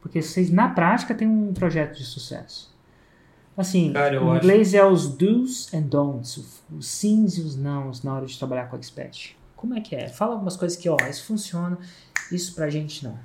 Porque 0.01 0.21
vocês, 0.21 0.49
na 0.49 0.69
prática, 0.69 1.15
têm 1.15 1.27
um 1.27 1.53
projeto 1.53 1.97
de 1.97 2.03
sucesso. 2.03 2.73
Assim, 3.59 3.91
Cara, 3.91 4.15
em 4.15 4.37
inglês 4.37 4.69
acho... 4.69 4.77
é 4.77 4.85
os 4.85 5.07
do's 5.07 5.73
and 5.73 5.81
don'ts, 5.81 6.63
os 6.71 6.87
sims 6.87 7.37
e 7.37 7.41
os 7.41 7.55
nãos 7.55 8.03
na 8.03 8.15
hora 8.15 8.25
de 8.25 8.37
trabalhar 8.37 8.65
com 8.69 8.77
expert. 8.77 9.35
Como 9.55 9.73
é 9.73 9.81
que 9.81 9.95
é? 9.95 10.07
Fala 10.07 10.33
algumas 10.33 10.55
coisas 10.55 10.77
que, 10.77 10.87
ó, 10.87 10.95
isso 11.09 11.25
funciona, 11.25 11.77
isso 12.31 12.55
pra 12.55 12.69
gente 12.69 13.03
não 13.03 13.19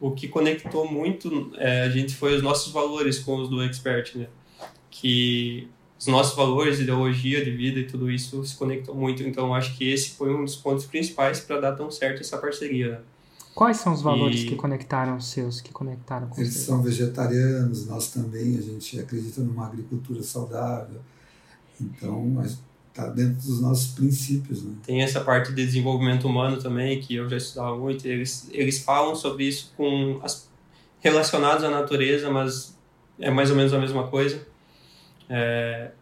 o 0.00 0.10
que 0.10 0.28
conectou 0.28 0.90
muito 0.90 1.52
é, 1.56 1.82
a 1.82 1.90
gente 1.90 2.14
foi 2.14 2.36
os 2.36 2.42
nossos 2.42 2.72
valores 2.72 3.18
com 3.18 3.36
os 3.36 3.48
do 3.48 3.62
Expert, 3.62 4.16
né? 4.16 4.26
Que 4.90 5.68
os 5.98 6.06
nossos 6.06 6.36
valores, 6.36 6.78
ideologia 6.78 7.42
de 7.42 7.50
vida 7.50 7.80
e 7.80 7.84
tudo 7.84 8.10
isso 8.10 8.44
se 8.44 8.54
conectou 8.56 8.94
muito. 8.94 9.22
Então, 9.22 9.54
acho 9.54 9.76
que 9.76 9.90
esse 9.90 10.10
foi 10.10 10.34
um 10.34 10.44
dos 10.44 10.56
pontos 10.56 10.84
principais 10.84 11.40
para 11.40 11.60
dar 11.60 11.72
tão 11.72 11.90
certo 11.90 12.20
essa 12.20 12.36
parceria. 12.36 12.90
Né? 12.90 12.98
Quais 13.56 13.78
são 13.78 13.94
os 13.94 14.02
valores 14.02 14.42
e... 14.42 14.48
que 14.48 14.54
conectaram 14.54 15.16
os 15.16 15.28
seus, 15.28 15.62
que 15.62 15.72
conectaram 15.72 16.28
com 16.28 16.38
Eles 16.38 16.52
vocês? 16.52 16.66
são 16.66 16.82
vegetarianos, 16.82 17.86
nós 17.86 18.08
também, 18.10 18.58
a 18.58 18.60
gente 18.60 19.00
acredita 19.00 19.40
numa 19.40 19.66
agricultura 19.66 20.22
saudável. 20.22 21.00
Então, 21.80 22.44
está 22.90 23.08
dentro 23.08 23.36
dos 23.36 23.62
nossos 23.62 23.94
princípios. 23.94 24.62
Né? 24.62 24.74
Tem 24.84 25.00
essa 25.00 25.22
parte 25.22 25.54
de 25.54 25.64
desenvolvimento 25.64 26.28
humano 26.28 26.58
também, 26.58 27.00
que 27.00 27.14
eu 27.14 27.30
já 27.30 27.38
estudava 27.38 27.74
muito, 27.78 28.06
eles, 28.06 28.46
eles 28.52 28.80
falam 28.80 29.16
sobre 29.16 29.44
isso 29.44 29.72
com 29.74 30.20
as, 30.22 30.50
relacionados 31.00 31.64
à 31.64 31.70
natureza, 31.70 32.30
mas 32.30 32.76
é 33.18 33.30
mais 33.30 33.48
ou 33.48 33.56
menos 33.56 33.72
a 33.72 33.78
mesma 33.78 34.06
coisa. 34.08 34.46
É, 35.30 35.92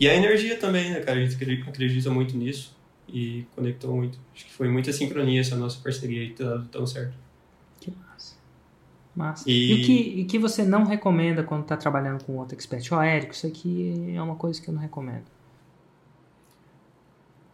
e 0.00 0.08
a 0.08 0.14
energia 0.14 0.56
também, 0.56 0.92
né, 0.92 1.00
cara? 1.00 1.20
A 1.20 1.26
gente 1.26 1.62
acredita 1.68 2.08
muito 2.08 2.34
nisso 2.34 2.73
e 3.08 3.46
conectou 3.54 3.94
muito. 3.94 4.18
Acho 4.34 4.46
que 4.46 4.52
foi 4.52 4.68
muita 4.68 4.92
sincronia 4.92 5.40
essa 5.40 5.56
nossa 5.56 5.78
parceria 5.82 6.24
e 6.24 6.30
ter 6.30 6.44
dado 6.44 6.66
tão 6.68 6.86
certo. 6.86 7.14
Que 7.80 7.90
massa. 7.90 8.34
Massa. 9.14 9.44
E, 9.46 9.72
e 9.72 9.82
o 9.82 9.86
que, 9.86 10.24
que 10.24 10.38
você 10.38 10.64
não 10.64 10.84
recomenda 10.84 11.42
quando 11.42 11.62
está 11.62 11.76
trabalhando 11.76 12.24
com 12.24 12.36
outro 12.36 12.54
expert? 12.54 12.86
Ó, 12.92 12.98
oh, 12.98 13.02
Érico, 13.02 13.32
isso 13.32 13.46
aqui 13.46 14.12
é 14.14 14.20
uma 14.20 14.36
coisa 14.36 14.60
que 14.60 14.68
eu 14.68 14.74
não 14.74 14.80
recomendo. 14.80 15.24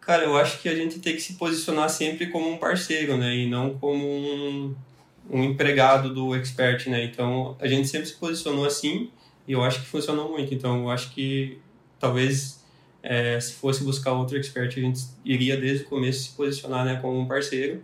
Cara, 0.01 0.25
eu 0.25 0.37
acho 0.37 0.61
que 0.61 0.69
a 0.69 0.75
gente 0.75 0.99
tem 0.99 1.15
que 1.15 1.21
se 1.21 1.35
posicionar 1.35 1.89
sempre 1.91 2.29
como 2.29 2.51
um 2.51 2.57
parceiro, 2.57 3.17
né? 3.17 3.37
E 3.37 3.49
não 3.49 3.79
como 3.79 4.05
um, 4.05 4.75
um 5.31 5.45
empregado 5.45 6.13
do 6.13 6.35
expert, 6.35 6.89
né? 6.89 7.05
Então, 7.05 7.57
a 7.61 7.67
gente 7.67 7.87
sempre 7.87 8.09
se 8.09 8.15
posicionou 8.15 8.65
assim 8.65 9.11
e 9.47 9.53
eu 9.53 9.63
acho 9.63 9.81
que 9.81 9.87
funcionou 9.87 10.31
muito. 10.31 10.55
Então, 10.55 10.85
eu 10.85 10.91
acho 10.91 11.13
que 11.13 11.59
talvez 11.99 12.60
é, 13.03 13.41
se 13.41 13.55
fosse 13.55 13.83
buscar 13.83 14.13
outro 14.13 14.37
expert, 14.37 14.77
a 14.77 14.81
gente 14.81 15.07
iria 15.25 15.57
desde 15.57 15.85
o 15.85 15.89
começo 15.89 16.31
se 16.31 16.37
posicionar 16.37 16.85
né, 16.85 16.99
como 17.01 17.19
um 17.19 17.27
parceiro 17.27 17.83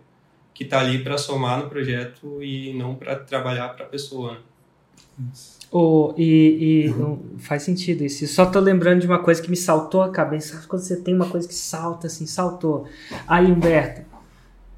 que 0.53 0.63
está 0.63 0.79
ali 0.79 1.03
para 1.03 1.17
somar 1.17 1.63
no 1.63 1.69
projeto 1.69 2.41
e 2.41 2.73
não 2.73 2.95
para 2.95 3.15
trabalhar 3.15 3.69
para 3.69 3.85
a 3.85 3.87
pessoa. 3.87 4.33
Né? 4.33 5.27
Oh, 5.71 6.13
e, 6.17 6.85
e 6.85 6.89
uhum. 6.89 7.37
faz 7.37 7.63
sentido 7.63 8.03
isso. 8.03 8.23
Eu 8.23 8.27
só 8.27 8.45
tô 8.45 8.59
lembrando 8.59 9.01
de 9.01 9.07
uma 9.07 9.19
coisa 9.19 9.41
que 9.41 9.49
me 9.49 9.57
saltou 9.57 10.01
a 10.01 10.09
cabeça. 10.09 10.55
Sabe 10.55 10.67
quando 10.67 10.81
você 10.81 10.95
tem 10.97 11.13
uma 11.13 11.29
coisa 11.29 11.47
que 11.47 11.53
salta 11.53 12.07
assim, 12.07 12.25
saltou. 12.25 12.87
Aí, 13.27 13.51
Humberto, 13.51 14.01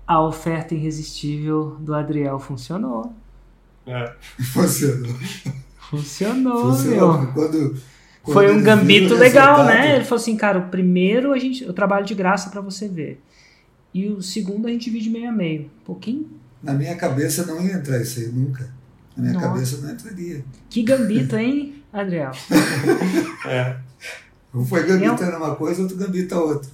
a 0.07 0.21
oferta 0.21 0.73
irresistível 0.73 1.77
do 1.79 1.93
Adriel 1.93 2.39
funcionou. 2.39 3.13
É. 3.85 4.13
Funcionou. 4.53 5.15
Funcionou, 5.89 6.73
Funcionou. 6.73 7.21
meu. 7.21 7.33
Quando, 7.33 7.33
quando 7.33 7.81
Foi 8.31 8.51
um 8.51 8.61
gambito 8.61 9.15
legal, 9.15 9.65
né? 9.65 9.95
Ele 9.95 10.05
falou 10.05 10.21
assim, 10.21 10.35
cara, 10.35 10.59
o 10.59 10.69
primeiro 10.69 11.33
a 11.33 11.37
gente, 11.37 11.63
eu 11.63 11.73
trabalho 11.73 12.05
de 12.05 12.13
graça 12.13 12.49
para 12.49 12.61
você 12.61 12.87
ver. 12.87 13.21
E 13.93 14.07
o 14.07 14.21
segundo 14.21 14.67
a 14.67 14.71
gente 14.71 14.85
divide 14.85 15.09
meio 15.09 15.29
a 15.29 15.31
meio. 15.31 15.63
Um 15.81 15.85
pouquinho. 15.85 16.29
Na 16.61 16.73
minha 16.73 16.95
cabeça 16.95 17.45
não 17.45 17.65
ia 17.65 17.73
entrar 17.73 18.01
isso 18.01 18.19
aí 18.19 18.27
nunca. 18.27 18.71
Na 19.15 19.23
minha 19.23 19.33
Nossa. 19.33 19.47
cabeça 19.47 19.77
não 19.81 19.91
entraria. 19.91 20.43
Que 20.69 20.83
gambito, 20.83 21.35
hein, 21.35 21.83
Adriel? 21.91 22.31
é. 23.47 23.77
Um 24.53 24.65
foi 24.65 24.83
gambitando 24.83 25.31
é 25.31 25.37
uma 25.37 25.55
coisa, 25.55 25.81
outro 25.81 25.97
gambita 25.97 26.37
outra. 26.37 26.69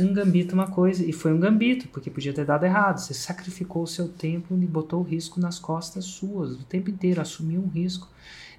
Um 0.00 0.12
gambito 0.12 0.54
uma 0.54 0.66
coisa, 0.66 1.04
e 1.04 1.12
foi 1.12 1.32
um 1.32 1.38
gambito, 1.38 1.86
porque 1.88 2.10
podia 2.10 2.32
ter 2.32 2.46
dado 2.46 2.64
errado. 2.64 2.98
Você 2.98 3.12
sacrificou 3.12 3.82
o 3.82 3.86
seu 3.86 4.08
tempo 4.08 4.54
e 4.54 4.66
botou 4.66 5.00
o 5.00 5.02
risco 5.02 5.38
nas 5.38 5.58
costas 5.58 6.04
suas, 6.04 6.52
o 6.52 6.64
tempo 6.64 6.90
inteiro, 6.90 7.20
assumiu 7.20 7.60
um 7.60 7.68
risco. 7.68 8.08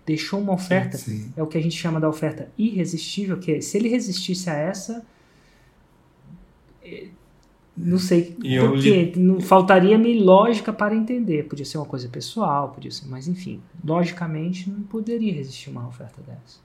Deixou 0.05 0.39
uma 0.39 0.53
oferta, 0.53 0.97
sim, 0.97 1.17
sim. 1.17 1.33
é 1.37 1.41
o 1.41 1.47
que 1.47 1.57
a 1.57 1.61
gente 1.61 1.77
chama 1.77 1.99
da 1.99 2.09
oferta 2.09 2.49
irresistível, 2.57 3.37
que 3.37 3.53
é, 3.53 3.61
se 3.61 3.77
ele 3.77 3.87
resistisse 3.87 4.49
a 4.49 4.53
essa, 4.53 5.05
não 7.75 7.97
sei 7.97 8.35
por 8.35 8.81
quê. 8.81 9.11
Li... 9.15 9.41
Faltaria-me 9.41 10.19
lógica 10.19 10.71
para 10.71 10.95
entender. 10.95 11.43
Podia 11.43 11.65
ser 11.65 11.77
uma 11.77 11.85
coisa 11.85 12.07
pessoal, 12.07 12.69
podia 12.69 12.91
ser, 12.91 13.07
mas 13.07 13.27
enfim, 13.27 13.61
logicamente 13.83 14.69
não 14.69 14.83
poderia 14.83 15.33
resistir 15.33 15.69
uma 15.69 15.87
oferta 15.87 16.21
dessa. 16.21 16.61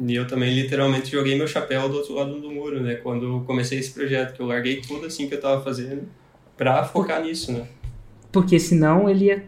E 0.00 0.14
eu 0.14 0.26
também 0.26 0.54
literalmente 0.54 1.10
joguei 1.10 1.36
meu 1.36 1.46
chapéu 1.46 1.88
do 1.88 1.96
outro 1.96 2.14
lado 2.14 2.40
do 2.40 2.50
muro, 2.50 2.80
né? 2.80 2.96
Quando 2.96 3.42
comecei 3.46 3.78
esse 3.78 3.92
projeto, 3.92 4.34
que 4.34 4.40
eu 4.40 4.46
larguei 4.46 4.80
tudo 4.80 5.06
assim 5.06 5.28
que 5.28 5.34
eu 5.34 5.38
estava 5.38 5.62
fazendo 5.62 6.08
para 6.56 6.84
focar 6.84 7.20
por... 7.20 7.26
nisso, 7.26 7.52
né? 7.52 7.66
Porque 8.30 8.58
senão 8.58 9.08
ele 9.08 9.26
ia 9.26 9.44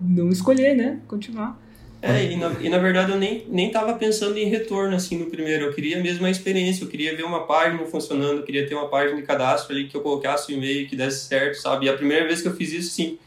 não 0.00 0.28
escolher, 0.30 0.74
né? 0.74 1.00
Continuar. 1.06 1.60
É, 2.02 2.30
e 2.30 2.36
na, 2.36 2.52
e 2.60 2.68
na 2.68 2.78
verdade 2.78 3.10
eu 3.10 3.18
nem, 3.18 3.46
nem 3.48 3.70
tava 3.70 3.94
pensando 3.94 4.36
em 4.38 4.48
retorno 4.48 4.94
assim 4.94 5.18
no 5.18 5.26
primeiro. 5.26 5.64
Eu 5.64 5.72
queria 5.72 6.00
mesmo 6.00 6.26
a 6.26 6.30
experiência, 6.30 6.84
eu 6.84 6.88
queria 6.88 7.16
ver 7.16 7.24
uma 7.24 7.46
página 7.46 7.84
funcionando, 7.86 8.38
eu 8.38 8.42
queria 8.44 8.66
ter 8.66 8.74
uma 8.74 8.88
página 8.88 9.16
de 9.16 9.26
cadastro 9.26 9.74
ali 9.74 9.88
que 9.88 9.96
eu 9.96 10.00
colocasse 10.02 10.52
o 10.52 10.54
e-mail 10.54 10.86
que 10.86 10.94
desse 10.94 11.26
certo, 11.26 11.56
sabe? 11.56 11.86
E 11.86 11.88
a 11.88 11.94
primeira 11.94 12.26
vez 12.26 12.42
que 12.42 12.48
eu 12.48 12.54
fiz 12.54 12.72
isso, 12.72 12.90
sim, 12.90 13.18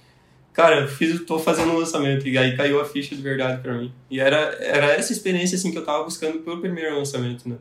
cara, 0.53 0.82
eu 0.82 0.88
fiz, 0.88 1.20
tô 1.26 1.39
fazendo 1.39 1.72
um 1.72 1.78
lançamento 1.78 2.28
e 2.28 2.38
aí 2.38 2.55
caiu 2.55 2.80
a 2.80 2.86
ficha 2.86 3.15
de 3.15 3.22
verdade 3.22 3.61
para 3.61 3.74
mim. 3.74 3.91
E 4.09 4.20
era, 4.20 4.38
era 4.61 4.93
essa 4.93 5.11
experiência 5.11 5.55
assim 5.55 5.72
que 5.72 5.78
eu 5.78 5.86
tava 5.86 6.03
buscando 6.03 6.39
pelo 6.39 6.61
primeiro 6.61 6.95
lançamento, 6.95 7.49
né? 7.49 7.55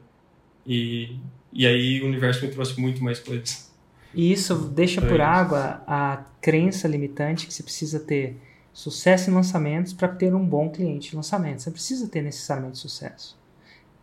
E, 0.67 1.17
e 1.53 1.67
aí 1.67 2.03
o 2.03 2.07
universo 2.07 2.45
me 2.45 2.53
trouxe 2.53 2.79
muito 2.79 3.03
mais 3.03 3.19
coisas. 3.19 3.73
E 4.15 4.33
isso 4.33 4.55
deixa 4.55 5.01
por 5.01 5.21
água 5.21 5.83
a 5.87 6.25
crença 6.41 6.87
limitante 6.87 7.47
que 7.47 7.53
você 7.53 7.63
precisa 7.63 8.01
ter 8.01 8.37
sucesso 8.79 9.29
em 9.29 9.35
lançamentos 9.35 9.93
para 9.93 10.07
ter 10.07 10.33
um 10.33 10.47
bom 10.47 10.71
cliente 10.71 11.11
de 11.11 11.17
lançamento. 11.17 11.61
Você 11.61 11.71
precisa 11.73 12.07
ter 12.07 12.23
necessariamente 12.23 12.79
sucesso. 12.79 13.37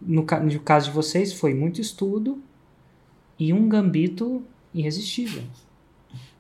No, 0.02 0.24
no 0.24 0.60
caso 0.60 0.88
de 0.88 0.92
vocês, 0.92 1.32
foi 1.32 1.54
muito 1.54 1.80
estudo 1.80 2.44
e 3.40 3.54
um 3.54 3.70
gambito 3.70 4.44
irresistível. 4.74 5.44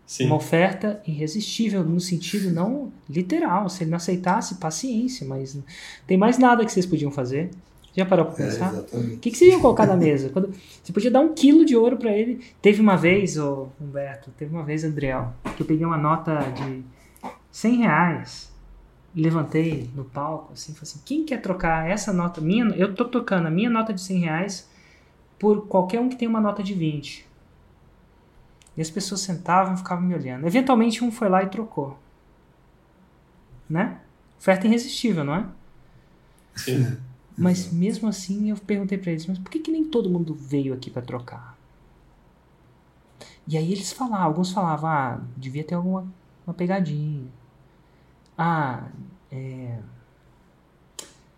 Sim. 0.05 0.25
Uma 0.25 0.35
oferta 0.35 1.01
irresistível 1.07 1.81
no 1.81 2.01
sentido 2.01 2.51
não 2.51 2.91
literal. 3.09 3.69
Se 3.69 3.83
ele 3.83 3.91
não 3.91 3.95
aceitasse, 3.95 4.55
paciência, 4.55 5.25
mas 5.25 5.57
tem 6.05 6.17
mais 6.17 6.37
nada 6.37 6.65
que 6.65 6.73
vocês 6.73 6.85
podiam 6.85 7.11
fazer. 7.11 7.51
Já 7.95 8.05
parou 8.05 8.25
para 8.25 8.43
é, 8.43 8.47
pensar? 8.49 8.75
É, 8.75 8.97
o 8.97 9.17
que, 9.17 9.31
que 9.31 9.37
vocês 9.37 9.49
iam 9.49 9.61
colocar 9.61 9.87
na 9.87 9.95
mesa? 9.95 10.27
Quando, 10.27 10.53
você 10.83 10.91
podia 10.91 11.09
dar 11.09 11.21
um 11.21 11.33
quilo 11.33 11.63
de 11.63 11.77
ouro 11.77 11.95
para 11.95 12.11
ele. 12.11 12.41
Teve 12.61 12.81
uma 12.81 12.97
vez, 12.97 13.37
ô 13.37 13.69
Humberto, 13.79 14.29
teve 14.37 14.53
uma 14.53 14.63
vez, 14.63 14.83
Adriel, 14.83 15.33
que 15.55 15.63
eu 15.63 15.65
peguei 15.65 15.85
uma 15.85 15.97
nota 15.97 16.37
de 16.51 16.83
100 17.55 17.77
reais 17.77 18.53
levantei 19.15 19.89
no 19.95 20.03
palco, 20.03 20.51
assim, 20.51 20.73
falei 20.73 20.83
assim, 20.83 20.99
quem 21.05 21.23
quer 21.23 21.41
trocar 21.41 21.89
essa 21.89 22.11
nota 22.11 22.41
minha? 22.41 22.65
Eu 22.75 22.93
tô 22.93 23.05
trocando 23.05 23.47
a 23.47 23.49
minha 23.49 23.69
nota 23.69 23.93
de 23.93 24.01
100 24.01 24.19
reais 24.19 24.69
por 25.39 25.65
qualquer 25.65 26.01
um 26.01 26.09
que 26.09 26.17
tem 26.17 26.27
uma 26.27 26.41
nota 26.41 26.61
de 26.61 26.73
20. 26.73 27.25
E 28.75 28.81
as 28.81 28.89
pessoas 28.89 29.21
sentavam 29.21 29.73
e 29.73 29.77
ficavam 29.77 30.03
me 30.03 30.13
olhando. 30.13 30.45
Eventualmente 30.45 31.01
um 31.01 31.09
foi 31.09 31.29
lá 31.29 31.43
e 31.43 31.47
trocou. 31.47 31.97
Né? 33.69 34.01
Oferta 34.37 34.67
irresistível, 34.67 35.23
não 35.23 35.35
é? 35.35 35.45
Sim. 36.57 36.97
Mas 37.37 37.71
mesmo 37.71 38.09
assim 38.09 38.49
eu 38.49 38.57
perguntei 38.57 38.97
para 38.97 39.11
eles, 39.11 39.25
mas 39.27 39.37
por 39.37 39.51
que, 39.51 39.59
que 39.59 39.69
nem 39.69 39.83
todo 39.83 40.09
mundo 40.09 40.33
veio 40.33 40.73
aqui 40.73 40.89
para 40.89 41.01
trocar? 41.01 41.57
E 43.45 43.57
aí 43.57 43.73
eles 43.73 43.91
falavam, 43.91 44.25
alguns 44.25 44.53
falavam, 44.53 44.89
ah, 44.89 45.21
devia 45.35 45.61
ter 45.61 45.75
alguma 45.75 46.07
uma 46.47 46.53
pegadinha. 46.53 47.25
Ah, 48.37 48.87
é. 49.31 49.79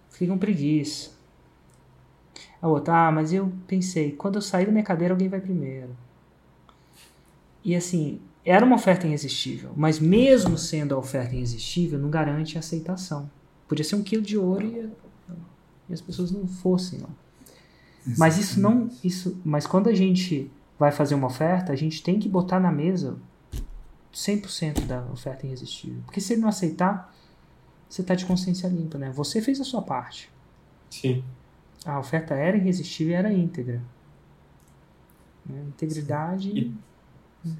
Fiquei 0.10 0.28
com 0.28 0.38
preguiça. 0.38 1.12
A 2.62 2.68
outra, 2.68 3.08
ah, 3.08 3.12
mas 3.12 3.32
eu 3.32 3.52
pensei, 3.68 4.12
quando 4.14 4.36
eu 4.36 4.42
sair 4.42 4.66
da 4.66 4.72
minha 4.72 4.84
cadeira, 4.84 5.14
alguém 5.14 5.30
vai 5.30 5.40
primeiro. 5.40 5.96
E 7.64 7.76
assim, 7.76 8.20
era 8.44 8.66
uma 8.66 8.76
oferta 8.76 9.06
irresistível, 9.06 9.72
mas 9.76 10.00
mesmo 10.00 10.58
sendo 10.58 10.96
a 10.96 10.98
oferta 10.98 11.36
irresistível, 11.36 12.00
não 12.00 12.10
garante 12.10 12.58
a 12.58 12.60
aceitação. 12.60 13.30
Podia 13.68 13.84
ser 13.84 13.96
um 13.96 14.02
quilo 14.02 14.24
de 14.24 14.38
ouro 14.38 14.66
e, 14.66 14.90
e 15.90 15.94
as 15.94 16.02
pessoas 16.02 16.32
não 16.32 16.48
fossem, 16.48 17.00
não. 17.00 17.10
Mas 18.18 18.38
isso 18.38 18.60
não, 18.60 18.90
isso, 19.04 19.38
mas 19.44 19.68
quando 19.68 19.90
a 19.90 19.94
gente 19.94 20.50
vai 20.80 20.92
fazer 20.92 21.14
uma 21.14 21.28
oferta, 21.28 21.74
a 21.74 21.76
gente 21.76 22.02
tem 22.02 22.18
que 22.18 22.30
botar 22.30 22.60
na 22.60 22.72
mesa 22.72 23.18
100% 24.14 24.86
da 24.86 25.04
oferta 25.12 25.46
irresistível. 25.46 26.02
Porque 26.06 26.22
se 26.22 26.34
ele 26.34 26.42
não 26.42 26.50
aceitar, 26.50 27.14
você 27.90 28.02
está 28.02 28.16
de 28.16 28.26
consciência 28.26 28.68
limpa, 28.68 28.98
né? 28.98 29.12
Você 29.12 29.42
fez 29.42 29.60
a 29.62 29.64
sua 29.64 29.82
parte. 29.82 30.30
Sim. 30.90 31.24
A 31.86 32.00
oferta 32.00 32.34
era 32.34 32.58
irresistível 32.58 33.14
e 33.14 33.16
era 33.16 33.32
íntegra. 33.32 33.82
Né? 35.46 35.64
Integridade. 35.68 36.50
E 36.50 36.74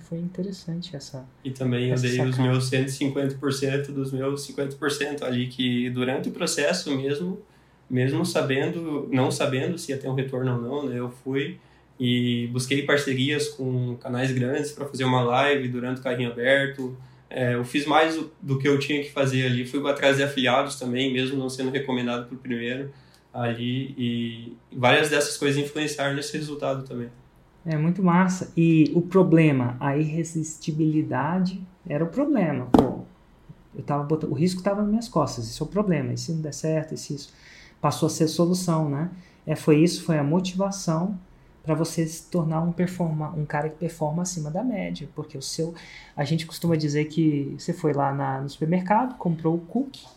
foi 0.02 0.20
interessante 0.20 0.96
essa. 0.96 1.26
E 1.44 1.52
também 1.52 1.90
eu 1.90 2.00
dei 2.00 2.20
os 2.22 2.38
meus 2.38 2.70
150% 2.70 3.92
dos 3.92 4.12
meus 4.12 4.48
50% 4.48 5.24
ali, 5.24 5.48
que 5.48 5.90
durante 5.92 6.30
o 6.30 6.32
processo 6.32 6.96
mesmo, 6.96 7.40
mesmo 7.90 8.26
sabendo, 8.26 9.08
não 9.12 9.32
sabendo 9.32 9.78
se 9.78 9.92
ia 9.92 9.98
ter 9.98 10.10
um 10.10 10.14
retorno 10.14 10.56
ou 10.56 10.62
não, 10.62 10.90
né, 10.90 11.00
eu 11.00 11.10
fui 11.10 11.60
e 12.00 12.48
busquei 12.52 12.84
parcerias 12.84 13.48
com 13.50 13.96
canais 13.98 14.32
grandes 14.32 14.72
para 14.72 14.86
fazer 14.86 15.04
uma 15.04 15.22
live 15.22 15.68
durante 15.68 16.00
o 16.00 16.04
carrinho 16.04 16.32
aberto. 16.32 16.96
É, 17.30 17.56
eu 17.56 17.66
fiz 17.66 17.86
mais 17.86 18.20
do 18.42 18.58
que 18.58 18.68
eu 18.68 18.80
tinha 18.80 19.02
que 19.02 19.12
fazer 19.12 19.46
ali, 19.46 19.66
fui 19.66 19.86
atrás 19.90 20.18
de 20.18 20.24
afiliados 20.24 20.80
também, 20.80 21.12
mesmo 21.12 21.38
não 21.38 21.50
sendo 21.50 21.72
recomendado 21.72 22.28
por 22.28 22.38
primeiro 22.38 22.92
ali, 23.34 23.94
e 23.98 24.58
várias 24.76 25.10
dessas 25.10 25.38
coisas 25.38 25.62
influenciaram 25.62 26.16
nesse 26.16 26.36
resultado 26.38 26.88
também. 26.88 27.10
É 27.66 27.78
muito 27.78 28.02
massa. 28.02 28.52
E 28.56 28.92
o 28.96 29.02
problema, 29.02 29.76
a 29.80 29.98
irresistibilidade 29.98 31.62
era 31.88 32.04
o 32.04 32.08
problema. 32.08 32.68
Pô, 32.72 33.02
eu 33.76 33.84
tava 33.84 34.04
botando, 34.04 34.32
o 34.32 34.34
risco 34.34 34.60
estava 34.60 34.82
nas 34.82 34.90
minhas 34.90 35.10
costas, 35.10 35.46
isso 35.46 35.64
é 35.64 35.68
o 35.68 35.70
problema. 35.70 36.14
E 36.14 36.18
se 36.18 36.32
não 36.32 36.42
der 36.42 36.54
certo, 36.54 36.94
e 36.94 36.98
se 36.98 37.14
isso 37.14 37.34
passou 37.82 38.08
a 38.08 38.10
ser 38.10 38.28
solução, 38.28 38.90
né? 38.90 39.10
É, 39.46 39.56
foi 39.56 39.84
isso, 39.84 40.04
foi 40.04 40.18
a 40.18 40.24
motivação 40.24 41.20
para 41.68 41.76
você 41.76 42.08
se 42.08 42.24
tornar 42.32 42.62
um 42.62 42.72
performa, 42.72 43.34
um 43.36 43.46
cara 43.46 43.68
que 43.68 43.76
performa 43.76 44.22
acima 44.22 44.50
da 44.50 44.64
média, 44.64 45.10
porque 45.14 45.38
o 45.38 45.42
seu, 45.42 45.76
a 46.16 46.24
gente 46.24 46.46
costuma 46.46 46.78
dizer 46.78 47.06
que 47.06 47.54
você 47.60 47.74
foi 47.74 47.92
lá 47.92 48.14
na, 48.14 48.40
no 48.40 48.50
supermercado, 48.50 49.18
comprou 49.18 49.56
o 49.56 49.60
cookie, 49.60 50.08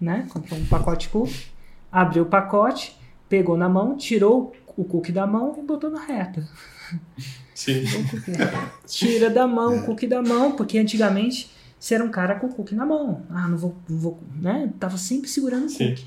né? 0.00 0.26
Comprou 0.32 0.58
um 0.58 0.64
pacote 0.64 1.10
cookie, 1.10 1.48
abriu 1.92 2.22
o 2.22 2.26
pacote, 2.26 2.96
pegou 3.28 3.54
na 3.54 3.68
mão, 3.68 3.98
tirou 3.98 4.54
o 4.78 4.82
cookie 4.82 5.12
da 5.12 5.26
mão 5.26 5.54
e 5.58 5.62
botou 5.62 5.90
na 5.90 6.02
reta. 6.02 6.48
Sim. 7.54 7.84
Tira 8.86 9.28
da 9.28 9.46
mão 9.46 9.80
o 9.80 9.84
cookie 9.84 10.06
da 10.06 10.22
mão, 10.22 10.52
porque 10.52 10.78
antigamente 10.78 11.50
você 11.78 11.96
era 11.96 12.02
um 12.04 12.10
cara 12.10 12.36
com 12.36 12.46
o 12.46 12.54
cookie 12.54 12.74
na 12.74 12.86
mão. 12.86 13.24
Ah, 13.28 13.46
não 13.46 13.58
vou, 13.58 13.76
não 13.86 13.98
vou 13.98 14.18
né? 14.40 14.72
Tava 14.80 14.96
sempre 14.96 15.28
segurando 15.28 15.66
o 15.66 15.70
cookie. 15.70 16.06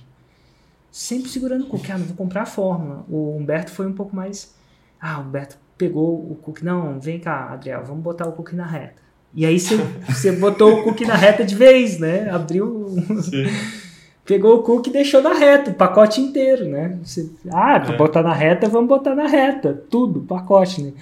Sempre 0.91 1.29
segurando 1.29 1.65
o 1.65 1.67
cookie. 1.67 1.91
Ah, 1.91 1.99
não 1.99 2.07
vou 2.07 2.15
comprar 2.15 2.41
a 2.41 2.45
fórmula. 2.47 3.05
O 3.07 3.37
Humberto 3.37 3.69
foi 3.69 3.85
um 3.85 3.93
pouco 3.93 4.15
mais. 4.15 4.59
Ah, 5.01 5.19
o 5.19 5.23
Humberto 5.23 5.57
pegou 5.77 6.13
o 6.31 6.35
cookie. 6.35 6.63
Não, 6.63 6.99
vem 6.99 7.19
cá, 7.19 7.49
Adriel, 7.51 7.83
vamos 7.83 8.03
botar 8.03 8.27
o 8.27 8.33
cookie 8.33 8.55
na 8.55 8.65
reta. 8.65 9.01
E 9.33 9.45
aí 9.45 9.59
você, 9.59 9.77
você 10.07 10.31
botou 10.33 10.79
o 10.79 10.83
cookie 10.83 11.05
na 11.05 11.15
reta 11.15 11.43
de 11.43 11.55
vez, 11.55 11.99
né? 11.99 12.29
Abriu. 12.29 12.87
Sim 13.21 13.45
pegou 14.31 14.59
o 14.59 14.63
cookie 14.63 14.89
e 14.89 14.93
deixou 14.93 15.21
na 15.21 15.33
reta, 15.33 15.71
o 15.71 15.73
pacote 15.73 16.21
inteiro, 16.21 16.65
né? 16.65 16.97
Você, 17.03 17.29
ah, 17.51 17.77
pra 17.79 17.93
é. 17.93 17.97
botar 17.97 18.23
na 18.23 18.33
reta, 18.33 18.69
vamos 18.69 18.87
botar 18.87 19.13
na 19.15 19.27
reta, 19.27 19.73
tudo, 19.89 20.21
pacote, 20.21 20.81
né? 20.81 20.93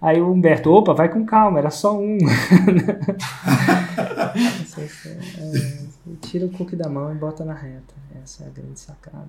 Aí 0.00 0.20
o 0.20 0.30
Humberto, 0.30 0.70
opa, 0.70 0.92
vai 0.92 1.08
com 1.08 1.24
calma, 1.24 1.58
era 1.58 1.70
só 1.70 1.98
um. 1.98 2.18
é, 5.06 5.16
tira 6.20 6.46
o 6.46 6.50
cookie 6.50 6.76
da 6.76 6.88
mão 6.88 7.10
e 7.10 7.14
bota 7.16 7.44
na 7.44 7.54
reta. 7.54 7.94
Essa 8.22 8.44
é 8.44 8.46
a 8.46 8.50
grande 8.50 8.78
sacada. 8.78 9.26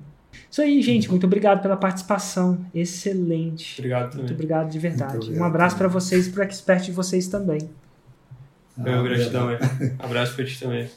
Isso 0.50 0.62
aí, 0.62 0.82
gente. 0.82 1.10
Muito 1.10 1.26
obrigado 1.26 1.62
pela 1.62 1.78
participação. 1.78 2.66
Excelente. 2.74 3.76
Obrigado 3.80 4.12
também. 4.12 4.20
Muito 4.20 4.34
obrigado 4.34 4.70
de 4.70 4.80
verdade. 4.80 5.32
um 5.34 5.44
abraço 5.44 5.78
para 5.78 5.88
vocês 5.88 6.28
e 6.28 6.32
para 6.32 6.42
o 6.42 6.44
expert 6.44 6.86
de 6.86 6.92
vocês 6.92 7.28
também. 7.28 7.70
Meu 8.78 9.04
gratidão. 9.04 9.50
Um 9.50 10.06
abraço 10.06 10.36
para 10.36 10.46
ti 10.46 10.60
também. 10.60 10.88